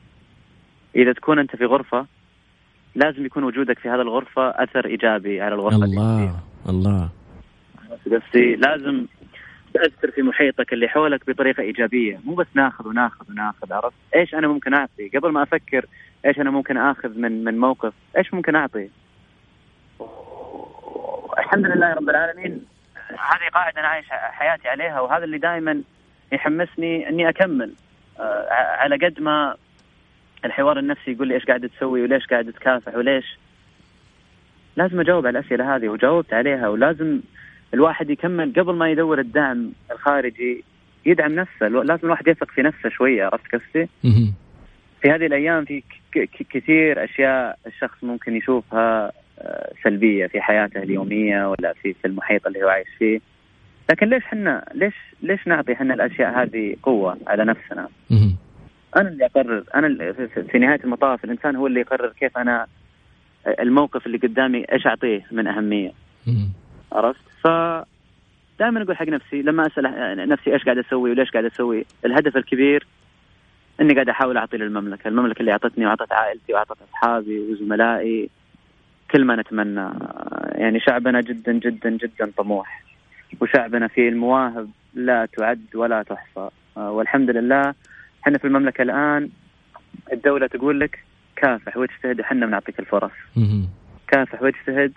إذا 0.96 1.14
تكون 1.14 1.40
أنت 1.40 1.56
في 1.56 1.66
غرفة 1.66 2.06
لازم 2.96 3.26
يكون 3.26 3.44
وجودك 3.44 3.80
في 3.80 3.90
هذه 3.90 4.02
الغرفة 4.02 4.50
أثر 4.50 4.86
إيجابي 4.86 5.42
على 5.42 5.56
الغرفة 5.56 5.86
الله 5.86 6.20
اللي 6.20 6.32
الله. 6.70 7.10
قصدي 8.06 8.56
لازم 8.56 9.06
تأثر 9.74 10.12
في 10.12 10.22
محيطك 10.22 10.74
اللي 10.74 10.88
حولك 10.88 11.30
بطريقة 11.30 11.62
إيجابية. 11.62 12.20
مو 12.26 12.36
بس 12.36 12.48
ناخذ 12.54 12.88
وناخذ 12.88 13.32
وناخذ 13.32 13.74
عرفت؟ 13.74 13.96
إيش 14.16 14.36
أنا 14.36 14.48
ممكن 14.48 14.74
أعطي؟ 14.74 15.10
قبل 15.10 15.32
ما 15.32 15.44
أفكر 15.44 15.86
إيش 16.26 16.40
أنا 16.40 16.52
ممكن 16.52 16.78
آخذ 16.78 17.20
من 17.20 17.44
من 17.44 17.58
موقف؟ 17.58 17.94
إيش 18.18 18.34
ممكن 18.34 18.56
أعطي؟ 18.56 18.90
الحمد 21.38 21.66
لله 21.66 21.94
رب 21.94 22.10
العالمين. 22.10 22.66
هذه 23.10 23.50
قاعدة 23.54 23.80
أنا 23.80 23.88
عايش 23.88 24.06
حياتي 24.10 24.68
عليها 24.68 25.00
وهذا 25.00 25.24
اللي 25.24 25.38
دائما 25.38 25.82
يحمسني 26.32 27.10
إني 27.10 27.30
أكمل. 27.30 27.74
آه، 28.20 28.48
على 28.52 28.96
قد 28.96 29.22
ما 29.22 29.56
الحوار 30.46 30.80
النفسي 30.80 31.12
يقول 31.12 31.28
لي 31.28 31.34
إيش 31.34 31.46
قاعد 31.46 31.70
تسوي 31.70 32.02
وليش 32.02 32.26
قاعد 32.26 32.54
تكافح 32.54 32.96
وليش. 32.96 33.38
لازم 34.76 35.00
أجاوب 35.00 35.28
على 35.28 35.40
الأسئلة 35.40 35.76
هذه 35.76 35.88
وجاوبت 35.90 36.34
عليها 36.34 36.68
ولازم 36.68 37.20
الواحد 37.74 38.10
يكمل 38.10 38.54
قبل 38.58 38.76
ما 38.76 38.92
يدور 38.92 39.20
الدعم 39.20 39.72
الخارجي 39.92 40.64
يدعم 41.06 41.36
نفسه. 41.36 41.68
لازم 41.68 42.06
الواحد 42.06 42.28
يثق 42.28 42.52
في 42.52 42.62
نفسه 42.62 42.90
شوية 42.90 43.26
عرفت 43.26 43.56
قصدي؟ 43.56 43.90
في 45.02 45.12
هذه 45.12 45.26
الأيام 45.26 45.66
في 45.66 45.84
كثير 46.50 47.04
أشياء 47.04 47.60
الشخص 47.68 48.04
ممكن 48.04 48.36
يشوفها 48.36 49.12
آه، 49.40 49.72
سلبية 49.84 50.28
في 50.28 50.42
حياته 50.42 50.84
اليومية 50.84 51.50
ولا 51.50 51.74
في 51.74 51.94
في 51.94 52.08
المحيط 52.08 52.48
اللي 52.48 52.64
هو 52.64 52.68
عايش 52.68 52.88
فيه 53.00 53.20
لكن 53.90 54.10
ليش 54.10 54.24
حنا 54.24 54.66
ليش 54.74 54.94
ليش 55.22 55.48
نعطي 55.48 55.76
حنا 55.76 55.94
الأشياء 55.94 56.42
هذه 56.42 56.76
قوة 56.84 57.18
على 57.28 57.46
نفسنا؟ 57.46 57.88
أنا 58.98 59.10
اللي 59.10 59.26
أقرر 59.26 59.64
أنا 59.76 60.14
في 60.52 60.60
نهاية 60.60 60.80
المطاف 60.84 61.24
الإنسان 61.26 61.56
هو 61.56 61.68
اللي 61.68 61.80
يقرر 61.80 62.10
كيف 62.20 62.38
أنا 62.38 62.68
الموقف 63.48 64.06
اللي 64.06 64.18
قدامي 64.18 64.66
إيش 64.72 64.88
أعطيه 64.88 65.26
من 65.32 65.48
أهمية. 65.48 65.92
عرفت؟ 66.92 67.22
ف 67.44 67.48
دائما 68.60 68.82
أقول 68.82 68.98
حق 68.98 69.08
نفسي 69.08 69.42
لما 69.42 69.68
أسأل 69.68 70.30
نفسي 70.30 70.54
إيش 70.54 70.64
قاعد 70.64 70.78
أسوي 70.78 71.12
وليش 71.12 71.32
قاعد 71.32 71.46
أسوي؟ 71.46 71.86
الهدف 72.06 72.38
الكبير 72.38 72.88
إني 73.82 73.94
قاعد 73.94 74.10
أحاول 74.10 74.38
أعطي 74.38 74.58
للمملكة، 74.58 75.08
المملكة 75.08 75.40
اللي 75.40 75.52
أعطتني 75.52 75.86
وأعطت 75.86 76.12
عائلتي 76.12 76.54
وأعطت 76.54 76.78
أصحابي 76.90 77.40
وزملائي 77.40 78.30
كل 79.12 79.26
ما 79.26 79.36
نتمنى. 79.36 79.90
يعني 80.52 80.80
شعبنا 80.80 81.22
جدا 81.22 81.52
جدا 81.52 81.90
جدا 81.90 82.32
طموح 82.38 82.84
وشعبنا 83.42 83.88
فيه 83.88 84.10
المواهب 84.10 84.70
لا 84.94 85.28
تعد 85.38 85.66
ولا 85.76 86.04
تحصى. 86.04 86.50
والحمد 86.76 87.30
لله 87.30 87.74
إحنا 88.24 88.38
في 88.38 88.48
المملكة 88.48 88.82
الآن 88.82 89.30
الدولة 90.14 90.48
تقول 90.48 90.80
لك 90.80 91.04
كافح 91.36 91.78
واجتهد 91.78 92.20
إحنا 92.20 92.46
بنعطيك 92.46 92.80
الفرص. 92.80 93.12
كافح 94.08 94.42
واجتهد 94.42 94.94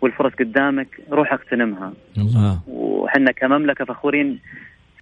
والفرص 0.00 0.32
قدامك 0.32 1.00
روح 1.10 1.32
اغتنمها. 1.32 1.92
الله. 2.18 2.60
وحنا 2.68 3.32
كمملكة 3.32 3.84
فخورين 3.84 4.40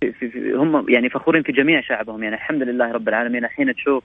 في, 0.00 0.12
في, 0.12 0.28
في 0.30 0.52
هم 0.52 0.86
يعني 0.88 1.08
فخورين 1.08 1.42
في 1.42 1.52
جميع 1.52 1.80
شعبهم. 1.80 2.22
يعني 2.22 2.34
الحمد 2.34 2.62
لله 2.62 2.92
رب 2.92 3.08
العالمين. 3.08 3.44
الحين 3.44 3.74
تشوف 3.74 4.04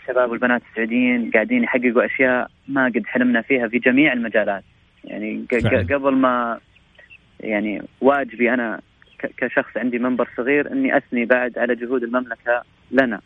الشباب 0.00 0.30
والبنات 0.30 0.62
السعوديين 0.70 1.30
قاعدين 1.30 1.62
يحققوا 1.62 2.04
أشياء 2.04 2.50
ما 2.68 2.84
قد 2.84 3.02
حلمنا 3.06 3.42
فيها 3.42 3.68
في 3.68 3.78
جميع 3.78 4.12
المجالات. 4.12 4.64
يعني 5.04 5.44
قبل 5.90 6.14
ما 6.14 6.58
يعني 7.40 7.82
واجبي 8.00 8.54
أنا 8.54 8.80
كشخص 9.36 9.76
عندي 9.76 9.98
منبر 9.98 10.28
صغير 10.36 10.72
إني 10.72 10.96
أثني 10.96 11.24
بعد 11.24 11.58
على 11.58 11.74
جهود 11.74 12.02
المملكة 12.02 12.62
لنا. 12.90 13.20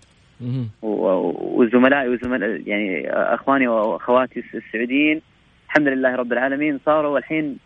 وزملائي 0.82 2.08
وزملاء 2.08 2.62
يعني 2.66 3.10
أخواني 3.10 3.68
وأخواتي 3.68 4.42
السعوديين. 4.54 5.20
الحمد 5.66 5.88
لله 5.88 6.14
رب 6.14 6.32
العالمين. 6.32 6.80
صاروا 6.86 7.18
الحين 7.18 7.58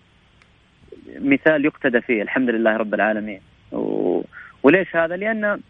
مثال 1.21 1.65
يقتدى 1.65 2.01
فيه. 2.01 2.23
الحمد 2.23 2.51
لله 2.51 2.77
رب 2.77 2.95
العالمين. 2.95 3.41
وليش 4.63 4.97
هذا؟ 4.97 5.17
لأن 5.17 5.61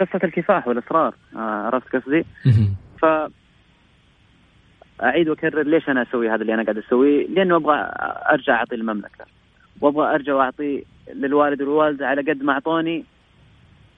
قصة 0.00 0.20
الكفاح 0.24 0.68
والإصرار 0.68 1.14
آه، 1.36 1.38
عرفت 1.38 1.96
قصدي؟ 1.96 2.24
ف 3.02 3.06
أعيد 5.02 5.28
وأكرر 5.28 5.62
ليش 5.62 5.88
أنا 5.88 6.02
أسوي 6.02 6.30
هذا 6.30 6.42
اللي 6.42 6.54
أنا 6.54 6.62
قاعد 6.62 6.78
أسويه؟ 6.78 7.26
لأنه 7.26 7.56
أبغى 7.56 7.90
أرجع 8.30 8.54
أعطي 8.54 8.74
المملكة 8.74 9.24
وأبغى 9.80 10.14
أرجع 10.14 10.34
وأعطي 10.34 10.84
للوالد 11.14 11.62
والوالدة 11.62 12.06
على 12.06 12.22
قد 12.22 12.42
ما 12.42 12.52
أعطوني 12.52 13.04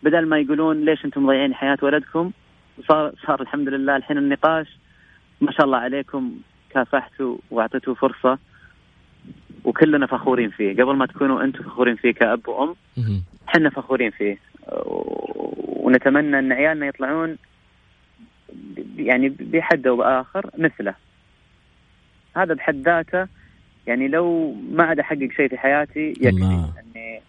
بدل 0.03 0.27
ما 0.27 0.39
يقولون 0.39 0.85
ليش 0.85 1.05
أنتم 1.05 1.25
مضيعين 1.27 1.55
حياة 1.55 1.79
ولدكم 1.83 2.31
صار 2.89 3.13
صار 3.27 3.41
الحمد 3.41 3.69
لله 3.69 3.97
الحين 3.97 4.19
النقاش 4.19 4.67
ما 5.41 5.53
شاء 5.53 5.67
الله 5.67 5.79
عليكم 5.79 6.39
كافحتوا 6.71 7.37
وأعطيتوا 7.51 7.95
فرصة 7.95 8.39
وكلنا 9.65 10.07
فخورين 10.07 10.51
فيه. 10.51 10.73
قبل 10.73 10.97
ما 10.97 11.07
تكونوا 11.07 11.45
أنتم 11.45 11.65
فخورين 11.65 11.97
فيه 11.97 12.11
كأب 12.11 12.49
وأم 12.49 12.75
إحنا 13.49 13.71
فخورين 13.71 14.11
فيه. 14.11 14.39
ونتمنى 15.69 16.39
إن 16.39 16.53
عيالنا 16.53 16.87
يطلعون 16.87 17.37
يعني 18.97 19.29
بحد 19.29 19.87
أو 19.87 19.97
بآخر 19.97 20.51
مثله. 20.59 20.95
هذا 22.37 22.55
بحد 22.55 22.77
ذاته 22.77 23.27
يعني 23.87 24.09
لو 24.09 24.55
ما 24.73 24.85
عاد 24.85 24.99
أحقق 24.99 25.29
شيء 25.37 25.49
في 25.49 25.59
حياتي 25.59 26.11
يكفي. 26.11 26.45
اني 26.97 27.21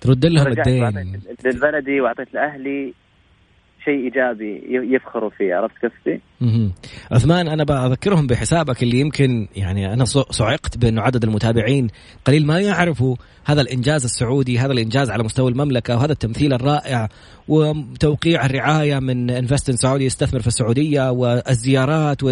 ترد 0.00 0.26
لهم 0.26 0.46
الدين. 0.46 1.20
لبلدي 1.44 2.00
وأعطيت 2.00 2.34
لأهلي 2.34 2.94
شيء 3.84 4.04
إيجابي 4.04 4.62
يفخروا 4.94 5.30
فيه. 5.30 5.54
عرفت 5.54 5.84
قصدي؟ 5.84 6.20
عثمان 7.12 7.48
أنا 7.48 7.64
بذكرهم 7.64 8.26
بحسابك 8.26 8.82
اللي 8.82 9.00
يمكن 9.00 9.48
يعني 9.56 9.92
أنا 9.92 10.04
صعقت 10.04 10.78
بأنه 10.78 11.02
عدد 11.02 11.24
المتابعين 11.24 11.88
قليل 12.24 12.46
ما 12.46 12.60
يعرفوا 12.60 13.16
هذا 13.44 13.60
الإنجاز 13.60 14.04
السعودي 14.04 14.58
هذا 14.58 14.72
الإنجاز 14.72 15.10
على 15.10 15.22
مستوى 15.22 15.50
المملكة 15.50 15.96
وهذا 15.96 16.12
التمثيل 16.12 16.52
الرائع 16.52 17.08
وتوقيع 17.48 18.46
الرعاية 18.46 18.98
من 18.98 19.30
انفستن 19.30 19.76
سعودي 19.76 20.04
يستثمر 20.04 20.40
في 20.40 20.46
السعودية 20.46 21.10
والزيارات 21.10 22.22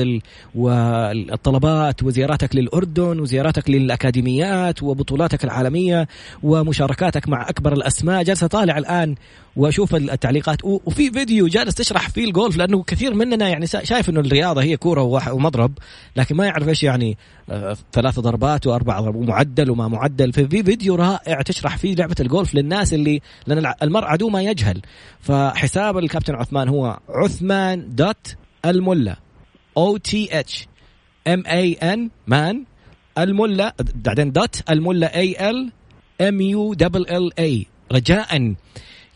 والطلبات 0.55 2.03
وزياراتك 2.03 2.57
للأردن 2.57 3.21
وزياراتك 3.21 3.71
للأكاديميات 3.71 4.83
وبطولاتك 4.83 5.45
العالمية 5.45 6.09
ومشاركاتك 6.43 7.29
مع 7.29 7.49
أكبر 7.49 7.73
الأسماء. 7.73 8.23
جالس 8.23 8.43
أطالع 8.43 8.79
الآن 8.79 9.15
وأشوف 9.57 9.95
التعليقات 9.95 10.65
وفي 10.65 11.11
فيديو 11.11 11.47
جالس 11.47 11.75
تشرح 11.75 12.09
فيه 12.09 12.25
الجولف 12.25 12.57
لأنه 12.57 12.83
كثير 12.83 13.15
مننا 13.15 13.49
يعني 13.49 13.67
شايف 13.95 14.11
إنه 14.11 14.21
الرياضة 14.21 14.63
هي 14.63 14.77
كورة 14.77 15.03
ومضرب 15.33 15.79
لكن 16.17 16.37
ما 16.37 16.47
يعرف 16.47 16.69
إيش 16.69 16.83
يعني 16.83 17.19
آه، 17.51 17.77
ثلاث 17.93 18.21
ضربات 18.21 18.67
وأربع 18.67 19.01
ضربات 19.01 19.23
ومعدل 19.23 19.71
وما 19.71 19.89
معدل. 19.89 20.33
في 20.33 20.47
فيديو 20.47 20.95
رائع 20.95 21.43
تشرح 21.43 21.77
فيه 21.77 21.95
لعبة 21.95 22.15
الجولف 22.21 22.55
للناس 22.55 22.95
اللي 22.95 23.21
لأن 23.47 23.73
المرء 23.83 24.05
عدو 24.05 24.29
ما 24.29 24.43
يجهل. 24.43 24.83
فحساب 25.21 25.99
الكابتن 25.99 26.35
عثمان 26.35 26.69
هو 26.69 26.99
عثمان 27.09 27.95
dot 27.95 28.37
الملا. 28.65 29.17
O 29.77 29.97
T 29.97 30.41
H 30.41 30.69
M 31.29 31.43
A 31.47 31.73
N 31.73 32.11
مان 32.27 32.65
الملا 33.19 33.75
بعدين 33.95 34.33
dot 34.33 34.71
الملا 34.71 35.17
A 35.17 35.51
L 35.51 35.73
M 36.21 36.41
U 36.41 36.75
double 36.75 37.11
L 37.11 37.41
A 37.41 37.67
رجاء. 37.93 38.55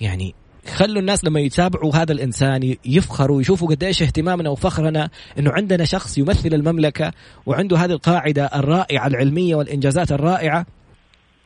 يعني 0.01 0.35
خلوا 0.69 1.01
الناس 1.01 1.25
لما 1.25 1.41
يتابعوا 1.41 1.97
هذا 1.97 2.12
الإنسان 2.12 2.77
يفخروا 2.85 3.37
ويشوفوا 3.37 3.69
قديش 3.69 4.03
اهتمامنا 4.03 4.51
وفخرنا 4.51 5.11
إنه 5.39 5.51
عندنا 5.51 5.85
شخص 5.85 6.19
يمثل 6.19 6.55
المملكة 6.55 7.12
وعنده 7.47 7.77
هذه 7.77 7.91
القاعدة 7.91 8.45
الرائعة 8.55 9.07
العلمية 9.07 9.55
والإنجازات 9.55 10.12
الرائعة. 10.12 10.66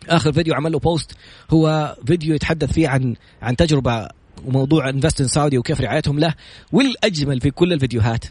آخر 0.09 0.33
فيديو 0.33 0.55
عمل 0.55 0.73
له 0.73 0.79
post 0.79 1.17
هو 1.51 1.97
فيديو 2.07 2.35
يتحدث 2.35 2.73
فيه 2.73 2.89
عن 2.89 3.15
عن 3.43 3.57
تجربة 3.57 4.09
وموضوع 4.47 4.89
Invest 4.89 5.17
in 5.17 5.27
Saudi 5.27 5.59
وكيف 5.59 5.81
رعايتهم 5.81 6.19
له 6.19 6.35
والأجمل 6.73 7.41
في 7.41 7.51
كل 7.51 7.73
الفيديوهات. 7.73 8.25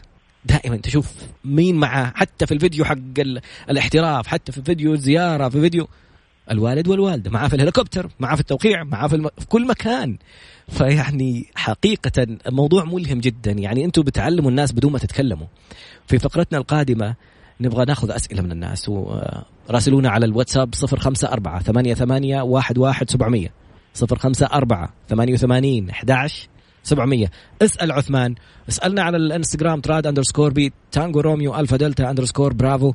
دائما 0.44 0.76
تشوف 0.76 1.12
مين 1.44 1.76
معه 1.76 2.12
حتى 2.16 2.46
في 2.46 2.54
الفيديو 2.54 2.84
حق 2.84 2.96
الاحتراف 3.70 4.26
حتى 4.26 4.52
في 4.52 4.62
فيديو 4.62 4.94
الزياره 4.94 5.48
في 5.48 5.60
فيديو 5.60 5.88
الوالد 6.50 6.88
والوالدة 6.88 7.30
معاه 7.30 7.48
في 7.48 7.56
الهليكوبتر 7.56 8.08
معاه 8.20 8.34
في 8.34 8.40
التوقيع 8.40 8.84
معاه 8.84 9.08
في, 9.08 9.16
الم... 9.16 9.28
في 9.38 9.46
كل 9.46 9.66
مكان. 9.66 10.18
فيعني 10.68 11.46
حقيقة 11.54 12.26
الموضوع 12.46 12.84
ملهم 12.84 13.20
جدا. 13.20 13.52
يعني 13.52 13.84
أنتم 13.84 14.02
بتعلموا 14.02 14.50
الناس 14.50 14.72
بدون 14.72 14.92
ما 14.92 14.98
تتكلموا. 14.98 15.46
في 16.06 16.18
فقرتنا 16.18 16.58
القادمة 16.58 17.14
نبغى 17.60 17.84
ناخذ 17.84 18.10
أسئلة 18.10 18.42
من 18.42 18.52
الناس. 18.52 18.88
وراسلونا 18.88 20.10
على 20.10 20.26
الواتساب 20.26 20.74
صفر 20.74 20.98
خمسة 20.98 21.28
أربعة 21.28 21.62
ثمانية 21.62 21.94
ثمانية 21.94 22.42
واحد 22.42 22.78
واحد 22.78 23.10
سبعمية. 23.10 23.52
صفر 23.94 24.18
خمسة 24.18 24.46
أربعة 24.46 24.92
ثمانية 25.08 25.32
وثمانين 25.32 25.90
أحداش 25.90 26.48
سبعمية. 26.82 27.30
اسأل 27.62 27.92
عثمان. 27.92 28.34
اسألنا 28.68 29.02
على 29.02 29.16
الانستغرام 29.16 29.80
Trad 29.80 30.06
underscore 30.06 30.52
B 30.52 30.72
Tango 30.92 31.20
Romeo 31.20 31.56
Alpha 31.56 31.76
Delta 31.76 32.10
underscore 32.10 32.52
Bravo 32.52 32.92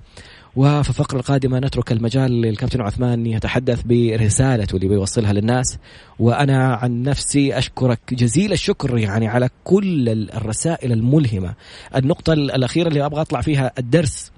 وفي 0.58 0.90
الفقرة 0.90 1.20
القادمة 1.20 1.60
نترك 1.60 1.92
المجال 1.92 2.32
للكابتن 2.32 2.82
عثمان 2.82 3.26
يتحدث 3.26 3.82
برسالته 3.82 4.76
اللي 4.76 4.88
بيوصلها 4.88 5.34
للناس. 5.34 5.78
وأنا 6.20 6.76
عن 6.76 7.04
نفسي 7.04 7.58
أشكرك 7.58 8.00
جزيل 8.14 8.52
الشكر 8.54 8.98
يعني 8.98 9.28
على 9.28 9.50
كل 9.64 10.10
الرسائل 10.10 10.92
الملهمة. 10.92 11.54
النقطة 11.96 12.34
الأخيرة 12.34 12.88
اللي 12.88 13.06
أبغى 13.06 13.22
أطلع 13.22 13.42
فيها 13.42 13.72
الدرس 13.78 14.32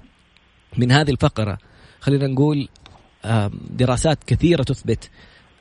من 0.78 0.91
هذه 0.91 1.11
الفقرة 1.11 1.57
خلينا 1.99 2.28
نقول 2.28 2.70
دراسات 3.70 4.24
كثيرة 4.24 4.63
تثبت 4.63 5.09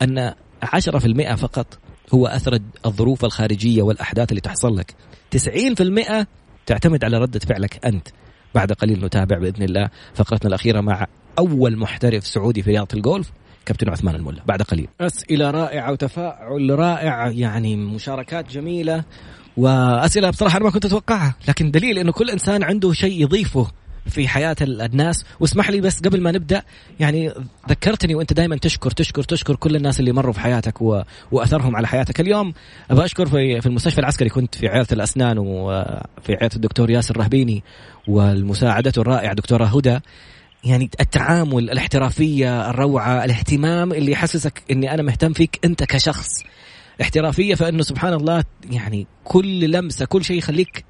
أن 0.02 0.34
10% 0.62 1.34
فقط 1.34 1.78
هو 2.14 2.26
أثر 2.26 2.58
الظروف 2.86 3.24
الخارجية 3.24 3.82
والأحداث 3.82 4.30
اللي 4.30 4.40
تحصل 4.40 4.76
لك. 4.76 4.94
90% 5.30 6.26
تعتمد 6.66 7.04
على 7.04 7.18
ردة 7.18 7.40
فعلك 7.40 7.86
أنت. 7.86 8.08
بعد 8.54 8.72
قليل 8.72 9.04
نتابع 9.04 9.38
بإذن 9.38 9.62
الله 9.62 9.90
فقرتنا 10.14 10.48
الأخيرة 10.48 10.80
مع 10.80 11.06
أول 11.38 11.76
محترف 11.76 12.26
سعودي 12.26 12.62
في 12.62 12.70
رياضة 12.70 12.88
الجولف 12.94 13.32
كابتن 13.66 13.88
عثمان 13.88 14.14
الملا. 14.14 14.42
بعد 14.46 14.62
قليل. 14.62 14.88
أسئلة 15.00 15.50
رائعة 15.50 15.92
وتفاعل 15.92 16.78
رائع 16.78 17.28
يعني 17.28 17.76
مشاركات 17.76 18.50
جميلة 18.50 19.04
وأسئلة 19.56 20.30
بصراحة 20.30 20.56
أنا 20.56 20.64
ما 20.64 20.70
كنت 20.70 20.84
أتوقعها 20.84 21.34
لكن 21.48 21.70
دليل 21.70 21.98
إنه 21.98 22.12
كل 22.12 22.30
إنسان 22.30 22.62
عنده 22.62 22.92
شيء 22.92 23.22
يضيفه 23.22 23.70
في 24.06 24.28
حياة 24.28 24.56
الناس. 24.60 25.24
واسمح 25.40 25.70
لي 25.70 25.80
بس 25.80 26.00
قبل 26.00 26.20
ما 26.20 26.32
نبدأ 26.32 26.62
يعني 27.00 27.32
ذكرتني 27.68 28.14
وأنت 28.14 28.32
دائما 28.32 28.56
تشكر 28.56 28.90
تشكر 28.90 29.22
تشكر 29.22 29.56
كل 29.56 29.76
الناس 29.76 30.00
اللي 30.00 30.12
مروا 30.12 30.32
في 30.32 30.40
حياتك 30.40 30.82
و... 30.82 31.02
وأثرهم 31.32 31.76
على 31.76 31.86
حياتك. 31.88 32.20
اليوم 32.20 32.52
أبغى 32.90 33.04
أشكر 33.04 33.26
في, 33.26 33.60
في 33.60 33.66
المستشفى 33.66 33.98
العسكري. 33.98 34.28
كنت 34.28 34.54
في 34.54 34.68
عيادة 34.68 34.88
الأسنان 34.92 35.38
وفي 35.38 36.34
عيادة 36.40 36.56
الدكتور 36.56 36.90
ياسر 36.90 37.16
رهبيني 37.16 37.62
والمساعدة 38.08 38.92
الرائعة 38.98 39.34
دكتورة 39.34 39.64
هدى. 39.64 39.98
يعني 40.64 40.90
التعامل 41.00 41.70
الاحترافية 41.70 42.70
الروعة 42.70 43.24
الاهتمام 43.24 43.92
اللي 43.92 44.12
يحسسك 44.12 44.62
إني 44.70 44.94
أنا 44.94 45.02
مهتم 45.02 45.32
فيك 45.32 45.60
أنت 45.64 45.84
كشخص. 45.84 46.28
احترافية 47.02 47.54
فإنه 47.54 47.82
سبحان 47.82 48.12
الله 48.12 48.44
يعني 48.70 49.06
كل 49.24 49.70
لمسة 49.70 50.06
كل 50.06 50.24
شيء 50.24 50.38
يخليك 50.38 50.84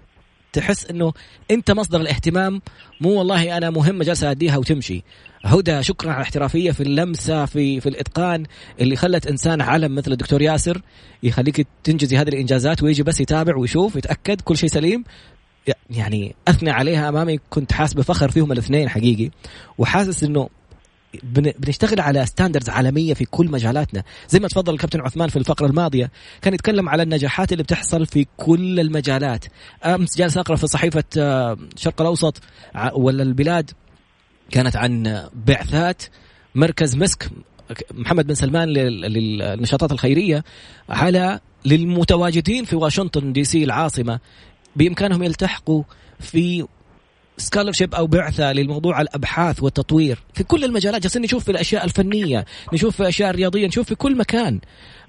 تحس 0.53 0.87
إنه 0.87 1.13
أنت 1.51 1.71
مصدر 1.71 2.01
الاهتمام 2.01 2.63
مو 3.01 3.19
والله 3.19 3.57
أنا 3.57 3.71
مهمة 3.71 4.05
جالسة 4.05 4.31
أديها 4.31 4.57
وتمشي. 4.57 5.03
هدى 5.45 5.83
شكرا 5.83 6.11
على 6.11 6.17
الاحترافية 6.17 6.71
في 6.71 6.83
اللمسة 6.83 7.45
في 7.47 7.81
في 7.81 7.89
الإتقان 7.89 8.45
اللي 8.81 8.97
خلت 8.97 9.27
إنسان 9.27 9.61
علم 9.61 9.95
مثل 9.95 10.13
الدكتور 10.13 10.43
ياسر 10.43 10.83
يخليك 11.23 11.67
تنجزي 11.85 12.17
هذه 12.17 12.29
الإنجازات 12.29 12.83
ويجي 12.83 13.03
بس 13.03 13.21
يتابع 13.21 13.57
ويشوف 13.57 13.97
يتاكد 13.97 14.41
كل 14.41 14.57
شيء 14.57 14.69
سليم. 14.69 15.05
يعني 15.91 16.35
أثنى 16.49 16.71
عليها 16.71 17.09
أمامي 17.09 17.39
كنت 17.51 17.73
حاسس 17.73 17.95
بفخر 17.95 18.31
فيهم 18.31 18.53
الاثنين 18.53 18.89
حقيقي. 18.89 19.31
وحاسس 19.79 20.25
إنه 20.25 20.49
بنشتغل 21.59 22.01
على 22.01 22.27
ستاندردز 22.27 22.69
عالمية 22.71 23.15
في 23.15 23.25
كل 23.25 23.51
مجالاتنا. 23.51 24.03
زي 24.29 24.41
ما 24.41 24.49
تفضل 24.49 24.75
الكابتن 24.75 25.01
عثمان 25.01 25.29
في 25.29 25.37
الفقرة 25.37 25.67
الماضية 25.67 26.11
كان 26.43 26.55
يتكلم 26.55 26.89
على 26.89 27.03
النجاحات 27.03 27.53
اللي 27.53 27.63
بتحصل 27.63 28.07
في 28.07 28.27
كل 28.37 28.81
المجالات. 28.81 29.45
أمس 29.85 30.19
جالس 30.19 30.37
أقرأ 30.37 30.57
في 30.57 30.67
صحيفة 30.67 31.05
الشرق 31.17 32.01
آه، 32.01 32.03
الاوسط 32.03 32.43
ولا 32.93 33.23
البلاد 33.23 33.71
كانت 34.51 34.77
عن 34.77 35.25
بعثات 35.47 36.03
مركز 36.55 36.97
مسك 36.97 37.31
محمد 37.95 38.27
بن 38.27 38.35
سلمان 38.35 38.69
للنشاطات 38.69 39.93
الخيرية 39.93 40.45
على 40.89 41.41
للمتواجدين 41.65 42.65
في 42.65 42.77
واشنطن 42.77 43.33
دي 43.33 43.45
سي 43.45 43.65
العاصمة. 43.65 44.21
بإمكانهم 44.77 45.23
يلتحقوا 45.23 45.83
في 46.21 46.67
scholarship 47.39 47.95
أو 47.95 48.07
بعثة 48.07 48.53
للموضوع 48.53 49.01
الأبحاث 49.01 49.63
والتطوير. 49.63 50.19
في 50.35 50.45
كل 50.45 50.65
المجالات 50.65 51.03
جالسين 51.03 51.23
نشوف 51.23 51.45
في 51.45 51.51
الأشياء 51.51 51.85
الفنية 51.85 52.45
نشوف 52.73 52.97
في 52.97 53.01
الاشياء 53.01 53.31
الرياضية 53.31 53.67
نشوف 53.67 53.87
في 53.89 53.95
كل 53.95 54.17
مكان. 54.17 54.61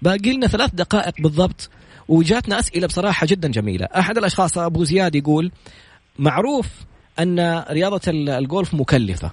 باقي 0.02 0.34
لنا 0.34 0.48
ثلاث 0.48 0.72
دقائق 0.74 1.14
بالضبط 1.20 1.70
وجاتنا 2.08 2.60
أسئلة 2.60 2.88
بصراحة 2.88 3.28
جدا 3.28 3.48
جميلة. 3.48 3.86
أحد 3.86 4.18
الأشخاص 4.18 4.58
أبو 4.58 4.84
زياد 4.84 5.16
يقول 5.16 5.52
معروف 6.20 6.68
أن 7.20 7.64
رياضة 7.72 8.02
الجولف 8.08 8.74
مكلفة 8.74 9.32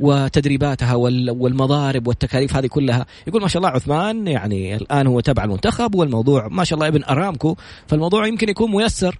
وتدريباتها 0.00 0.94
والمضارب 0.94 2.06
والتكاليف 2.06 2.56
هذه 2.56 2.66
كلها. 2.66 3.06
يقول 3.26 3.42
ما 3.42 3.48
شاء 3.48 3.62
الله 3.62 3.68
عثمان 3.68 4.26
يعني 4.26 4.76
الآن 4.76 5.06
هو 5.06 5.20
تبع 5.20 5.44
المنتخب 5.44 5.94
والموضوع 5.94 6.48
ما 6.48 6.64
شاء 6.64 6.76
الله 6.76 6.88
ابن 6.88 7.04
أرامكو 7.04 7.56
فالموضوع 7.86 8.26
يمكن 8.26 8.48
يكون 8.48 8.70
ميسر. 8.70 9.18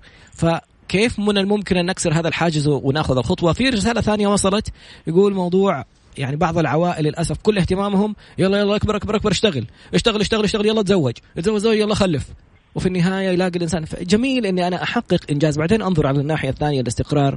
كيف 0.89 1.19
من 1.19 1.39
الممكن 1.39 1.77
أن 1.77 1.87
نكسر 1.87 2.13
هذا 2.13 2.29
الحاجز 2.29 2.69
ونأخذ 2.69 3.19
الخطوة؟ 3.19 3.53
في 3.53 3.69
رسالة 3.69 4.01
ثانية 4.01 4.29
وصلت 4.29 4.69
يقول 5.07 5.35
موضوع 5.35 5.85
يعني 6.19 6.37
بعض 6.37 6.59
العوائل 6.59 7.05
للأسف 7.05 7.37
كل 7.43 7.59
اهتمامهم 7.59 8.17
يلا 8.39 8.59
يلا 8.59 8.77
أكبر 8.77 8.97
أكبر 8.97 9.17
أكبر 9.17 9.31
اشتغل 9.31 9.67
اشتغل 9.95 10.21
اشتغل 10.21 10.45
اشتغل 10.45 10.67
يلا 10.67 10.83
تزوج 10.83 11.13
تزوج 11.37 11.77
يلا 11.79 11.95
خلف. 11.95 12.27
وفي 12.75 12.87
النهاية 12.87 13.29
يلاقي 13.29 13.57
الإنسان 13.57 13.85
جميل 14.01 14.47
إني 14.47 14.67
أنا 14.67 14.83
أحقق 14.83 15.21
إنجاز. 15.31 15.59
بعدين 15.59 15.83
أنظر 15.83 16.07
على 16.07 16.21
الناحية 16.21 16.49
الثانية 16.49 16.81
الاستقرار 16.81 17.37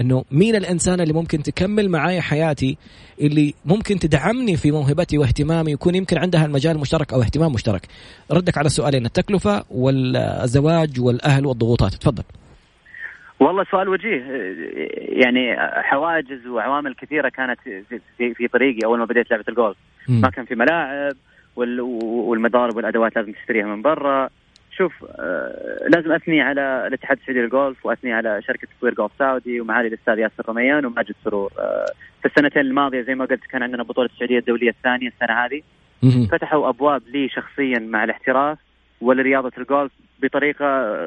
إنه 0.00 0.24
مين 0.30 0.56
الإنسان 0.56 1.00
اللي 1.00 1.12
ممكن 1.12 1.42
تكمل 1.42 1.88
معي 1.88 2.20
حياتي 2.20 2.78
اللي 3.20 3.54
ممكن 3.64 3.98
تدعمني 3.98 4.56
في 4.56 4.70
موهبتي 4.70 5.18
واهتمامي 5.18 5.72
يكون 5.72 5.94
يمكن 5.94 6.18
عندها 6.18 6.44
المجال 6.44 6.76
المشترك 6.76 7.12
أو 7.12 7.22
اهتمام 7.22 7.52
مشترك؟ 7.52 7.88
ردك 8.32 8.58
على 8.58 8.66
السؤالين 8.66 9.06
التكلفة 9.06 9.64
والزواج 9.70 11.00
والأهل 11.00 11.46
والضغوطات. 11.46 11.94
تفضل. 11.94 12.22
والله 13.40 13.64
سؤال 13.64 13.88
وجيه. 13.88 14.24
يعني 14.98 15.56
حواجز 15.82 16.46
وعوامل 16.46 16.94
كثيرة 16.94 17.28
كانت 17.28 17.60
في, 18.18 18.34
في 18.34 18.48
طريقي 18.48 18.78
أول 18.84 18.98
ما 18.98 19.04
بديت 19.04 19.30
لعبة 19.30 19.44
الجولف. 19.48 19.76
ما 20.08 20.30
كان 20.30 20.44
في 20.44 20.54
ملاعب 20.54 21.12
والمضارب 21.56 22.76
والأدوات 22.76 23.16
لازم 23.16 23.32
تشتريها 23.32 23.66
من 23.66 23.82
برا. 23.82 24.28
شوف 24.76 25.04
آه 25.04 25.88
لازم 25.88 26.12
أثني 26.12 26.40
على 26.40 26.84
الاتحاد 26.86 27.18
السعودي 27.18 27.40
للجولف 27.40 27.86
وأثني 27.86 28.12
على 28.12 28.42
شركة 28.42 28.68
تطوير 28.78 28.94
جولف 28.94 29.12
سعودي 29.18 29.60
ومعالي 29.60 29.88
الأستاذ 29.88 30.18
ياسر 30.18 30.48
رميان 30.48 30.86
وماجد 30.86 31.14
سرور. 31.24 31.52
آه 31.58 31.86
في 32.22 32.28
السنتين 32.28 32.62
الماضية 32.62 33.02
زي 33.02 33.14
ما 33.14 33.24
قلت 33.24 33.44
كان 33.44 33.62
عندنا 33.62 33.82
بطولة 33.82 34.08
السعودية 34.12 34.38
الدولية 34.38 34.70
الثانية 34.70 35.08
السنة 35.08 35.32
هذه. 35.32 35.62
فتحوا 36.30 36.68
أبواب 36.68 37.02
لي 37.08 37.28
شخصيا 37.28 37.78
مع 37.78 38.04
الاحتراف 38.04 38.58
ولرياضة 39.00 39.52
الجولف 39.58 39.92
بطريقة 40.22 40.64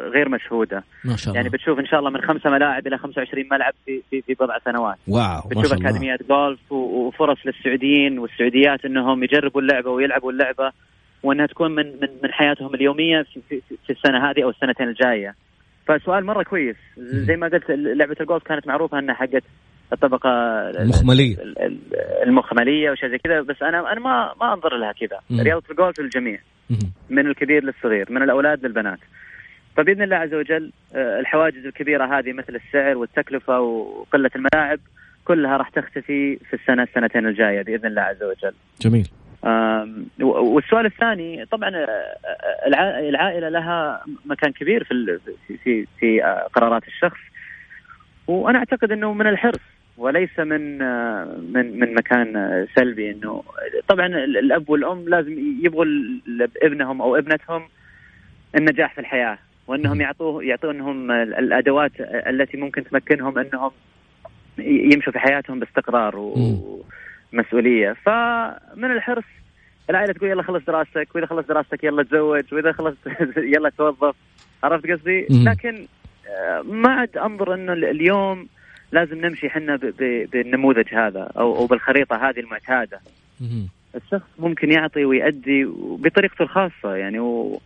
غير 0.08 0.30
مشهودة. 0.30 0.84
ما 1.04 1.16
شاء 1.16 1.28
الله. 1.28 1.36
يعني 1.36 1.50
بتشوف 1.50 1.80
إن 1.80 1.86
شاء 1.86 2.00
الله 2.00 2.10
من 2.10 2.22
خمسة 2.22 2.50
ملاعب 2.50 2.88
إلى 2.88 2.98
25 2.98 3.46
ملعب 3.52 3.74
في 3.86 4.02
في, 4.10 4.22
في 4.22 4.34
بضع 4.34 4.58
سنوات. 4.66 4.98
واو 5.08 5.42
بتشوف 5.50 5.74
أكاديميات 5.74 6.24
جولف 6.24 6.72
وفرص 6.72 7.38
للسعوديين 7.46 8.20
والسعوديات 8.20 8.86
إنهم 8.86 9.24
يجربوا 9.24 9.62
اللعبة 9.62 9.90
ويلعبوا 9.90 10.32
اللعبة 10.32 10.72
وإنها 11.24 11.46
تكون 11.46 11.72
من 11.72 11.86
من 11.86 12.10
من 12.24 12.32
حياتهم 12.32 12.76
اليومية 12.76 13.22
في, 13.22 13.42
في, 13.50 13.62
في 13.88 13.94
السنة 13.94 14.30
هذه 14.30 14.44
أو 14.44 14.50
السنتين 14.50 14.88
الجاية. 14.88 15.36
فسؤال 15.88 16.26
مرة 16.26 16.44
كويس. 16.44 16.76
زي 16.98 17.36
ما 17.36 17.48
قلت 17.48 17.64
لعبة 17.70 18.16
الجولف 18.22 18.44
كانت 18.44 18.68
معروفة 18.68 19.00
إنها 19.00 19.16
حقت 19.16 19.44
الطبقة 19.94 20.30
المخملية. 20.70 21.36
المخملية 22.24 22.92
وشيء 22.92 23.10
زي 23.10 23.18
كذا. 23.18 23.42
بس 23.42 23.62
أنا 23.62 23.92
أنا 23.92 24.00
ما 24.00 24.34
ما 24.42 24.54
أنظر 24.54 24.78
لها 24.78 24.92
كذا. 24.92 25.44
رياضة 25.44 25.64
الجولف 25.72 26.00
للجميع. 26.00 26.40
من 27.10 27.28
الكبير 27.28 27.64
للصغير. 27.64 28.12
من 28.12 28.24
الأولاد 28.24 28.66
للبنات. 28.66 29.00
فبإذن 29.78 30.02
الله 30.02 30.16
عز 30.16 30.34
وجل 30.34 30.72
آه، 30.96 31.20
الحواجز 31.20 31.66
الكبيرة 31.66 32.20
هذه 32.20 32.34
مثل 32.34 32.56
السعر 32.56 32.98
والتكلفة 32.98 33.60
وقلة 33.60 34.32
الملاعب 34.36 34.80
كلها 35.26 35.58
راح 35.58 35.70
تختفي 35.70 36.38
في 36.38 36.54
السنة 36.54 36.84
السنتين 36.84 37.26
الجاية 37.26 37.62
بإذن 37.62 37.86
الله 37.86 38.02
عز 38.02 38.24
وجل. 38.24 38.54
جميل. 38.82 39.08
والسؤال 40.22 40.86
الثاني 40.86 41.46
طبعا 41.46 41.70
آه، 41.70 42.16
العائلة 43.10 43.50
لها 43.50 44.04
مكان 44.26 44.52
كبير 44.52 44.84
في 44.84 45.20
في 45.64 45.88
في 46.00 46.24
آه، 46.24 46.48
قرارات 46.54 46.84
الشخص. 46.88 47.20
وأنا 48.28 48.60
أعتقد 48.60 48.92
إنه 48.92 49.14
من 49.14 49.28
الحرص 49.28 49.60
وليس 50.02 50.40
من 50.40 50.78
من 51.54 51.80
من 51.80 51.94
مكان 51.94 52.68
سلبي 52.76 53.12
إنه 53.12 53.44
طبعا 53.88 54.06
الأب 54.08 54.70
والأم 54.70 55.10
لازم 55.10 55.56
يبغوا 55.64 55.86
ابنهم 56.64 57.02
أو 57.02 57.16
ابنتهم 57.16 57.68
النجاح 58.56 58.94
في 58.94 59.02
الحياة 59.02 59.38
وإنهم 59.68 60.02
يعطوه 60.02 60.44
يعطونهم 60.44 61.12
الأدوات 61.12 61.92
التي 62.02 62.58
ممكن 62.58 62.84
تمكنهم 62.84 63.40
إنهم 63.40 63.72
يمشوا 64.58 65.14
في 65.14 65.20
حياتهم 65.20 65.60
باستقرار 65.60 66.16
ومسؤولية. 67.34 67.96
فمن 68.06 68.92
الحرص 68.92 69.24
العائلة 69.90 70.14
تقول 70.14 70.30
يلا 70.30 70.44
خلص 70.44 70.66
دراستك 70.66 71.08
وإذا 71.16 71.26
خلص 71.26 71.48
دراستك 71.48 71.84
يلا 71.84 72.04
تزوج 72.04 72.54
وإذا 72.54 72.72
خلص 72.72 72.96
يلا 73.56 73.70
توظف. 73.78 74.16
عرفت 74.64 74.92
قصدي؟ 74.92 75.28
لكن 75.30 75.86
آه، 76.30 76.62
ما 76.62 76.92
عاد 76.92 77.18
أنظر 77.18 77.54
إنه 77.54 77.74
اليوم 77.74 78.48
لازم 78.92 79.26
نمشي 79.26 79.48
إحنا 79.48 79.80
بالنموذج 80.34 80.94
هذا 80.94 81.32
أو 81.38 81.56
أو 81.56 81.66
بالخريطة 81.66 82.16
هذه 82.16 82.40
المعتادة. 82.40 83.00
الشخص 83.96 84.28
ممكن 84.40 84.72
يعطي 84.72 85.06
ويؤدي 85.06 85.66
بطريقته 86.00 86.44
الخاصة 86.44 86.96
يعني 86.96 87.20
و... 87.20 87.62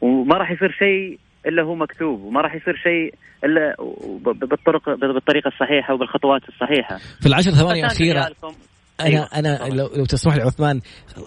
وما 0.00 0.36
راح 0.36 0.50
يصير 0.50 0.70
شيء 0.78 1.18
إلا 1.46 1.62
هو 1.62 1.74
مكتوب 1.74 2.22
وما 2.22 2.40
راح 2.40 2.54
يصير 2.54 2.76
شيء 2.76 3.14
إلا 3.44 3.76
بالطرق 4.24 4.94
بالطريقة 4.94 5.48
الصحيحة 5.48 5.94
وبالخطوات 5.94 6.48
الصحيحة. 6.48 6.96
في 7.20 7.26
العشر 7.26 7.50
ثواني 7.50 7.80
الأخيرة 7.80 8.30
أنا 9.00 9.08
أيوة. 9.08 9.28
أنا 9.34 9.68
لو, 9.74 9.90
لو 9.96 10.04
تسمح 10.04 10.36
لي 10.36 10.42
عثمان 10.42 10.80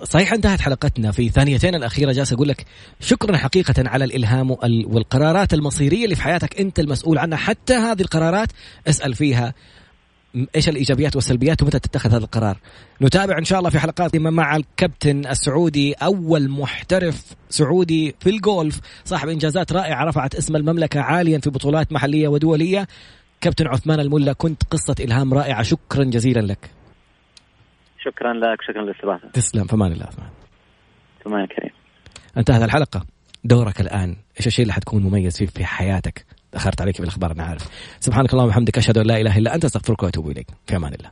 صحيح 0.03 0.34
انتهت 0.34 0.61
حلقتنا 0.61 1.11
في 1.11 1.30
ثانيتين 1.30 1.76
الأخيرة 1.76 2.11
جالس 2.11 2.34
أقول 2.34 2.47
لك 2.47 2.65
شكرا 2.99 3.38
حقيقة 3.38 3.74
على 3.89 4.05
الإلهام 4.05 4.51
والقرارات 4.86 5.53
المصيرية 5.53 6.03
اللي 6.03 6.15
في 6.15 6.22
حياتك 6.22 6.59
أنت 6.59 6.80
المسؤول 6.80 7.17
عنها 7.17 7.38
حتى 7.38 7.74
هذه 7.74 8.01
القرارات 8.01 8.49
اسأل 8.88 9.15
فيها 9.15 9.53
إيش 10.55 10.70
الإيجابيات 10.70 11.15
والسلبيات 11.15 11.61
ومتى 11.61 11.80
تتخذ 11.80 12.09
هذا 12.09 12.17
القرار. 12.17 12.57
نتابع 13.01 13.38
إن 13.38 13.43
شاء 13.43 13.59
الله 13.59 13.70
في 13.70 13.80
حلقات 13.80 14.15
مع 14.15 14.55
الكابتن 14.55 15.28
السعودي 15.28 15.93
أول 15.93 16.49
محترف 16.49 17.24
سعودي 17.49 18.15
في 18.20 18.30
الجولف 18.30 18.80
صاحب 19.05 19.30
إنجازات 19.30 19.72
رائعة 19.72 20.05
رفعت 20.05 20.36
اسم 20.36 20.55
المملكة 20.55 21.01
عاليا 21.01 21.39
في 21.39 21.49
بطولات 21.49 21.91
محلية 21.91 22.28
ودولية. 22.28 22.88
كابتن 23.41 23.67
عثمان 23.67 23.99
الملا 23.99 24.34
كنت 24.34 24.63
قصة 24.63 24.95
إلهام 24.99 25.34
رائعة. 25.34 25.63
شكرا 25.63 26.03
جزيلا 26.03 26.39
لك. 26.39 26.78
شكرا 28.04 28.34
لك 28.34 28.62
شكرا 28.62 28.82
للاستضافة. 28.82 29.30
تسلم 29.30 29.64
فمان 29.64 29.91
الله 29.91 30.06
عثمان 30.06 30.30
فمان 31.26 31.45
كريم. 31.45 31.72
انتهت 32.38 32.62
الحلقة 32.62 33.06
دورك 33.43 33.82
الآن. 33.82 34.16
إيش 34.38 34.47
الشيء 34.47 34.64
اللي 34.64 34.74
حتكون 34.74 35.04
مميز 35.04 35.38
فيه 35.38 35.45
في 35.45 35.66
حياتك؟ 35.66 36.26
اخرت 36.54 36.82
عليك 36.82 37.02
بالأخبار 37.02 37.32
أنا 37.32 37.43
عارف. 37.43 37.70
سبحانك 38.00 38.34
اللهم 38.34 38.47
وبحمدك 38.47 38.78
أشهد 38.78 38.97
أن 38.97 39.06
لا 39.06 39.22
إله 39.22 39.38
إلا 39.38 39.56
أنت 39.56 39.66
أستغفرك 39.66 40.04
وأتوب 40.04 40.32
إليك. 40.32 40.47
في 40.68 40.76
أمان 40.76 40.93
الله. 40.93 41.08